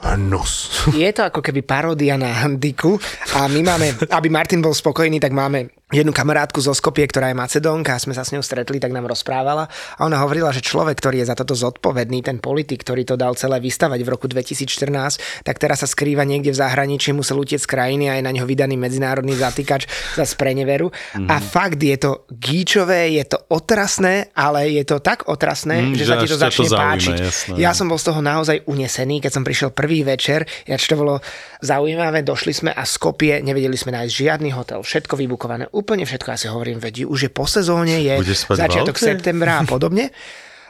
hnus. 0.00 0.52
Je 0.96 1.10
to 1.12 1.28
ako 1.28 1.44
keby 1.44 1.60
paródia 1.60 2.16
na 2.16 2.32
Handiku 2.32 2.96
a 3.36 3.44
my 3.52 3.60
máme, 3.60 3.86
aby 4.08 4.28
Martin 4.32 4.64
bol 4.64 4.72
spokojný, 4.72 5.20
tak 5.20 5.36
máme 5.36 5.79
jednu 5.90 6.10
kamarátku 6.10 6.58
zo 6.58 6.70
Skopie, 6.70 7.06
ktorá 7.06 7.30
je 7.30 7.36
Macedónka 7.36 7.94
a 7.94 8.02
sme 8.02 8.14
sa 8.14 8.22
s 8.22 8.30
ňou 8.30 8.42
stretli, 8.42 8.78
tak 8.78 8.94
nám 8.94 9.06
rozprávala 9.06 9.66
a 9.98 10.00
ona 10.06 10.22
hovorila, 10.22 10.54
že 10.54 10.62
človek, 10.62 10.98
ktorý 10.98 11.22
je 11.22 11.30
za 11.30 11.36
toto 11.36 11.52
zodpovedný, 11.52 12.22
ten 12.22 12.38
politik, 12.38 12.82
ktorý 12.82 13.04
to 13.04 13.18
dal 13.18 13.34
celé 13.34 13.58
vystavať 13.58 14.00
v 14.00 14.08
roku 14.08 14.26
2014, 14.26 15.44
tak 15.44 15.56
teraz 15.58 15.82
sa 15.82 15.88
skrýva 15.90 16.22
niekde 16.22 16.54
v 16.54 16.58
zahraničí, 16.58 17.10
musel 17.10 17.42
utiec 17.42 17.60
z 17.60 17.68
krajiny 17.68 18.06
a 18.08 18.16
je 18.16 18.22
na 18.22 18.32
ňo 18.32 18.46
vydaný 18.46 18.78
medzinárodný 18.78 19.34
zatýkač 19.34 19.84
za 20.14 20.24
spreneveru. 20.24 20.88
Mm. 21.18 21.28
A 21.28 21.36
fakt 21.42 21.82
je 21.82 21.96
to 21.98 22.24
gíčové, 22.30 23.14
je 23.18 23.24
to 23.26 23.38
otrasné, 23.50 24.30
ale 24.32 24.70
je 24.70 24.84
to 24.86 25.02
tak 25.02 25.26
otrasné, 25.26 25.72
Mm, 25.80 25.96
že 25.96 26.04
že 26.04 26.12
sa 26.12 26.16
ti 26.20 26.26
to 26.26 26.30
ťa 26.30 26.36
to 26.36 26.44
začne 26.44 26.68
zaujme, 26.68 26.84
páčiť. 26.86 27.14
jasné. 27.18 27.54
Ja 27.58 27.70
som 27.72 27.86
bol 27.88 27.96
z 27.96 28.06
toho 28.12 28.20
naozaj 28.20 28.56
unesený, 28.66 29.18
keď 29.18 29.32
som 29.32 29.42
prišiel 29.42 29.70
prvý 29.72 30.02
večer, 30.02 30.44
ináč 30.66 30.86
to 30.86 30.94
bolo 30.94 31.18
zaujímavé, 31.60 32.22
došli 32.22 32.52
sme 32.52 32.70
a 32.70 32.84
Skopie, 32.84 33.40
nevedeli 33.40 33.76
sme 33.76 33.92
nájsť 33.92 34.12
žiadny 34.12 34.50
hotel, 34.52 34.80
všetko 34.80 35.14
vybukované, 35.16 35.66
úplne 35.80 36.04
všetko, 36.04 36.28
ja 36.28 36.38
si 36.38 36.46
hovorím, 36.46 36.76
veď 36.76 37.04
už 37.04 37.20
je 37.26 37.30
po 37.30 37.44
sezóne, 37.44 37.98
je 37.98 38.14
začiatok 38.52 38.94
aute? 38.94 39.06
septembra 39.06 39.58
a 39.58 39.64
podobne. 39.64 40.12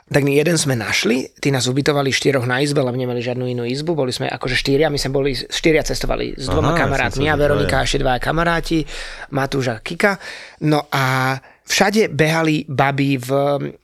Tak 0.07 0.27
my 0.27 0.35
jeden 0.35 0.59
sme 0.59 0.75
našli, 0.75 1.31
tí 1.38 1.55
nás 1.55 1.70
ubytovali 1.70 2.11
štyroch 2.11 2.42
na 2.42 2.59
izbe, 2.59 2.83
lebo 2.83 2.99
nemali 2.99 3.23
žiadnu 3.23 3.46
inú 3.46 3.62
izbu, 3.62 3.94
boli 3.94 4.11
sme 4.11 4.27
akože 4.27 4.59
štyria, 4.59 4.90
my 4.90 4.99
sme 4.99 5.14
boli, 5.14 5.38
štyria 5.38 5.87
cestovali 5.87 6.35
s 6.35 6.51
dvoma 6.51 6.75
Aha, 6.75 6.75
ja 6.75 6.83
kamarátmi, 6.83 7.25
ja 7.25 7.35
sa- 7.35 7.38
Veronika 7.38 7.75
a 7.79 7.87
ešte 7.87 8.03
dva 8.03 8.18
kamaráti, 8.18 8.83
Matúš 9.31 9.70
a 9.70 9.79
Kika. 9.79 10.18
No 10.66 10.90
a 10.90 11.38
všade 11.71 12.11
behali 12.11 12.67
baby 12.67 13.15
v 13.15 13.31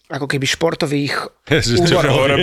ako 0.07 0.27
keby 0.27 0.47
športových 0.47 1.15
Ježiš, 1.47 1.83
úboroch. 1.83 2.39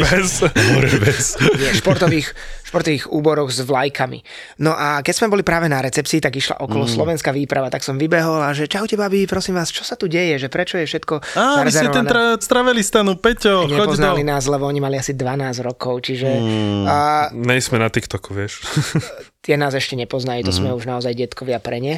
Nie, 1.60 1.72
športových, 1.72 2.28
športových 2.64 3.08
úboroch 3.08 3.48
s 3.48 3.64
vlajkami. 3.64 4.20
No 4.60 4.72
a 4.72 5.00
keď 5.00 5.14
sme 5.16 5.28
boli 5.32 5.44
práve 5.44 5.68
na 5.68 5.80
recepcii, 5.80 6.20
tak 6.20 6.36
išla 6.36 6.60
okolo 6.60 6.84
mm. 6.84 6.92
slovenská 6.92 7.32
výprava, 7.32 7.72
tak 7.72 7.80
som 7.80 7.96
vybehol 7.96 8.44
a 8.44 8.52
že 8.52 8.68
čaute 8.68 8.96
babi, 8.96 9.24
prosím 9.24 9.56
vás, 9.56 9.72
čo 9.72 9.84
sa 9.84 9.96
tu 9.96 10.08
deje, 10.08 10.40
že 10.40 10.48
prečo 10.48 10.76
je 10.76 10.88
všetko 10.88 11.16
Á, 11.36 11.64
vy 11.64 11.72
ste 11.72 11.88
ten 11.88 12.04
tra- 12.04 12.36
stravelistanu, 12.36 13.16
Peťo, 13.16 13.64
choď 13.64 13.72
do... 13.72 13.76
Nepoznali 13.80 14.24
nás, 14.24 14.44
lebo 14.44 14.68
oni 14.68 14.84
mali 14.84 15.00
asi 15.00 15.16
12 15.16 15.64
rokov, 15.64 16.04
čiže 16.04 16.28
mm. 16.28 16.84
a 16.84 16.98
Nejsme 17.32 17.80
na 17.80 17.88
TikToku, 17.88 18.36
vieš. 18.36 18.60
tie 19.40 19.56
nás 19.56 19.72
ešte 19.72 19.96
nepoznajú, 19.96 20.44
to 20.44 20.52
Mhm. 20.52 20.60
sme 20.60 20.70
už 20.76 20.84
naozaj 20.84 21.16
detkovia 21.16 21.60
pre 21.60 21.80
ne. 21.80 21.96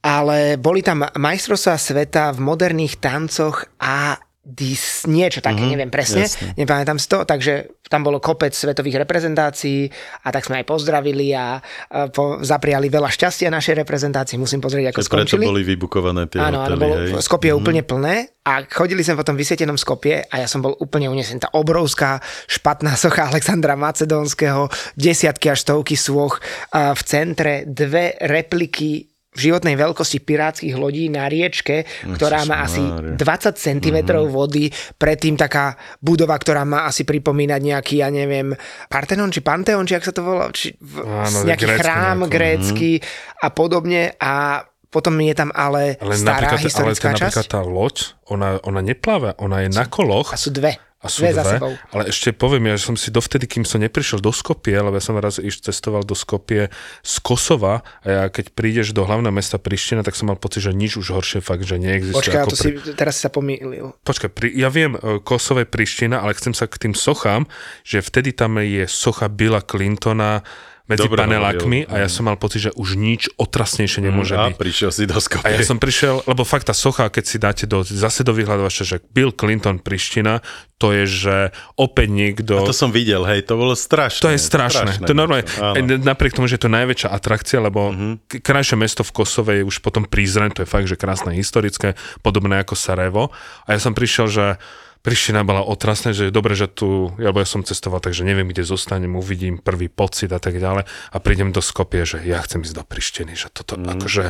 Ale 0.00 0.56
boli 0.56 0.80
tam 0.80 1.04
majstrovstvá 1.04 1.76
sveta 1.76 2.32
v 2.32 2.40
moderných 2.40 2.96
tancoch 3.00 3.68
a 3.76 4.16
dis, 4.40 5.04
niečo 5.04 5.44
také, 5.44 5.62
mm-hmm, 5.62 5.72
neviem 5.76 5.92
presne, 5.92 6.24
jasne. 6.24 6.56
nepamätám 6.56 6.96
si 6.96 7.06
to, 7.06 7.28
takže 7.28 7.76
tam 7.86 8.00
bolo 8.00 8.18
kopec 8.24 8.56
svetových 8.56 9.04
reprezentácií 9.04 9.84
a 10.24 10.28
tak 10.32 10.48
sme 10.48 10.62
aj 10.62 10.66
pozdravili 10.66 11.36
a, 11.36 11.60
a 11.60 12.08
po, 12.08 12.40
zapriali 12.40 12.88
veľa 12.88 13.12
šťastia 13.12 13.52
našej 13.52 13.84
reprezentácii, 13.84 14.40
musím 14.40 14.64
pozrieť, 14.64 14.90
ako 14.90 14.98
preto 15.04 15.10
skončili. 15.12 15.44
boli 15.44 15.62
vybukované 15.62 16.24
tie 16.32 16.40
Áno, 16.40 16.64
hotely, 16.64 16.80
bolo 16.80 16.94
hej. 16.96 17.20
Skopie 17.20 17.52
mm. 17.52 17.58
úplne 17.60 17.82
plné 17.84 18.14
a 18.48 18.64
chodili 18.64 19.04
sme 19.04 19.20
po 19.20 19.28
tom 19.28 19.36
vysvietenom 19.36 19.76
Skopie 19.76 20.24
a 20.24 20.34
ja 20.40 20.48
som 20.48 20.64
bol 20.64 20.72
úplne 20.80 21.12
unesený. 21.12 21.44
Tá 21.44 21.52
obrovská 21.52 22.24
špatná 22.48 22.96
socha 22.96 23.28
Alexandra 23.28 23.76
Macedónskeho, 23.76 24.72
desiatky 24.96 25.52
až 25.52 25.68
stovky 25.68 26.00
svoch 26.00 26.40
v 26.72 27.00
centre, 27.04 27.68
dve 27.68 28.16
repliky 28.24 29.09
životnej 29.30 29.78
veľkosti 29.78 30.18
pirátskych 30.20 30.74
lodí 30.74 31.06
na 31.06 31.30
riečke, 31.30 31.86
ktorá 32.02 32.42
má 32.44 32.66
asi 32.66 32.82
Ježišmária. 32.82 33.14
20 33.14 33.54
cm 33.56 33.96
Mhm. 34.02 34.26
vody, 34.26 34.64
predtým 34.98 35.38
taká 35.38 35.78
budova, 36.02 36.34
ktorá 36.34 36.66
má 36.66 36.84
asi 36.84 37.06
pripomínať 37.06 37.60
nejaký, 37.62 38.02
ja 38.02 38.10
neviem, 38.10 38.50
Partenon 38.90 39.30
či 39.30 39.38
Panteon, 39.40 39.86
či 39.86 39.94
ak 39.94 40.04
sa 40.04 40.12
to 40.12 40.26
volá, 40.26 40.50
či 40.50 40.74
v, 40.82 41.06
Áno, 41.06 41.46
nejaký 41.46 41.62
grécky 41.62 41.78
chrám 41.78 42.18
nejako, 42.26 42.32
grécky 42.32 42.90
a 43.38 43.48
podobne 43.54 44.02
a 44.18 44.66
potom 44.90 45.14
je 45.22 45.34
tam 45.38 45.54
ale, 45.54 45.94
Ale 46.02 46.18
stará 46.18 46.50
napríklad, 46.50 46.58
ale 46.58 46.66
historická 46.66 47.08
ten, 47.08 47.14
napríklad 47.22 47.46
časť 47.46 47.54
tá 47.54 47.60
loď, 47.62 47.96
ona, 48.26 48.58
ona 48.66 48.82
nepláva, 48.82 49.38
ona 49.38 49.62
je 49.62 49.70
na 49.70 49.86
koloch 49.86 50.34
a 50.34 50.36
sú 50.36 50.50
dve. 50.50 50.74
A 51.00 51.08
sú 51.08 51.24
dve 51.24 51.32
dve, 51.32 51.80
ale 51.96 52.12
ešte 52.12 52.36
poviem, 52.36 52.68
ja 52.68 52.76
že 52.76 52.92
som 52.92 52.96
si 52.96 53.08
dovtedy, 53.08 53.48
kým 53.48 53.64
som 53.64 53.80
neprišiel 53.80 54.20
do 54.20 54.28
Skopie, 54.36 54.76
lebo 54.76 54.92
ja 54.92 55.00
som 55.00 55.16
raz 55.16 55.40
iš 55.40 55.64
cestoval 55.64 56.04
do 56.04 56.12
Skopie 56.12 56.68
z 57.00 57.14
Kosova 57.24 57.80
a 58.04 58.06
ja 58.06 58.24
keď 58.28 58.52
prídeš 58.52 58.92
do 58.92 59.08
hlavného 59.08 59.32
mesta 59.32 59.56
Priština, 59.56 60.04
tak 60.04 60.12
som 60.12 60.28
mal 60.28 60.36
pocit, 60.36 60.60
že 60.60 60.76
nič 60.76 61.00
už 61.00 61.16
horšie 61.16 61.40
fakt, 61.40 61.64
že 61.64 61.80
neexistuje. 61.80 62.20
Počkaj, 62.20 62.40
ako 62.44 62.52
to 62.52 62.60
si, 62.60 62.70
teraz 62.92 63.16
si 63.16 63.24
sa 63.24 63.32
pomýlil. 63.32 63.96
Počkaj, 64.04 64.28
pri, 64.28 64.52
ja 64.52 64.68
viem, 64.68 64.92
e, 65.00 65.24
Kosovo 65.24 65.64
je 65.64 65.68
Priština, 65.72 66.20
ale 66.20 66.36
chcem 66.36 66.52
sa 66.52 66.68
k 66.68 66.76
tým 66.76 66.92
sochám, 66.92 67.48
že 67.80 68.04
vtedy 68.04 68.36
tam 68.36 68.60
je 68.60 68.84
socha 68.84 69.32
Billa 69.32 69.64
Clintona 69.64 70.44
medzi 70.90 71.06
Dobre 71.06 71.22
panelákmi 71.22 71.86
hovoril. 71.86 71.94
a 71.94 72.02
ja 72.02 72.08
som 72.10 72.26
mal 72.26 72.34
pocit, 72.34 72.66
že 72.66 72.70
už 72.74 72.98
nič 72.98 73.30
otrasnejšie 73.38 74.02
nemôže 74.02 74.34
A 74.34 74.50
byť. 74.50 74.58
prišiel 74.58 74.90
si 74.90 75.06
do 75.06 75.14
Skopie. 75.22 75.46
A 75.46 75.54
ja 75.54 75.62
som 75.62 75.78
prišiel, 75.78 76.26
lebo 76.26 76.42
fakt 76.42 76.66
tá 76.66 76.74
socha, 76.74 77.06
keď 77.06 77.24
si 77.24 77.36
dáte 77.38 77.64
do, 77.70 77.86
zase 77.86 78.26
do 78.26 78.34
vyhľadovača, 78.34 78.82
že 78.82 78.96
Bill 79.14 79.30
Clinton 79.30 79.78
Priština, 79.78 80.42
to 80.82 80.90
je, 80.90 81.04
že 81.06 81.36
opäť 81.78 82.08
niekto... 82.10 82.58
A 82.58 82.66
to 82.66 82.74
som 82.74 82.90
videl, 82.90 83.22
hej, 83.28 83.46
to 83.46 83.54
bolo 83.54 83.78
strašné. 83.78 84.24
To 84.24 84.32
je 84.34 84.40
strašné. 84.40 85.04
To 85.04 85.12
je 85.12 85.18
normálne, 85.18 85.46
Áno. 85.60 85.76
Napriek 86.00 86.34
tomu, 86.34 86.50
že 86.50 86.56
je 86.58 86.64
to 86.66 86.72
najväčšia 86.72 87.12
atrakcia, 87.12 87.60
lebo 87.62 87.92
mm-hmm. 87.92 88.42
krajšie 88.42 88.74
mesto 88.80 89.06
v 89.06 89.12
Kosove 89.14 89.52
je 89.60 89.64
už 89.68 89.78
potom 89.84 90.08
Prizren, 90.08 90.50
to 90.50 90.64
je 90.64 90.68
fakt, 90.68 90.88
že 90.90 90.98
krásne 90.98 91.36
historické, 91.36 91.94
podobné 92.24 92.64
ako 92.64 92.74
Sarajevo. 92.74 93.30
A 93.68 93.76
ja 93.76 93.80
som 93.80 93.94
prišiel, 93.94 94.26
že 94.26 94.44
Priština 95.00 95.48
bola 95.48 95.64
otrasné, 95.64 96.12
že 96.12 96.28
je 96.28 96.32
dobre, 96.32 96.52
že 96.52 96.68
tu, 96.68 97.08
lebo 97.16 97.40
ja 97.40 97.48
som 97.48 97.64
cestoval, 97.64 98.04
takže 98.04 98.20
neviem, 98.20 98.52
kde 98.52 98.68
zostanem, 98.68 99.16
uvidím 99.16 99.56
prvý 99.56 99.88
pocit 99.88 100.28
a 100.28 100.36
tak 100.36 100.60
ďalej 100.60 100.84
a 100.84 101.16
prídem 101.24 101.56
do 101.56 101.64
Skopie, 101.64 102.04
že 102.04 102.20
ja 102.20 102.44
chcem 102.44 102.60
ísť 102.60 102.76
do 102.76 102.84
Prištiny, 102.84 103.32
že 103.32 103.48
toto, 103.48 103.80
mm. 103.80 103.96
akože 103.96 104.24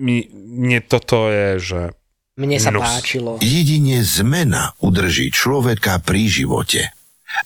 mi, 0.00 0.24
mne 0.32 0.80
toto 0.80 1.28
je, 1.28 1.48
že 1.60 1.80
Mne 2.40 2.56
sa 2.56 2.72
Nus. 2.72 2.80
páčilo. 2.80 3.36
Jedine 3.44 4.00
zmena 4.00 4.72
udrží 4.80 5.28
človeka 5.28 6.00
pri 6.00 6.24
živote. 6.24 6.88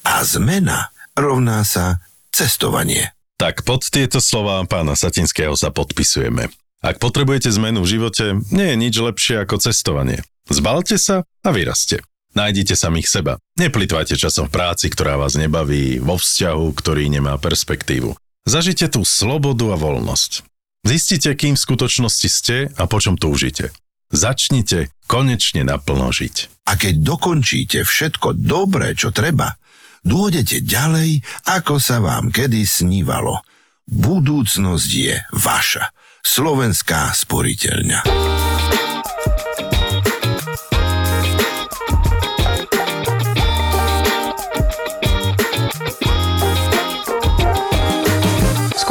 A 0.06 0.22
zmena 0.22 0.94
rovná 1.18 1.66
sa 1.66 1.98
cestovanie. 2.30 3.10
Tak 3.34 3.66
pod 3.66 3.82
tieto 3.90 4.22
slová 4.22 4.62
pána 4.70 4.94
Satinského 4.94 5.58
sa 5.58 5.74
podpisujeme. 5.74 6.46
Ak 6.84 7.02
potrebujete 7.02 7.50
zmenu 7.50 7.82
v 7.82 7.98
živote, 7.98 8.38
nie 8.54 8.70
je 8.70 8.76
nič 8.78 8.94
lepšie 8.94 9.42
ako 9.42 9.58
cestovanie. 9.58 10.22
Zbalte 10.46 11.00
sa 11.00 11.26
a 11.42 11.48
vyraste. 11.50 12.04
Nájdite 12.34 12.74
samých 12.74 13.06
seba. 13.06 13.38
Neplitvajte 13.54 14.18
časom 14.18 14.50
v 14.50 14.54
práci, 14.58 14.90
ktorá 14.90 15.14
vás 15.14 15.38
nebaví, 15.38 16.02
vo 16.02 16.18
vzťahu, 16.18 16.66
ktorý 16.74 17.06
nemá 17.06 17.38
perspektívu. 17.38 18.18
Zažite 18.44 18.90
tú 18.90 19.06
slobodu 19.06 19.72
a 19.72 19.76
voľnosť. 19.78 20.42
Zistite, 20.84 21.32
kým 21.32 21.56
v 21.56 21.64
skutočnosti 21.64 22.28
ste 22.28 22.56
a 22.74 22.84
po 22.84 23.00
čom 23.00 23.16
túžite. 23.16 23.72
Začnite 24.12 24.92
konečne 25.08 25.64
naplno 25.64 26.12
žiť. 26.12 26.66
A 26.68 26.76
keď 26.76 26.94
dokončíte 27.00 27.86
všetko 27.86 28.36
dobré, 28.36 28.92
čo 28.92 29.08
treba, 29.08 29.56
dôjdete 30.04 30.60
ďalej, 30.60 31.24
ako 31.48 31.80
sa 31.80 32.04
vám 32.04 32.28
kedy 32.28 32.68
snívalo. 32.68 33.40
Budúcnosť 33.88 34.90
je 34.90 35.16
vaša. 35.32 35.88
Slovenská 36.24 37.12
sporiteľňa. 37.12 38.33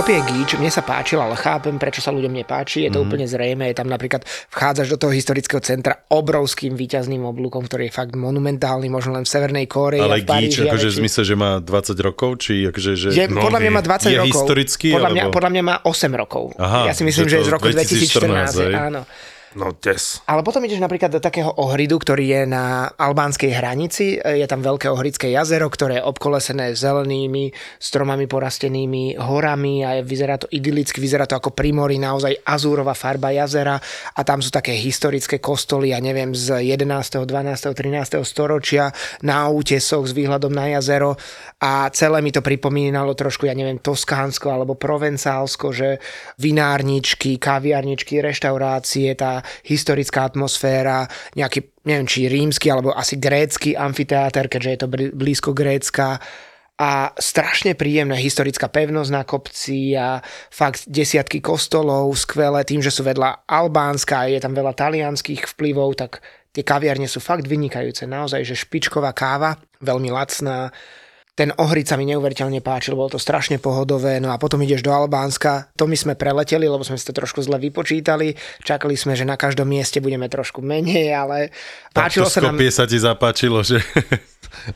Skopie 0.04 0.20
je 0.20 0.28
gíč, 0.36 0.60
mne 0.60 0.68
sa 0.68 0.84
páčil, 0.84 1.16
ale 1.16 1.40
chápem, 1.40 1.80
prečo 1.80 2.04
sa 2.04 2.12
ľuďom 2.12 2.36
nepáči. 2.36 2.84
Je 2.84 2.92
to 2.92 3.00
mm. 3.00 3.06
úplne 3.08 3.24
zrejme. 3.24 3.72
Je 3.72 3.76
tam 3.80 3.88
napríklad, 3.88 4.28
vchádzaš 4.52 4.92
do 4.92 4.98
toho 5.00 5.16
historického 5.16 5.64
centra 5.64 5.96
obrovským 6.12 6.76
výťazným 6.76 7.24
oblúkom, 7.24 7.64
ktorý 7.64 7.88
je 7.88 7.94
fakt 7.96 8.12
monumentálny, 8.12 8.92
možno 8.92 9.16
len 9.16 9.24
v 9.24 9.32
Severnej 9.32 9.64
Kórei. 9.64 10.04
Ale 10.04 10.20
a 10.20 10.20
v 10.20 10.28
Paríži, 10.28 10.68
gíč, 10.68 10.68
akože 10.68 10.88
v 10.92 10.96
zmysle, 11.08 11.22
že 11.24 11.36
má 11.40 11.64
20 11.64 11.96
rokov, 12.04 12.36
či 12.44 12.68
akože, 12.68 12.92
že... 13.00 13.08
Je, 13.16 13.32
No, 13.32 13.48
podľa 13.48 13.64
mňa 13.64 13.72
má 13.72 13.80
20 13.80 14.12
je 14.12 14.20
rokov. 14.20 14.28
historický, 14.44 14.90
podľa, 14.92 15.12
mňa, 15.16 15.24
alebo- 15.24 15.36
podľa 15.40 15.52
mňa 15.56 15.64
má 15.64 15.76
8 15.88 16.12
rokov. 16.20 16.44
Aha, 16.60 16.92
ja 16.92 16.94
si 17.00 17.04
myslím, 17.08 17.24
že 17.24 17.32
že, 17.32 17.38
je 17.40 17.48
z 17.48 17.52
roku 17.56 17.68
2014, 17.72 18.60
2014. 18.60 18.60
hej? 18.60 18.74
Áno. 18.76 19.02
No, 19.54 19.70
des. 19.78 20.26
Ale 20.26 20.42
potom 20.42 20.66
ideš 20.66 20.82
napríklad 20.82 21.14
do 21.14 21.22
takého 21.22 21.54
ohridu, 21.62 22.02
ktorý 22.02 22.26
je 22.26 22.42
na 22.50 22.90
albánskej 22.90 23.54
hranici. 23.54 24.18
Je 24.18 24.48
tam 24.50 24.66
veľké 24.66 24.90
ohridské 24.90 25.30
jazero, 25.30 25.70
ktoré 25.70 26.02
je 26.02 26.08
obkolesené 26.10 26.74
zelenými, 26.74 27.54
stromami 27.78 28.26
porastenými 28.26 29.22
horami 29.22 29.86
a 29.86 30.02
je, 30.02 30.02
vyzerá 30.02 30.42
to 30.42 30.50
idylicky, 30.50 30.98
vyzerá 30.98 31.30
to 31.30 31.38
ako 31.38 31.54
primory, 31.54 32.02
naozaj 32.02 32.34
azúrová 32.42 32.98
farba 32.98 33.30
jazera 33.30 33.78
a 34.18 34.22
tam 34.26 34.42
sú 34.42 34.50
také 34.50 34.74
historické 34.74 35.38
kostoly, 35.38 35.94
ja 35.94 36.02
neviem, 36.02 36.34
z 36.34 36.74
11., 36.74 37.30
12., 37.30 37.78
13. 37.78 38.26
storočia 38.26 38.90
na 39.22 39.46
útesoch 39.54 40.10
s 40.10 40.18
výhľadom 40.18 40.50
na 40.50 40.74
jazero 40.74 41.14
a 41.62 41.94
celé 41.94 42.26
mi 42.26 42.34
to 42.34 42.42
pripomínalo 42.42 43.14
trošku, 43.14 43.46
ja 43.46 43.54
neviem, 43.54 43.78
Toskánsko 43.78 44.50
alebo 44.50 44.74
Provencálsko, 44.74 45.70
že 45.70 46.02
vinárničky, 46.42 47.38
kaviarničky, 47.38 48.18
reštaurácie, 48.18 49.14
tá 49.14 49.43
historická 49.66 50.26
atmosféra, 50.26 51.06
nejaký, 51.36 51.84
neviem, 51.86 52.08
či 52.08 52.32
rímsky 52.32 52.72
alebo 52.72 52.96
asi 52.96 53.20
grécky 53.20 53.76
amfiteáter, 53.78 54.48
keďže 54.48 54.70
je 54.70 54.80
to 54.80 54.88
blízko 55.14 55.52
Grécka. 55.52 56.18
A 56.74 57.14
strašne 57.22 57.78
príjemná 57.78 58.18
historická 58.18 58.66
pevnosť 58.66 59.12
na 59.14 59.24
kopci 59.24 59.94
a 59.94 60.18
fakt 60.50 60.90
desiatky 60.90 61.38
kostolov, 61.38 62.10
skvelé, 62.18 62.66
tým, 62.66 62.82
že 62.82 62.90
sú 62.90 63.06
vedľa 63.06 63.46
Albánska 63.46 64.26
a 64.26 64.30
je 64.34 64.42
tam 64.42 64.58
veľa 64.58 64.74
talianských 64.74 65.54
vplyvov, 65.54 65.94
tak 66.02 66.26
tie 66.50 66.66
kaviarne 66.66 67.06
sú 67.06 67.22
fakt 67.22 67.46
vynikajúce, 67.46 68.10
naozaj, 68.10 68.42
že 68.42 68.58
špičková 68.58 69.14
káva, 69.14 69.62
veľmi 69.86 70.10
lacná, 70.10 70.74
ten 71.34 71.50
ohrid 71.58 71.90
sa 71.90 71.98
mi 71.98 72.06
neuveriteľne 72.06 72.62
páčil, 72.62 72.94
bolo 72.94 73.18
to 73.18 73.22
strašne 73.22 73.58
pohodové, 73.58 74.22
no 74.22 74.30
a 74.30 74.38
potom 74.38 74.62
ideš 74.62 74.86
do 74.86 74.94
Albánska, 74.94 75.74
to 75.74 75.90
my 75.90 75.98
sme 75.98 76.14
preleteli, 76.14 76.70
lebo 76.70 76.86
sme 76.86 76.94
si 76.94 77.10
to 77.10 77.14
trošku 77.14 77.42
zle 77.42 77.58
vypočítali, 77.58 78.38
čakali 78.62 78.94
sme, 78.94 79.18
že 79.18 79.26
na 79.26 79.34
každom 79.34 79.66
mieste 79.66 79.98
budeme 79.98 80.30
trošku 80.30 80.62
menej, 80.62 81.10
ale 81.10 81.50
páčilo 81.90 82.30
to 82.30 82.38
sa 82.38 82.46
nám... 82.46 82.62
Sa 82.70 82.86
ti 82.86 83.02
zapáčilo, 83.02 83.66
že... 83.66 83.82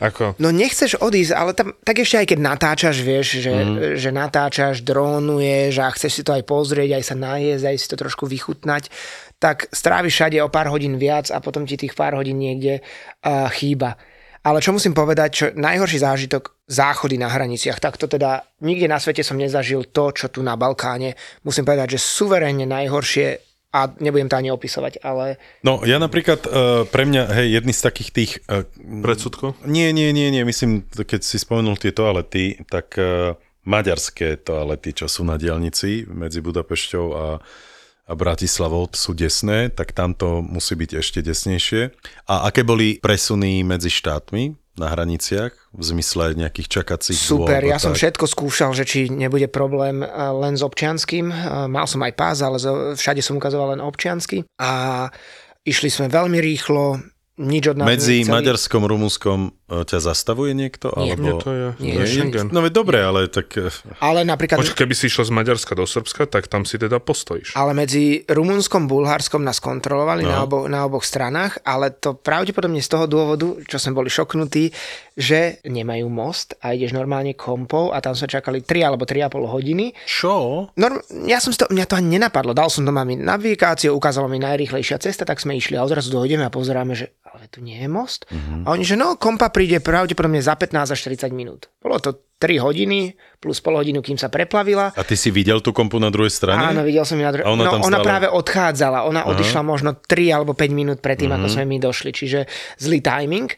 Ako? 0.01 0.33
No 0.41 0.49
nechceš 0.49 0.97
odísť, 0.97 1.33
ale 1.37 1.53
tam, 1.53 1.77
tak 1.85 2.01
ešte 2.01 2.25
aj 2.25 2.27
keď 2.33 2.39
natáčaš, 2.41 2.97
vieš, 3.05 3.45
že, 3.45 3.53
mm. 3.53 3.77
že 4.01 4.09
natáčaš, 4.09 4.81
drónuješ 4.81 5.73
a 5.77 5.93
chceš 5.93 6.11
si 6.17 6.23
to 6.25 6.33
aj 6.33 6.43
pozrieť, 6.49 6.97
aj 6.97 7.03
sa 7.05 7.15
najesť, 7.15 7.65
aj 7.69 7.77
si 7.77 7.85
to 7.85 7.95
trošku 8.01 8.25
vychutnať, 8.25 8.89
tak 9.37 9.69
stráviš 9.69 10.17
všade 10.17 10.41
o 10.41 10.49
pár 10.49 10.73
hodín 10.73 10.97
viac 10.97 11.29
a 11.29 11.37
potom 11.37 11.69
ti 11.69 11.77
tých 11.77 11.93
pár 11.93 12.17
hodín 12.17 12.41
niekde 12.41 12.81
uh, 12.81 13.45
chýba. 13.53 14.01
Ale 14.47 14.63
čo 14.63 14.71
musím 14.71 14.95
povedať, 14.95 15.29
čo 15.35 15.45
najhorší 15.51 15.99
zážitok, 15.99 16.63
záchody 16.71 17.19
na 17.19 17.27
hraniciach, 17.27 17.83
tak 17.83 17.99
to 17.99 18.07
teda 18.07 18.47
nikde 18.63 18.87
na 18.87 18.95
svete 18.95 19.19
som 19.19 19.35
nezažil 19.35 19.91
to, 19.91 20.15
čo 20.15 20.31
tu 20.31 20.39
na 20.39 20.55
Balkáne. 20.55 21.19
Musím 21.43 21.67
povedať, 21.67 21.99
že 21.99 21.99
suverénne 21.99 22.63
najhoršie 22.63 23.43
a 23.75 23.91
nebudem 23.99 24.31
to 24.31 24.39
ani 24.39 24.47
opisovať, 24.47 25.03
ale 25.03 25.35
No 25.67 25.83
ja 25.83 25.99
napríklad, 25.99 26.47
uh, 26.47 26.87
pre 26.87 27.03
mňa, 27.03 27.23
hej, 27.35 27.59
jedný 27.59 27.75
z 27.75 27.83
takých 27.83 28.09
tých... 28.15 28.31
Uh, 28.47 28.63
Predsudko? 29.03 29.59
Nie, 29.67 29.91
nie, 29.91 30.15
nie, 30.15 30.31
nie, 30.31 30.47
myslím, 30.47 30.87
keď 30.87 31.27
si 31.27 31.35
spomenul 31.35 31.75
tie 31.75 31.91
toalety, 31.91 32.63
tak 32.71 32.95
uh, 32.95 33.35
maďarské 33.67 34.47
toalety, 34.47 34.95
čo 34.95 35.11
sú 35.11 35.27
na 35.27 35.35
diálnici 35.35 36.07
medzi 36.07 36.39
Budapešťou 36.39 37.05
a, 37.11 37.15
a 37.19 37.27
Bratislavou, 38.15 38.87
sú 38.95 39.11
desné, 39.11 39.67
tak 39.67 39.91
tam 39.91 40.15
to 40.15 40.39
musí 40.39 40.79
byť 40.79 40.91
ešte 41.01 41.19
desnejšie. 41.19 41.91
A 42.31 42.47
aké 42.47 42.63
boli 42.63 43.03
presuny 43.03 43.65
medzi 43.67 43.91
štátmi 43.91 44.55
na 44.77 44.93
hraniciach, 44.93 45.73
v 45.73 45.83
zmysle 45.83 46.37
nejakých 46.37 46.69
čakacích 46.69 47.17
Super, 47.17 47.65
dôb 47.65 47.69
a 47.69 47.73
ja 47.73 47.81
som 47.81 47.97
tak? 47.97 47.99
všetko 48.05 48.25
skúšal, 48.29 48.71
že 48.77 48.85
či 48.85 49.09
nebude 49.09 49.49
problém 49.49 50.05
eh, 50.05 50.07
len 50.37 50.53
s 50.53 50.61
občianským. 50.61 51.33
Eh, 51.33 51.65
Mal 51.65 51.89
som 51.89 51.99
aj 52.05 52.13
pás, 52.13 52.37
ale 52.45 52.61
všade 52.93 53.25
som 53.25 53.41
ukazoval 53.41 53.73
len 53.73 53.81
občiansky. 53.81 54.45
A 54.61 55.09
išli 55.65 55.89
sme 55.89 56.07
veľmi 56.07 56.37
rýchlo, 56.37 57.01
nič 57.37 57.63
od 57.69 57.77
nás 57.77 57.85
Medzi 57.85 58.21
nechceli. 58.21 58.33
Maďarskom, 58.33 58.81
Rumunskom 58.81 59.39
e, 59.65 59.85
ťa 59.85 59.99
zastavuje 60.03 60.51
niekto? 60.51 60.89
Nie, 60.93 61.13
alebo... 61.13 61.21
Nie, 61.21 61.33
to 61.37 61.49
je, 61.49 61.67
Nie, 61.77 61.93
to 61.93 62.01
je. 62.01 62.07
Schengen. 62.09 62.47
No 62.49 62.59
veď 62.59 62.73
dobre, 62.73 62.97
ale 62.99 63.29
tak... 63.29 63.53
e, 63.53 63.69
Ale 64.01 64.25
napríklad... 64.25 64.57
Počkaj, 64.57 64.73
keby 64.75 64.93
si 64.93 65.05
išiel 65.05 65.23
z 65.23 65.33
Maďarska 65.33 65.71
do 65.71 65.85
Srbska, 65.85 66.25
tak 66.25 66.45
tam 66.45 66.65
si 66.65 66.75
teda 66.75 66.97
postojíš. 66.97 67.53
Ale 67.53 67.71
medzi 67.71 68.25
Rumunskom 68.25 68.85
a 68.85 68.89
Bulharskom 68.89 69.41
nás 69.41 69.57
kontrolovali 69.57 70.25
No. 70.25 70.29
na, 70.29 70.37
obo, 70.41 70.57
na 70.65 70.81
oboch 70.81 71.05
stranách, 71.05 71.61
ale 71.61 71.93
to 71.93 72.13
pravdepodobne 72.13 72.81
z 72.81 72.89
toho 72.89 73.05
dôvodu, 73.05 73.53
čo 73.63 73.77
sme 73.77 73.93
boli 73.93 74.09
šoknutí, 74.09 74.73
že 75.13 75.61
nemajú 75.63 76.09
most 76.09 76.57
a 76.57 76.73
ideš 76.73 76.91
normálne 76.91 77.33
kompou 77.33 77.89
a 77.89 78.01
tam 78.01 78.13
sme 78.13 78.25
čakali 78.27 78.61
3 78.61 78.81
alebo 78.83 79.05
3,5 79.05 79.29
hodiny. 79.47 79.85
Čo? 80.03 80.33
Norm, 80.73 80.97
ja 81.25 81.37
som 81.37 81.49
to, 81.51 81.69
mňa 81.69 81.85
to 81.85 81.95
ani 81.95 82.17
nenapadlo. 82.17 82.51
Dal 82.51 82.69
som 82.69 82.81
to 82.81 82.89
mami 82.89 83.13
navigáciu, 83.13 83.93
ukázalo 83.93 84.25
mi 84.25 84.37
najrýchlejšia 84.37 84.97
cesta, 84.97 85.21
tak 85.21 85.37
sme 85.37 85.53
išli 85.53 85.73
a 85.73 85.81
odrazu 85.81 86.09
dojdeme 86.09 86.41
a 86.41 86.49
pozeráme, 86.49 86.93
že 86.93 87.13
ale 87.37 87.45
tu 87.45 87.61
nie 87.61 87.77
je 87.77 87.85
most. 87.85 88.25
Mhm. 88.27 88.65
A 88.65 88.73
oni, 88.73 88.81
že 88.81 88.93
no, 88.93 89.13
kompa 89.13 89.47
príde 89.47 89.77
pravdepodobne 89.77 90.37
za 90.39 90.53
15 90.53 90.89
až 90.89 90.99
40 90.99 91.29
minút. 91.31 91.69
Bolo 91.77 91.95
to 91.97 92.11
3 92.35 92.57
hodiny 92.59 93.13
plus 93.35 93.57
pol 93.57 93.73
hodinu, 93.75 93.97
kým 93.99 94.13
sa 94.13 94.27
preplavila. 94.27 94.89
A 94.91 95.01
ty 95.01 95.13
si 95.13 95.29
videl 95.29 95.57
tú 95.57 95.69
kompu 95.71 95.97
na 95.97 96.09
druhej 96.09 96.29
strane? 96.29 96.57
Áno, 96.59 96.81
videl 96.81 97.01
som 97.01 97.13
ju 97.13 97.21
na 97.21 97.29
druhej. 97.29 97.45
Ona 97.45 97.57
no, 97.59 97.71
tam 97.71 97.81
ona 97.83 97.89
stále- 97.95 98.05
práve 98.05 98.27
odchádzala. 98.27 98.99
Ona 99.03 99.21
Aha. 99.21 99.29
odišla 99.31 99.61
možno 99.61 99.93
3 99.95 100.29
alebo 100.31 100.51
5 100.51 100.69
minút 100.71 100.97
predtým, 100.97 101.29
Mhm. 101.29 101.35
ako 101.35 101.47
sme 101.47 101.65
my 101.67 101.77
došli. 101.79 102.09
Čiže 102.11 102.39
zlý 102.75 102.99
timing. 102.99 103.53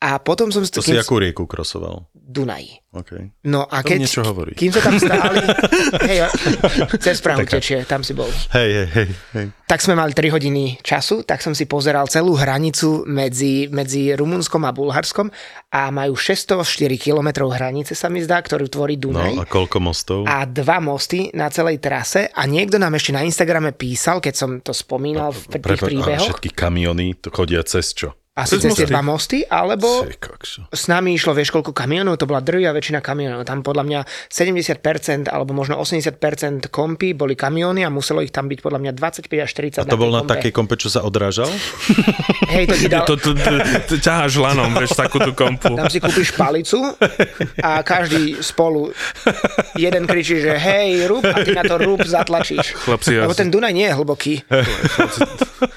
A 0.00 0.16
potom 0.16 0.48
som... 0.48 0.64
To 0.64 0.80
si 0.80 0.96
akú 0.96 1.20
rieku 1.20 1.44
krosoval? 1.44 2.08
Dunaj. 2.16 2.88
Okay. 2.90 3.36
No 3.44 3.68
a 3.68 3.84
To 3.84 3.92
keď... 3.92 3.98
niečo 4.00 4.24
hovorí. 4.24 4.56
Kým 4.56 4.72
sa 4.72 4.80
tam 4.80 4.96
stáli... 4.96 5.44
hej, 6.08 6.24
cez 7.04 7.20
Prahu 7.20 7.44
tečie, 7.44 7.84
tam 7.84 8.00
si 8.00 8.16
bol. 8.16 8.26
Hej, 8.56 8.70
hej, 8.70 8.88
hej, 8.96 9.08
hej. 9.36 9.46
Tak 9.68 9.84
sme 9.84 9.94
mali 9.94 10.16
3 10.16 10.32
hodiny 10.32 10.80
času, 10.80 11.22
tak 11.22 11.44
som 11.44 11.52
si 11.52 11.68
pozeral 11.68 12.08
celú 12.08 12.32
hranicu 12.32 13.04
medzi, 13.04 13.68
medzi 13.68 14.10
Rumunskom 14.16 14.64
a 14.64 14.72
Bulharskom 14.72 15.28
a 15.68 15.92
majú 15.92 16.16
604 16.16 16.64
km 16.96 17.46
hranice 17.52 17.92
sa 17.92 18.08
mi 18.08 18.24
zdá, 18.24 18.40
ktorú 18.40 18.72
tvorí 18.72 18.96
Dunaj. 18.96 19.36
No 19.36 19.44
a 19.44 19.46
koľko 19.46 19.78
mostov? 19.84 20.18
a 20.24 20.48
dva 20.48 20.80
mosty 20.80 21.28
na 21.36 21.52
celej 21.52 21.82
trase 21.82 22.30
a 22.32 22.42
niekto 22.48 22.80
nám 22.80 22.96
ešte 22.96 23.12
na 23.12 23.20
Instagrame 23.20 23.76
písal, 23.76 24.18
keď 24.18 24.34
som 24.34 24.50
to 24.64 24.72
spomínal 24.72 25.34
v 25.34 25.44
tých 25.60 25.62
príbehoch, 25.82 26.40
všetky 26.40 26.50
kamiony 26.56 27.18
to 27.20 27.28
chodia 27.28 27.60
cez 27.66 27.92
čo? 27.92 28.16
Asi 28.30 28.56
Cez 28.56 28.62
cez 28.62 28.78
tie 28.78 28.86
dva 28.86 29.02
mosty, 29.02 29.42
alebo 29.42 30.06
s 30.70 30.84
nami 30.86 31.18
išlo, 31.18 31.34
vieš, 31.34 31.50
koľko 31.50 31.74
kamionov, 31.74 32.14
to 32.14 32.30
bola 32.30 32.38
drvia 32.38 32.70
väčšina 32.70 33.02
kamionov. 33.02 33.42
Tam 33.42 33.60
podľa 33.60 33.84
mňa 33.84 34.00
70% 34.30 35.26
alebo 35.26 35.50
možno 35.50 35.76
80% 35.76 36.70
kompy 36.70 37.10
boli 37.12 37.34
kamiony 37.34 37.82
a 37.82 37.90
muselo 37.90 38.22
ich 38.22 38.30
tam 38.30 38.46
byť 38.46 38.58
podľa 38.62 38.78
mňa 38.80 38.92
25 38.94 39.44
až 39.44 39.50
40 39.50 39.82
A 39.82 39.84
to 39.84 39.98
bol 39.98 40.08
tej 40.08 40.14
na 40.14 40.20
kompe. 40.22 40.32
takej 40.38 40.52
kompe, 40.54 40.74
čo 40.78 40.88
sa 40.88 41.02
odrážal? 41.02 41.50
Hej, 42.54 42.64
to 42.70 42.76
ti 42.78 42.86
dal, 42.86 43.02
To, 43.02 43.18
to, 43.18 43.34
to, 43.34 43.52
to 43.90 43.94
ťaháš 43.98 44.38
lanom, 44.38 44.70
vieš, 44.78 44.94
takú 44.94 45.18
tú 45.18 45.34
kompu. 45.34 45.74
tam 45.74 45.90
si 45.90 45.98
kúpiš 45.98 46.30
palicu 46.32 46.78
a 47.60 47.82
každý 47.82 48.38
spolu 48.40 48.94
jeden 49.74 50.06
kričí, 50.06 50.38
že 50.38 50.54
hej, 50.54 51.10
rúb 51.10 51.26
a 51.26 51.42
ty 51.42 51.50
na 51.50 51.66
to 51.66 51.82
rúb 51.82 52.06
zatlačíš. 52.06 52.78
Chlapci, 52.78 53.20
Lebo 53.20 53.34
ten 53.34 53.50
Dunaj 53.50 53.74
nie 53.74 53.90
je 53.90 53.94
hlboký. 53.98 54.34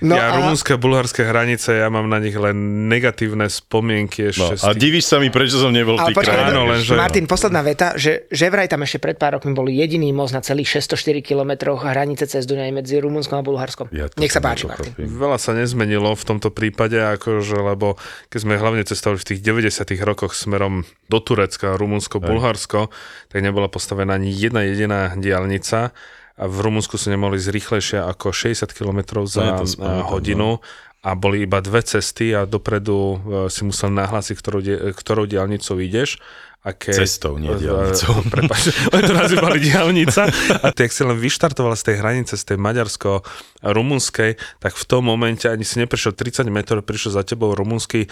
No 0.00 0.16
ja 0.16 0.32
a- 0.32 0.36
rumunské 0.36 0.74
a 0.74 0.80
bulharské 0.80 1.22
hranice, 1.22 1.76
ja 1.76 1.88
mám 1.88 2.06
na 2.06 2.16
nich 2.16 2.32
len 2.32 2.56
negatívne 2.88 3.46
spomienky 3.46 4.32
No, 4.32 4.52
ešte. 4.52 4.54
z 4.56 4.62
a 4.62 4.72
divíš 4.72 5.04
sa 5.06 5.16
mi, 5.18 5.28
prečo 5.28 5.58
som 5.58 5.68
nebol 5.68 5.94
v 5.94 6.00
Ale 6.00 6.08
tých. 6.12 6.30
Áno, 6.30 6.64
lenže- 6.64 6.96
Martin, 6.96 7.26
posledná 7.26 7.60
veta, 7.60 7.92
že, 7.94 8.24
že 8.28 8.48
vraj 8.48 8.66
tam 8.66 8.80
ešte 8.80 8.96
pred 8.96 9.16
pár 9.16 9.36
rokmi 9.36 9.52
bol 9.52 9.66
jediný 9.66 10.10
most 10.10 10.32
na 10.32 10.40
celých 10.40 10.80
604 10.80 11.20
kilometroch 11.20 11.82
hranice 11.82 12.24
cez 12.24 12.44
Dunaj 12.44 12.72
medzi 12.72 12.96
Rumunskom 12.96 13.36
a 13.36 13.44
Bulharskom. 13.44 13.92
Ja 13.92 14.08
Nech 14.16 14.30
sa 14.30 14.40
páči, 14.40 14.64
Martin. 14.64 14.94
Veľa 14.96 15.36
sa 15.36 15.52
nezmenilo 15.52 16.10
v 16.10 16.24
tomto 16.24 16.48
prípade, 16.48 16.96
akože, 16.96 17.56
lebo 17.56 18.00
keď 18.28 18.38
sme 18.40 18.54
hlavne 18.56 18.82
cestovali 18.82 19.18
v 19.18 19.26
tých 19.26 19.40
90 19.42 19.84
rokoch 20.00 20.32
smerom 20.32 20.82
do 21.06 21.18
Turecka, 21.18 21.76
Rumunsko, 21.76 22.18
Bulharsko, 22.18 22.88
tak 23.28 23.38
nebola 23.40 23.68
postavená 23.68 24.14
ani 24.14 24.30
jedna 24.30 24.62
jediná 24.62 25.12
diálnica 25.14 25.92
a 26.40 26.48
v 26.48 26.56
Rumunsku 26.64 26.96
sa 26.96 27.12
nemohli 27.12 27.36
ísť 27.36 27.52
rýchlejšie 27.52 27.98
ako 28.00 28.32
60 28.32 28.64
km 28.72 29.28
za 29.28 29.60
hodinu 30.08 30.64
a 31.00 31.16
boli 31.16 31.44
iba 31.44 31.60
dve 31.64 31.80
cesty 31.80 32.36
a 32.36 32.44
dopredu 32.44 32.96
e, 32.96 33.16
si 33.48 33.64
musel 33.64 33.88
nahlásiť, 33.92 34.36
ktorou, 34.36 34.60
die- 34.60 34.92
ktorou 34.92 35.24
diálnicou 35.24 35.80
ideš. 35.80 36.20
A 36.60 36.76
keď, 36.76 37.08
Cestou, 37.08 37.40
nie 37.40 37.48
diaľnicou. 37.56 38.20
Prepač, 38.36 38.68
oni 38.92 39.02
to 39.08 39.14
nazývali 39.16 39.58
diálnica. 39.72 40.28
A 40.60 40.68
ty, 40.76 40.84
ak 40.84 40.92
si 40.92 41.00
len 41.00 41.16
vyštartoval 41.16 41.72
z 41.72 41.88
tej 41.88 41.96
hranice, 42.04 42.36
z 42.36 42.44
tej 42.52 42.58
maďarsko-rumunskej, 42.60 44.36
tak 44.60 44.76
v 44.76 44.84
tom 44.84 45.08
momente 45.08 45.48
ani 45.48 45.64
si 45.64 45.80
neprišiel 45.80 46.12
30 46.12 46.52
metrov, 46.52 46.84
prišiel 46.84 47.16
za 47.16 47.24
tebou 47.24 47.56
rumunský 47.56 48.04
e, 48.04 48.08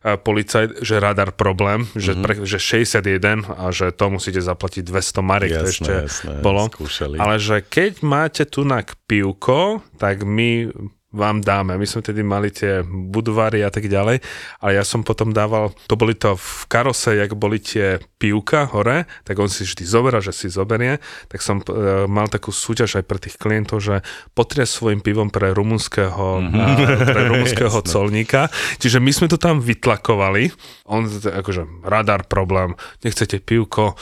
policajt, 0.00 0.80
že 0.80 0.96
radar 0.96 1.30
problém, 1.30 1.84
že, 1.92 2.12
Mhm. 2.12 2.22
pre, 2.22 2.34
že 2.42 2.56
61 2.56 3.44
a 3.46 3.68
že 3.68 3.90
to 3.90 4.08
musíte 4.08 4.40
zaplatiť 4.40 4.80
200 4.82 5.20
mariek, 5.20 5.52
to 5.52 5.56
Jasné, 5.60 5.70
ešte 5.70 5.92
jasné, 6.02 6.32
bolo. 6.40 6.64
skúšali. 6.66 7.16
Ale 7.16 7.36
že 7.36 7.60
keď 7.60 8.00
máte 8.00 8.42
tu 8.44 8.64
na 8.64 8.80
pivko, 8.80 9.84
tak 9.96 10.22
my 10.22 10.72
vám 11.10 11.42
dáme. 11.42 11.74
My 11.74 11.86
sme 11.90 12.06
tedy 12.06 12.22
mali 12.22 12.54
tie 12.54 12.86
budvary 12.86 13.66
a 13.66 13.70
tak 13.70 13.90
ďalej, 13.90 14.22
ale 14.62 14.70
ja 14.78 14.86
som 14.86 15.02
potom 15.02 15.34
dával, 15.34 15.74
to 15.90 15.98
boli 15.98 16.14
to 16.14 16.38
v 16.38 16.62
karose, 16.70 17.18
jak 17.18 17.34
boli 17.34 17.58
tie 17.58 17.98
pivka 18.22 18.70
hore, 18.70 19.10
tak 19.26 19.34
on 19.42 19.50
si 19.50 19.66
vždy 19.66 19.82
zoberá, 19.82 20.22
že 20.22 20.30
si 20.30 20.46
zoberie, 20.46 21.02
tak 21.26 21.42
som 21.42 21.58
e, 21.66 22.06
mal 22.06 22.30
takú 22.30 22.54
súťaž 22.54 23.02
aj 23.02 23.04
pre 23.10 23.18
tých 23.18 23.36
klientov, 23.42 23.82
že 23.82 24.06
potrie 24.38 24.62
svojim 24.62 25.02
pivom 25.02 25.34
pre 25.34 25.50
rumunského, 25.50 26.46
mm-hmm. 26.46 27.02
pre 27.02 27.20
rumunského 27.34 27.78
colníka. 27.82 28.46
Čiže 28.78 29.02
my 29.02 29.10
sme 29.10 29.26
to 29.26 29.38
tam 29.40 29.58
vytlakovali, 29.58 30.54
on 30.86 31.10
akože 31.10 31.82
radar 31.82 32.22
problém, 32.30 32.78
nechcete 33.02 33.42
pivko, 33.42 33.98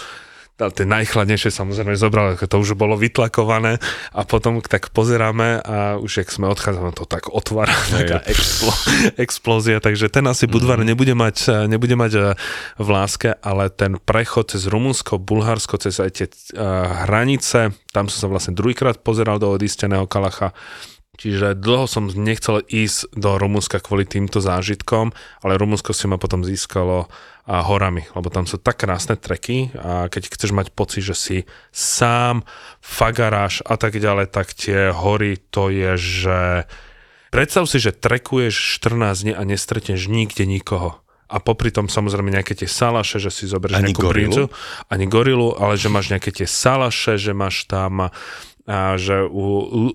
dal 0.59 0.75
tie 0.75 0.83
najchladnejšie 0.91 1.55
samozrejme 1.55 1.95
zobral, 1.95 2.35
to 2.35 2.59
už 2.59 2.75
bolo 2.75 2.99
vytlakované. 2.99 3.79
A 4.11 4.27
potom 4.27 4.59
tak 4.59 4.91
pozeráme 4.91 5.63
a 5.63 6.03
už 6.03 6.27
jak 6.27 6.29
sme 6.35 6.51
odchádzali, 6.51 6.99
to 6.99 7.07
tak 7.07 7.31
otvára, 7.31 7.73
taká 7.95 8.19
explo, 8.27 8.75
explózia, 9.15 9.79
takže 9.79 10.11
ten 10.11 10.27
asi 10.27 10.51
Budvar 10.51 10.83
nebude 10.83 11.15
mať, 11.15 11.71
nebude 11.71 11.95
mať 11.95 12.13
eh, 12.19 12.23
v 12.77 12.89
láske, 12.91 13.39
ale 13.39 13.71
ten 13.71 14.03
prechod 14.03 14.51
cez 14.51 14.67
Rumunsko, 14.67 15.23
Bulharsko, 15.23 15.79
cez 15.79 15.95
aj 16.03 16.11
tie 16.11 16.27
uh, 16.27 17.07
hranice, 17.07 17.71
tam 17.95 18.11
som 18.11 18.27
sa 18.27 18.29
vlastne 18.33 18.59
druhýkrát 18.59 18.99
pozeral 19.07 19.39
do 19.39 19.53
odisteného 19.55 20.11
Kalacha, 20.11 20.51
Čiže 21.19 21.59
dlho 21.59 21.91
som 21.91 22.07
nechcel 22.07 22.63
ísť 22.63 23.11
do 23.19 23.35
Rumunska 23.43 23.83
kvôli 23.83 24.07
týmto 24.07 24.39
zážitkom, 24.39 25.11
ale 25.43 25.59
Rumunsko 25.59 25.91
si 25.91 26.07
ma 26.07 26.15
potom 26.15 26.47
získalo 26.47 27.11
a 27.49 27.65
horami, 27.65 28.05
lebo 28.13 28.29
tam 28.29 28.45
sú 28.45 28.61
tak 28.61 28.85
krásne 28.85 29.17
treky 29.17 29.73
a 29.73 30.13
keď 30.13 30.37
chceš 30.37 30.53
mať 30.53 30.69
pocit, 30.77 31.01
že 31.01 31.17
si 31.17 31.37
sám, 31.73 32.45
fagaráš 32.85 33.65
a 33.65 33.81
tak 33.81 33.97
ďalej, 33.97 34.29
tak 34.29 34.53
tie 34.53 34.93
hory 34.93 35.41
to 35.49 35.73
je, 35.73 35.97
že 35.97 36.41
predstav 37.33 37.65
si, 37.65 37.81
že 37.81 37.97
trekuješ 37.97 38.53
14 38.85 39.25
dní 39.25 39.33
a 39.33 39.43
nestretneš 39.49 40.13
nikde 40.13 40.45
nikoho. 40.45 41.01
A 41.29 41.45
popri 41.45 41.69
tom 41.69 41.93
samozrejme 41.93 42.33
nejaké 42.33 42.57
tie 42.57 42.69
salaše, 42.69 43.21
že 43.21 43.29
si 43.29 43.45
zoberieš 43.45 43.81
Ani 43.81 43.93
nejakú 43.93 44.01
gorilu? 44.01 44.33
brinzu, 44.33 44.45
ani 44.89 45.05
gorilu, 45.09 45.53
ale 45.61 45.77
že 45.77 45.93
máš 45.93 46.09
nejaké 46.09 46.33
tie 46.33 46.49
salaše, 46.49 47.21
že 47.21 47.37
máš 47.37 47.69
tam 47.69 48.13
že 49.01 49.25
u, 49.25 49.45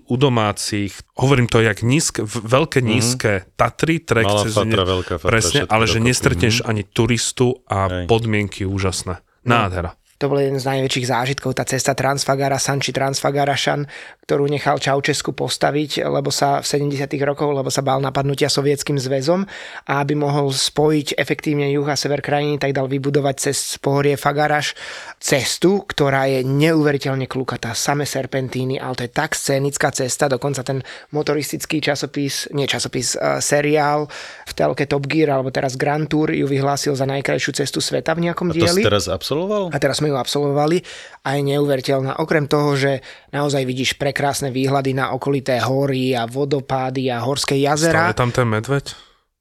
u, 0.02 0.14
domácich, 0.18 0.98
hovorím 1.14 1.46
to 1.46 1.62
jak 1.62 1.86
nízke, 1.86 2.26
veľké 2.26 2.82
nízke 2.82 3.46
Tatry, 3.54 4.02
trek 4.02 4.26
Mhm. 4.26 4.34
Malá 4.34 4.42
cez 4.42 4.54
Fatra, 4.54 4.82
veľká 4.82 5.14
Fatra, 5.22 5.30
presne, 5.30 5.60
ale 5.70 5.84
že 5.86 6.02
dokopy, 6.02 6.08
nestretneš 6.10 6.56
ani 6.66 6.82
turistu 6.82 7.62
a 7.70 7.86
Hej. 7.86 8.06
podmienky 8.10 8.66
úžasné. 8.66 9.22
Nádhera. 9.46 9.94
To 10.22 10.30
bol 10.30 10.38
jeden 10.38 10.62
z 10.62 10.68
najväčších 10.70 11.10
zážitkov, 11.10 11.58
tá 11.58 11.66
cesta 11.66 11.92
Transfagara 11.92 12.56
San 12.62 12.78
či 12.78 12.94
Transfagara 12.94 13.58
Šan, 13.58 13.84
ktorú 14.24 14.48
nechal 14.48 14.80
Čaučesku 14.80 15.36
postaviť, 15.36 16.06
lebo 16.06 16.32
sa 16.32 16.62
v 16.62 16.88
70. 16.88 17.04
rokoch, 17.26 17.52
lebo 17.52 17.68
sa 17.68 17.84
bál 17.84 18.00
napadnutia 18.00 18.48
sovietským 18.48 18.96
zväzom 18.96 19.44
a 19.84 19.92
aby 20.00 20.16
mohol 20.16 20.48
spojiť 20.54 21.18
efektívne 21.20 21.68
juh 21.74 21.84
a 21.84 21.98
sever 21.98 22.24
krajiny, 22.24 22.56
tak 22.56 22.72
dal 22.72 22.88
vybudovať 22.88 23.36
cez 23.50 23.76
pohorie 23.82 24.16
Fagaraš 24.16 24.72
cestu, 25.20 25.84
ktorá 25.84 26.30
je 26.30 26.40
neuveriteľne 26.46 27.28
klukatá, 27.28 27.76
same 27.76 28.08
serpentíny, 28.08 28.80
ale 28.80 28.96
to 28.96 29.04
je 29.04 29.12
tak 29.12 29.36
scénická 29.36 29.92
cesta, 29.92 30.30
dokonca 30.30 30.64
ten 30.64 30.80
motoristický 31.12 31.84
časopis, 31.84 32.48
nie 32.56 32.64
časopis, 32.64 33.18
uh, 33.18 33.42
seriál 33.42 34.08
v 34.48 34.52
telke 34.56 34.88
Top 34.88 35.04
Gear, 35.04 35.36
alebo 35.36 35.52
teraz 35.52 35.76
Grand 35.76 36.08
Tour 36.08 36.32
ju 36.32 36.48
vyhlásil 36.48 36.96
za 36.96 37.04
najkrajšiu 37.04 37.50
cestu 37.60 37.84
sveta 37.84 38.16
v 38.16 38.30
nejakom 38.30 38.52
A 38.52 38.56
to 38.56 38.64
si 38.64 38.80
dieli. 38.80 38.82
teraz 38.88 39.10
absolvoval? 39.10 39.68
A 39.68 39.76
teraz 39.76 40.00
sme 40.00 40.12
ju 40.12 40.13
absolvovali 40.16 40.80
a 41.20 41.34
je 41.34 41.42
neuveriteľná. 41.46 42.16
Okrem 42.16 42.44
toho, 42.44 42.74
že 42.74 43.00
naozaj 43.30 43.62
vidíš 43.62 43.94
prekrásne 43.94 44.48
výhľady 44.48 44.92
na 44.92 45.10
okolité 45.10 45.58
hory 45.58 46.12
a 46.12 46.24
vodopády 46.24 47.08
a 47.08 47.20
horské 47.20 47.56
jazera. 47.56 48.10
Stále 48.10 48.16
tam 48.16 48.30
ten 48.30 48.46
medveď? 48.46 48.94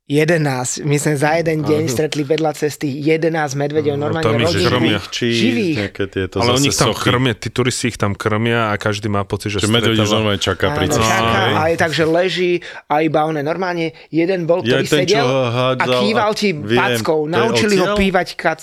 11. 0.04 0.84
My 0.84 1.00
sme 1.00 1.16
za 1.16 1.40
jeden 1.40 1.64
deň 1.64 1.88
stretli 1.88 2.28
vedľa 2.28 2.52
cesty 2.52 2.92
11 3.00 3.24
medvedov, 3.56 3.96
No, 3.96 4.12
normálne 4.12 4.36
mi 4.36 4.44
rodiny. 4.44 4.68
krmia. 4.68 5.00
Či 5.00 5.26
Živých. 5.32 5.78
tieto 6.12 6.36
ale 6.38 6.60
oni 6.60 6.68
ich 6.68 6.76
tam 6.76 6.92
sochy. 6.92 7.08
krmia, 7.08 7.34
tí 7.34 7.48
turisti 7.48 7.88
ich 7.88 7.96
tam 7.96 8.12
krmia 8.12 8.68
a 8.68 8.76
každý 8.76 9.08
má 9.08 9.24
pocit, 9.24 9.56
že 9.56 9.64
Že 9.64 9.72
medveď 9.72 10.04
už 10.04 10.12
normálne 10.12 10.44
čaká 10.44 10.76
pri 10.76 10.92
ceste. 10.92 11.08
čaká 11.08 11.56
a 11.56 11.72
je 11.72 11.78
tak, 11.80 11.96
že 11.96 12.04
leží 12.04 12.60
a 12.86 13.00
iba 13.00 13.24
one 13.24 13.40
normálne 13.40 13.96
jeden 14.12 14.44
bol, 14.44 14.60
Ja 14.60 14.84
ktorý 14.84 14.86
ten, 14.86 15.08
čo 15.08 15.16
sedel 15.16 15.24
ho 15.24 15.40
a 15.40 15.50
hádzal 15.72 16.00
kýval 16.04 16.32
ti 16.36 16.50
viem, 16.52 16.80
packou. 16.84 17.20
Naučili 17.26 17.76
ho 17.80 17.88
pívať, 17.96 18.28
kac, 18.36 18.60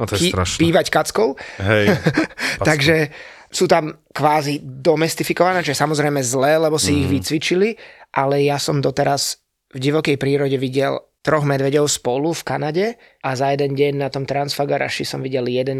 A 0.00 0.08
to 0.08 0.16
je 0.16 0.20
ký- 0.26 0.32
strašné. 0.32 0.58
pívať 0.64 0.86
kackou. 0.88 1.36
Hej. 1.60 1.92
Takže 2.68 3.12
sú 3.50 3.68
tam 3.68 4.00
kvázi 4.14 4.62
domestifikované, 4.62 5.60
čo 5.60 5.76
je 5.76 5.82
samozrejme 5.82 6.22
zlé, 6.24 6.56
lebo 6.56 6.78
si 6.78 7.04
ich 7.04 7.08
vycvičili, 7.10 7.76
ale 8.14 8.46
ja 8.46 8.56
som 8.56 8.80
doteraz 8.80 9.42
v 9.70 9.78
divokej 9.78 10.16
prírode 10.18 10.54
videl 10.58 10.98
troch 11.20 11.44
medveďov 11.44 11.84
spolu 11.84 12.32
v 12.32 12.42
Kanade 12.48 12.86
a 13.20 13.36
za 13.36 13.52
jeden 13.52 13.76
deň 13.76 13.92
na 14.00 14.08
tom 14.08 14.24
Transfagaraši 14.24 15.04
som 15.04 15.20
videl 15.20 15.44
11 15.52 15.76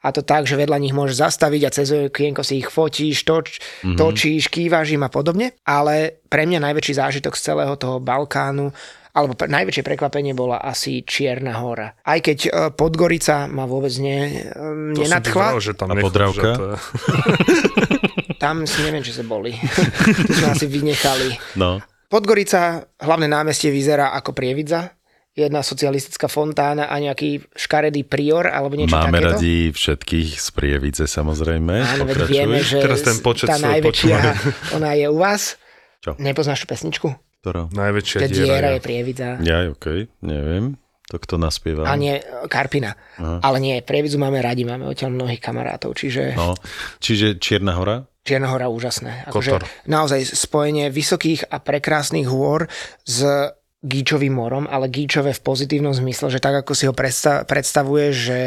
a 0.00 0.08
to 0.08 0.24
tak, 0.24 0.48
že 0.48 0.56
vedľa 0.56 0.80
nich 0.80 0.96
môžeš 0.96 1.20
zastaviť 1.20 1.62
a 1.68 1.74
cez 1.74 1.88
okienko 1.92 2.40
si 2.40 2.64
ich 2.64 2.72
fotíš, 2.72 3.28
toč, 3.28 3.60
točíš, 3.84 4.48
kývaš 4.48 4.96
im 4.96 5.04
a 5.04 5.12
podobne, 5.12 5.52
ale 5.68 6.24
pre 6.32 6.48
mňa 6.48 6.64
najväčší 6.64 6.96
zážitok 6.96 7.36
z 7.36 7.44
celého 7.44 7.76
toho 7.76 8.00
Balkánu 8.00 8.72
alebo 9.10 9.32
najväčšie 9.34 9.82
prekvapenie 9.82 10.32
bola 10.32 10.58
asi 10.58 11.00
Čierna 11.00 11.58
hora. 11.58 11.96
Aj 11.98 12.18
keď 12.18 12.38
e, 12.42 12.50
Podgorica 12.70 13.46
ma 13.46 13.64
vôbec 13.64 13.92
ne, 13.96 14.18
e, 14.38 14.52
To 14.92 14.94
som 14.94 14.94
ti 14.94 15.02
nenadchla, 15.04 15.44
vravel, 15.48 15.60
že 15.60 15.72
tam 15.72 15.88
Podravka? 15.94 16.48
to 16.50 16.64
je- 16.66 16.80
tam 18.38 18.62
si 18.64 18.78
neviem, 18.80 19.00
či 19.00 19.10
sa 19.10 19.22
boli. 19.22 19.52
to 20.20 20.32
sme 20.32 20.48
asi 20.50 20.66
vynechali. 20.66 21.28
No. 21.54 21.82
Podgorica, 22.06 22.86
hlavné 22.96 23.26
námestie 23.26 23.68
vyzerá 23.68 24.14
ako 24.14 24.32
Prievidza, 24.32 24.96
jedna 25.30 25.60
socialistická 25.60 26.26
fontána 26.26 26.86
a 26.86 26.96
nejaký 26.96 27.46
škaredý 27.52 28.02
prior 28.02 28.46
alebo 28.46 28.74
niečo 28.74 28.90
Máme 28.92 29.18
takéto. 29.18 29.28
radi 29.36 29.56
všetkých 29.70 30.28
z 30.34 30.48
Prievidze, 30.50 31.04
samozrejme. 31.04 31.74
Áno, 31.78 32.04
veď 32.04 32.18
vieme, 32.24 32.58
že 32.58 32.80
Teraz 32.80 33.02
ten 33.02 33.20
počet 33.20 33.46
tá 33.46 33.60
najväčšia, 33.60 34.16
počúvaj. 34.18 34.74
ona 34.74 34.90
je 34.94 35.06
u 35.06 35.14
vás. 35.14 35.60
Čo? 35.98 36.14
Nepoznáš 36.16 36.62
tú 36.62 36.68
pesničku? 36.68 37.08
Ktorá? 37.38 37.70
Najväčšia 37.70 38.18
Tá 38.18 38.26
diera. 38.26 38.46
diera 38.50 38.68
je. 38.74 38.80
Prievidza. 38.82 39.28
Ja, 39.40 39.62
okej, 39.70 40.10
neviem. 40.26 40.74
To 41.08 41.16
kto 41.16 41.40
naspieva? 41.40 41.88
A 41.88 41.96
nie, 41.96 42.20
Karpina. 42.52 42.92
Aha. 43.16 43.40
Ale 43.40 43.56
nie, 43.64 43.80
Prievidzu 43.80 44.20
máme 44.20 44.44
radi, 44.44 44.68
máme 44.68 44.84
odtiaľ 44.84 45.16
mnohých 45.16 45.40
kamarátov, 45.40 45.96
čiže... 45.96 46.36
No. 46.36 46.52
Čiže 47.00 47.40
Čierna 47.40 47.78
hora? 47.80 48.04
Čierna 48.28 48.52
hora 48.52 48.68
úžasné. 48.68 49.24
Akože 49.24 49.56
Kotor. 49.56 49.64
naozaj 49.88 50.20
spojenie 50.36 50.92
vysokých 50.92 51.48
a 51.48 51.64
prekrásnych 51.64 52.28
hôr 52.28 52.68
s 53.08 53.24
Gíčovým 53.78 54.34
morom, 54.34 54.66
ale 54.66 54.90
Gíčové 54.90 55.30
v 55.30 55.38
pozitívnom 55.38 55.94
zmysle, 55.94 56.34
že 56.34 56.42
tak 56.42 56.66
ako 56.66 56.74
si 56.74 56.90
ho 56.90 56.94
predsta- 56.94 57.46
predstavuje, 57.46 58.10
že 58.10 58.38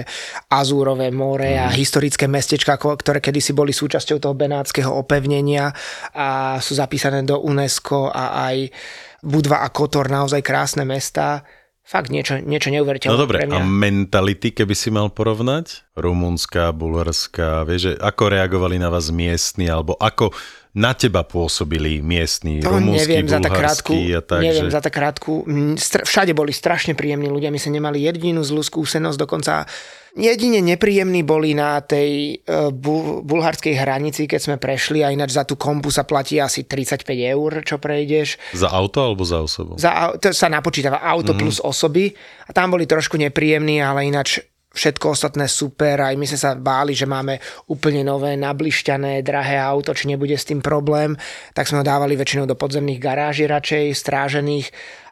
Azúrové 0.52 1.08
more 1.08 1.56
a 1.56 1.72
historické 1.72 2.28
mestečka, 2.28 2.76
ktoré 2.76 3.24
kedysi 3.24 3.56
boli 3.56 3.72
súčasťou 3.72 4.20
toho 4.20 4.36
benátskeho 4.36 4.92
opevnenia 4.92 5.72
a 6.12 6.60
sú 6.60 6.76
zapísané 6.76 7.24
do 7.24 7.40
UNESCO 7.40 8.12
a 8.12 8.52
aj 8.52 8.76
Budva 9.24 9.64
a 9.64 9.72
Kotor, 9.72 10.12
naozaj 10.12 10.44
krásne 10.44 10.84
mesta. 10.84 11.48
Fakt 11.82 12.12
niečo, 12.12 12.38
niečo 12.44 12.68
neuveriteľné 12.72 13.16
No 13.16 13.20
dobre, 13.20 13.42
a 13.48 13.60
mentality, 13.64 14.52
keby 14.54 14.76
si 14.78 14.94
mal 14.94 15.12
porovnať? 15.12 15.92
Rumunská, 15.96 16.76
bulharská, 16.76 17.64
vieš, 17.64 17.82
že 17.88 17.94
ako 18.00 18.24
reagovali 18.32 18.80
na 18.80 18.88
vás 18.88 19.12
miestni, 19.12 19.68
alebo 19.68 19.96
ako 19.96 20.32
na 20.72 20.96
teba 20.96 21.28
pôsobili 21.28 22.00
miestni, 22.00 22.64
To 22.64 22.80
rumunskí, 22.80 23.04
neviem 23.04 23.28
za 23.28 23.44
tak 23.44 23.52
krátku, 23.52 23.92
a 23.92 24.22
tak, 24.24 24.40
neviem 24.40 24.68
že... 24.68 24.76
za 24.76 24.80
tak 24.80 24.94
krátku, 24.96 25.34
mm, 25.44 25.76
všade 26.08 26.32
boli 26.32 26.56
strašne 26.56 26.96
príjemní 26.96 27.28
ľudia, 27.28 27.52
my 27.52 27.60
sme 27.60 27.76
nemali 27.76 28.08
jedinú 28.08 28.40
zlú 28.40 28.64
skúsenosť, 28.64 29.20
dokonca 29.20 29.68
jedine 30.16 30.64
nepríjemní 30.64 31.28
boli 31.28 31.52
na 31.56 31.84
tej 31.84 32.40
uh, 32.48 32.72
bu- 32.72 33.20
bulharskej 33.20 33.76
hranici, 33.76 34.32
keď 34.32 34.40
sme 34.40 34.56
prešli 34.56 35.04
a 35.04 35.12
ináč 35.12 35.36
za 35.36 35.44
tú 35.44 35.60
kompu 35.60 35.92
sa 35.92 36.08
platí 36.08 36.40
asi 36.40 36.64
35 36.64 37.04
eur, 37.20 37.52
čo 37.68 37.76
prejdeš. 37.76 38.40
Za 38.56 38.72
auto 38.72 39.04
alebo 39.04 39.28
za 39.28 39.44
osobu? 39.44 39.76
Za, 39.76 40.16
to 40.20 40.32
sa 40.32 40.48
napočítava 40.48 41.04
auto 41.04 41.36
mm-hmm. 41.36 41.40
plus 41.44 41.60
osoby 41.60 42.12
a 42.48 42.52
tam 42.56 42.76
boli 42.76 42.88
trošku 42.88 43.20
nepríjemní, 43.20 43.84
ale 43.84 44.08
ináč 44.08 44.40
všetko 44.72 45.12
ostatné 45.12 45.52
super, 45.52 46.00
aj 46.00 46.16
my 46.16 46.26
sme 46.26 46.40
sa 46.40 46.52
báli, 46.56 46.96
že 46.96 47.04
máme 47.04 47.38
úplne 47.68 48.08
nové, 48.08 48.40
nablišťané, 48.40 49.20
drahé 49.20 49.60
auto, 49.60 49.92
či 49.92 50.08
nebude 50.08 50.36
s 50.36 50.48
tým 50.48 50.64
problém, 50.64 51.20
tak 51.52 51.68
sme 51.68 51.84
ho 51.84 51.86
dávali 51.86 52.16
väčšinou 52.16 52.48
do 52.48 52.56
podzemných 52.56 53.04
garáží 53.04 53.44
radšej, 53.48 53.92
strážených 53.92 54.68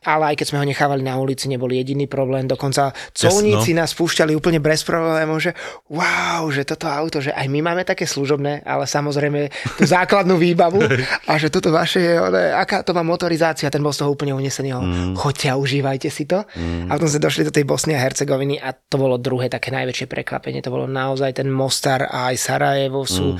ale 0.05 0.33
aj 0.33 0.35
keď 0.39 0.47
sme 0.47 0.59
ho 0.63 0.65
nechávali 0.65 1.03
na 1.03 1.19
ulici, 1.19 1.51
nebol 1.51 1.67
jediný 1.67 2.07
problém. 2.07 2.47
Dokonca 2.47 2.95
colníci 3.11 3.75
no. 3.75 3.83
nás 3.83 3.91
púšťali 3.91 4.31
úplne 4.31 4.63
bez 4.63 4.87
problémov, 4.87 5.43
že 5.43 5.51
wow, 5.91 6.47
že 6.51 6.63
toto 6.63 6.87
auto, 6.87 7.19
že 7.19 7.35
aj 7.35 7.47
my 7.51 7.59
máme 7.59 7.83
také 7.83 8.07
služobné, 8.07 8.63
ale 8.63 8.87
samozrejme 8.87 9.51
tú 9.75 9.83
základnú 9.83 10.39
výbavu 10.39 10.79
a 11.29 11.33
že 11.35 11.51
toto 11.51 11.73
vaše 11.73 11.99
je, 11.99 12.13
ale 12.15 12.55
aká 12.55 12.83
to 12.83 12.95
má 12.95 13.03
motorizácia, 13.03 13.67
ten 13.67 13.83
bol 13.83 13.91
z 13.91 14.03
toho 14.05 14.15
úplne 14.15 14.31
unesený. 14.31 14.71
Mm. 14.71 15.15
Choďte 15.19 15.47
a 15.51 15.59
užívajte 15.59 16.07
si 16.07 16.23
to. 16.23 16.47
Mm. 16.55 16.87
A 16.87 16.95
potom 16.95 17.09
sme 17.11 17.25
došli 17.25 17.43
do 17.47 17.53
tej 17.55 17.65
Bosny 17.67 17.93
a 17.97 18.03
Hercegoviny 18.03 18.61
a 18.61 18.71
to 18.71 18.95
bolo 18.95 19.19
druhé 19.19 19.51
také 19.51 19.73
najväčšie 19.75 20.07
prekvapenie. 20.07 20.63
To 20.63 20.71
bolo 20.71 20.87
naozaj 20.87 21.43
ten 21.43 21.51
Mostar 21.51 22.07
a 22.07 22.31
aj 22.31 22.35
Sarajevo 22.39 23.03
sú 23.03 23.35
mm. 23.35 23.39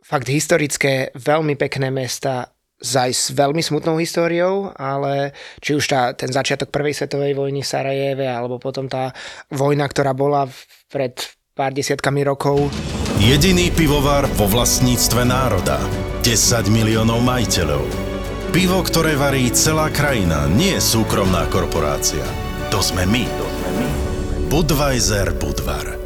fakt 0.00 0.28
historické, 0.32 1.12
veľmi 1.12 1.58
pekné 1.60 1.92
mesta, 1.92 2.57
aj 2.78 3.10
s 3.10 3.24
veľmi 3.34 3.58
smutnou 3.58 3.98
históriou, 3.98 4.70
ale 4.78 5.34
či 5.58 5.74
už 5.74 5.84
tá, 5.90 6.14
ten 6.14 6.30
začiatok 6.30 6.70
prvej 6.70 6.94
svetovej 6.94 7.34
vojny 7.34 7.62
v 7.62 7.70
Sarajeve, 7.70 8.26
alebo 8.30 8.62
potom 8.62 8.86
tá 8.86 9.10
vojna, 9.50 9.90
ktorá 9.90 10.14
bola 10.14 10.46
pred 10.86 11.18
pár 11.58 11.74
desiatkami 11.74 12.22
rokov. 12.22 12.70
Jediný 13.18 13.74
pivovar 13.74 14.30
vo 14.38 14.46
vlastníctve 14.46 15.26
národa. 15.26 15.82
10 16.22 16.70
miliónov 16.70 17.18
majiteľov. 17.26 17.82
Pivo, 18.54 18.78
ktoré 18.80 19.18
varí 19.18 19.50
celá 19.50 19.90
krajina, 19.90 20.46
nie 20.46 20.78
súkromná 20.78 21.50
korporácia. 21.50 22.22
To 22.70 22.78
sme 22.78 23.04
my. 23.10 23.26
Budweiser 24.46 25.34
Budvar. 25.34 25.98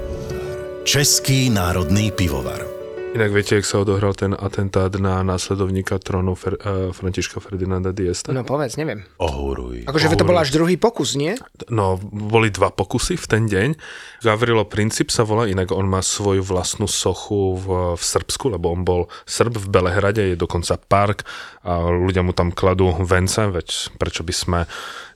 Český 0.83 1.53
národný 1.53 2.11
pivovar. 2.11 2.72
Inak 3.13 3.29
viete, 3.29 3.61
jak 3.61 3.69
sa 3.69 3.85
odohral 3.85 4.17
ten 4.17 4.33
atentát 4.33 4.89
na 4.97 5.21
následovníka 5.21 6.01
trónu 6.01 6.33
Fer, 6.33 6.57
uh, 6.57 6.97
Františka 6.97 7.45
Ferdinanda 7.45 7.93
Diesta? 7.93 8.33
No 8.33 8.41
povedz, 8.41 8.81
neviem. 8.81 9.05
Ohúruj. 9.21 9.85
Akože 9.85 10.17
to 10.17 10.25
bol 10.25 10.41
až 10.41 10.49
druhý 10.49 10.81
pokus, 10.81 11.13
nie? 11.13 11.37
No, 11.69 12.01
boli 12.01 12.49
dva 12.49 12.73
pokusy 12.73 13.21
v 13.21 13.27
ten 13.29 13.45
deň. 13.45 13.77
Gavrilo 14.25 14.65
Princip 14.65 15.13
sa 15.13 15.29
volá, 15.29 15.45
inak 15.45 15.77
on 15.77 15.93
má 15.93 16.01
svoju 16.01 16.41
vlastnú 16.41 16.89
sochu 16.89 17.61
v, 17.61 17.67
v 18.01 18.03
Srbsku, 18.03 18.49
lebo 18.49 18.73
on 18.73 18.81
bol 18.81 19.13
Srb 19.29 19.61
v 19.61 19.67
Belehrade, 19.69 20.33
je 20.33 20.37
dokonca 20.41 20.81
park 20.81 21.29
a 21.69 21.85
ľudia 21.93 22.25
mu 22.25 22.33
tam 22.33 22.49
kladú 22.49 22.97
vence, 23.05 23.45
veď 23.45 23.93
prečo 24.01 24.25
by 24.25 24.33
sme 24.33 24.61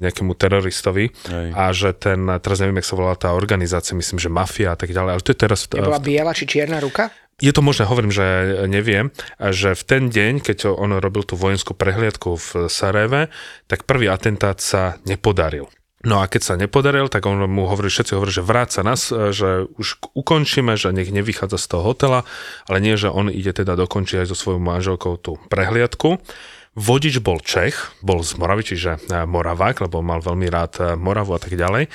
nejakému 0.04 0.36
teroristovi. 0.36 1.16
Hej. 1.32 1.48
A 1.56 1.72
že 1.72 1.96
ten, 1.96 2.28
teraz 2.44 2.60
neviem, 2.60 2.76
jak 2.84 2.92
sa 2.92 3.00
volá 3.00 3.16
tá 3.16 3.32
organizácia, 3.32 3.96
myslím, 3.96 4.20
že 4.20 4.28
mafia 4.28 4.76
a 4.76 4.78
tak 4.78 4.92
ďalej, 4.92 5.10
ale 5.16 5.24
to 5.24 5.32
je 5.32 5.38
teraz... 5.40 5.64
Nebola 5.72 5.96
biela 5.96 6.36
či 6.36 6.44
čierna 6.44 6.76
ruka? 6.76 7.08
Je 7.36 7.52
to 7.52 7.60
možné, 7.60 7.84
hovorím, 7.84 8.08
že 8.08 8.24
neviem, 8.64 9.12
že 9.36 9.76
v 9.76 9.82
ten 9.84 10.02
deň, 10.08 10.40
keď 10.40 10.72
on 10.72 10.96
robil 10.96 11.20
tú 11.20 11.36
vojenskú 11.36 11.76
prehliadku 11.76 12.40
v 12.40 12.48
Sarajeve, 12.72 13.28
tak 13.68 13.84
prvý 13.84 14.08
atentát 14.08 14.56
sa 14.56 14.96
nepodaril. 15.04 15.68
No 16.06 16.22
a 16.22 16.30
keď 16.30 16.42
sa 16.42 16.54
nepodaril, 16.54 17.12
tak 17.12 17.28
on 17.28 17.44
mu 17.50 17.68
hovorí, 17.68 17.92
všetci 17.92 18.14
hovorí, 18.16 18.32
že 18.32 18.40
vráca 18.40 18.80
nás, 18.86 19.10
že 19.10 19.68
už 19.74 20.16
ukončíme, 20.16 20.78
že 20.78 20.94
nech 20.94 21.12
nevychádza 21.12 21.58
z 21.60 21.66
toho 21.66 21.82
hotela, 21.92 22.24
ale 22.70 22.78
nie, 22.80 22.96
že 22.96 23.12
on 23.12 23.28
ide 23.28 23.52
teda 23.52 23.74
dokončiť 23.74 24.22
aj 24.22 24.28
so 24.30 24.36
svojou 24.38 24.60
manželkou 24.62 25.18
tú 25.18 25.36
prehliadku. 25.52 26.22
Vodič 26.76 27.20
bol 27.24 27.40
Čech, 27.44 27.96
bol 28.00 28.24
z 28.24 28.38
Moravy, 28.38 28.64
čiže 28.64 28.96
Moravák, 29.08 29.88
lebo 29.88 30.04
mal 30.04 30.20
veľmi 30.24 30.46
rád 30.48 30.96
Moravu 30.96 31.36
a 31.36 31.40
tak 31.40 31.52
ďalej. 31.52 31.88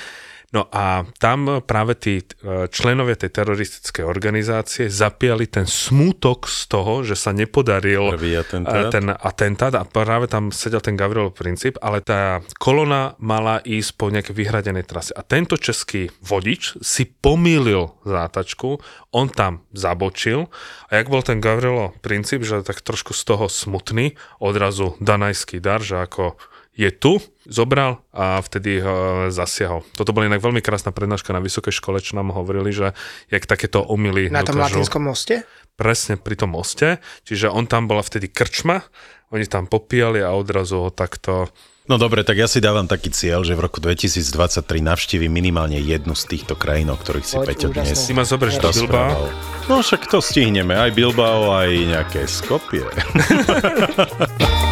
No 0.52 0.68
a 0.68 1.08
tam 1.16 1.64
práve 1.64 1.96
tí 1.96 2.20
e, 2.20 2.68
členovia 2.68 3.16
tej 3.16 3.32
teroristickej 3.32 4.04
organizácie 4.04 4.92
zapiali 4.92 5.48
ten 5.48 5.64
smútok 5.64 6.44
z 6.44 6.60
toho, 6.68 7.00
že 7.00 7.16
sa 7.16 7.32
nepodaril 7.32 8.12
Prvý 8.12 8.36
atentát. 8.36 8.84
e, 8.84 8.92
ten 8.92 9.08
atentát 9.08 9.72
a 9.72 9.88
práve 9.88 10.28
tam 10.28 10.52
sedel 10.52 10.84
ten 10.84 10.92
Gavrilo 10.92 11.32
princíp, 11.32 11.80
ale 11.80 12.04
tá 12.04 12.44
kolona 12.60 13.16
mala 13.16 13.64
ísť 13.64 13.90
po 13.96 14.12
nejakej 14.12 14.36
vyhradenej 14.36 14.84
trase. 14.84 15.16
A 15.16 15.24
tento 15.24 15.56
český 15.56 16.12
vodič 16.20 16.76
si 16.84 17.08
pomýlil 17.08 17.88
zátačku, 18.04 18.76
on 19.08 19.32
tam 19.32 19.64
zabočil 19.72 20.52
a 20.92 21.00
jak 21.00 21.08
bol 21.08 21.24
ten 21.24 21.40
Gavrilo 21.40 21.96
princíp, 22.04 22.44
že 22.44 22.60
tak 22.60 22.84
trošku 22.84 23.16
z 23.16 23.24
toho 23.24 23.48
smutný, 23.48 24.20
odrazu 24.36 25.00
danajský 25.00 25.64
dar, 25.64 25.80
že 25.80 25.96
ako 25.96 26.36
je 26.72 26.88
tu, 26.88 27.20
zobral 27.44 28.00
a 28.16 28.40
vtedy 28.40 28.80
ho 28.80 29.28
zasiahol. 29.28 29.84
Toto 29.92 30.16
bola 30.16 30.32
inak 30.32 30.40
veľmi 30.40 30.64
krásna 30.64 30.88
prednáška 30.88 31.36
na 31.36 31.44
vysokej 31.44 31.74
škole, 31.76 32.00
čo 32.00 32.16
nám 32.16 32.32
hovorili, 32.32 32.72
že 32.72 32.96
jak 33.28 33.44
takéto 33.44 33.84
omily 33.84 34.32
Na 34.32 34.40
tom 34.40 34.56
dokážu... 34.56 34.80
latinskom 34.80 35.04
moste? 35.04 35.44
Presne 35.76 36.16
pri 36.16 36.36
tom 36.36 36.56
moste, 36.56 37.00
čiže 37.28 37.52
on 37.52 37.68
tam 37.68 37.88
bola 37.88 38.00
vtedy 38.00 38.28
krčma, 38.32 38.84
oni 39.32 39.48
tam 39.48 39.68
popíjali 39.68 40.20
a 40.24 40.32
odrazu 40.32 40.88
ho 40.88 40.90
takto 40.92 41.48
No 41.82 41.98
dobre, 41.98 42.22
tak 42.22 42.38
ja 42.38 42.46
si 42.46 42.62
dávam 42.62 42.86
taký 42.86 43.10
cieľ, 43.10 43.42
že 43.42 43.58
v 43.58 43.66
roku 43.66 43.82
2023 43.82 44.22
navštívim 44.78 45.26
minimálne 45.26 45.82
jednu 45.82 46.14
z 46.14 46.30
týchto 46.30 46.54
krajín, 46.54 46.94
o 46.94 46.96
ktorých 46.96 47.26
si 47.26 47.34
Poď, 47.34 47.46
Peťo 47.50 47.68
úžasné. 47.74 47.90
dnes 47.90 47.98
Si 47.98 48.14
ma 48.14 48.22
zoberieš 48.22 48.62
do 48.62 48.70
Bilbao? 48.70 49.26
No 49.66 49.82
však 49.82 50.06
to 50.06 50.22
stihneme, 50.22 50.78
aj 50.78 50.94
Bilbao, 50.94 51.50
aj 51.50 51.74
nejaké 51.74 52.30
Skopie. 52.30 52.86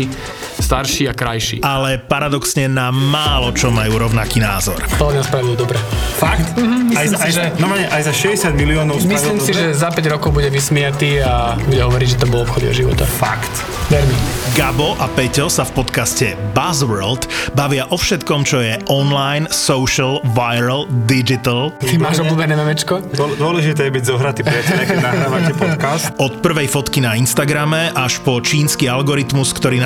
starší 0.57 1.05
a 1.05 1.13
krajší. 1.13 1.57
ale 1.61 1.97
paradoxne 1.97 2.65
na 2.65 2.89
málo 2.89 3.51
čo 3.51 3.67
majú 3.67 3.99
rovnaký 3.99 4.39
názor. 4.39 4.79
Podľa 4.95 5.13
mňa 5.13 5.23
spravil 5.23 5.55
dobre. 5.55 5.77
Fakt? 6.13 6.53
Mhm, 6.53 6.77
myslím 6.87 6.95
aj, 6.95 7.07
za, 7.07 7.17
si, 7.17 7.23
aj, 7.23 7.31
že- 7.31 7.51
no, 7.57 7.65
aj 7.71 8.01
za 8.03 8.13
60 8.13 8.53
miliónov 8.53 8.95
Myslím 8.99 9.37
si, 9.37 9.51
dobre? 9.51 9.61
že 9.63 9.75
za 9.75 9.89
5 9.89 10.05
rokov 10.07 10.29
bude 10.31 10.47
vysmiatý 10.47 11.19
a 11.19 11.57
bude 11.59 11.81
hovoriť, 11.81 12.07
že 12.07 12.17
to 12.17 12.27
bol 12.27 12.41
obchod 12.41 12.61
jeho 12.63 12.75
života. 12.77 13.03
Fakt. 13.03 13.49
Ver 13.87 14.05
mi. 14.05 14.15
Gabo 14.51 14.95
a 14.95 15.07
Peťo 15.07 15.47
sa 15.47 15.63
v 15.63 15.71
podcaste 15.73 16.27
Buzzworld 16.51 17.25
bavia 17.51 17.83
o 17.85 17.95
všetkom, 17.95 18.43
čo 18.43 18.59
je 18.59 18.79
online, 18.87 19.47
social, 19.49 20.19
viral, 20.29 20.85
digital. 21.05 21.71
Ty 21.77 21.95
máš 21.97 22.19
obľúbené 22.19 22.53
memečko? 22.53 22.99
Dô- 23.09 23.33
Dôležité 23.33 23.87
je 23.87 23.93
byť 23.93 24.03
zohratý 24.05 24.41
priateľ, 24.41 24.77
keď 24.85 24.97
nahrávate 25.01 25.51
podcast. 25.53 26.11
Od 26.17 26.39
prvej 26.39 26.67
fotky 26.67 26.99
na 26.99 27.15
Instagrame 27.15 27.91
až 27.91 28.19
po 28.19 28.39
čínsky 28.39 28.85
algoritmus, 28.85 29.51
ktorý 29.51 29.79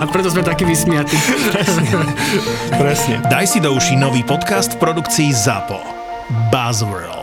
A 0.00 0.04
preto 0.10 0.28
sme 0.32 0.42
takí 0.42 0.66
vysmiatí. 0.66 1.16
Presne. 2.74 3.22
Daj 3.30 3.46
si 3.46 3.58
do 3.62 3.72
uší 3.74 3.94
nový 3.94 4.26
podcast 4.26 4.76
v 4.76 4.82
produkcii 4.82 5.30
ZAPO. 5.30 5.78
Buzzworld. 6.50 7.21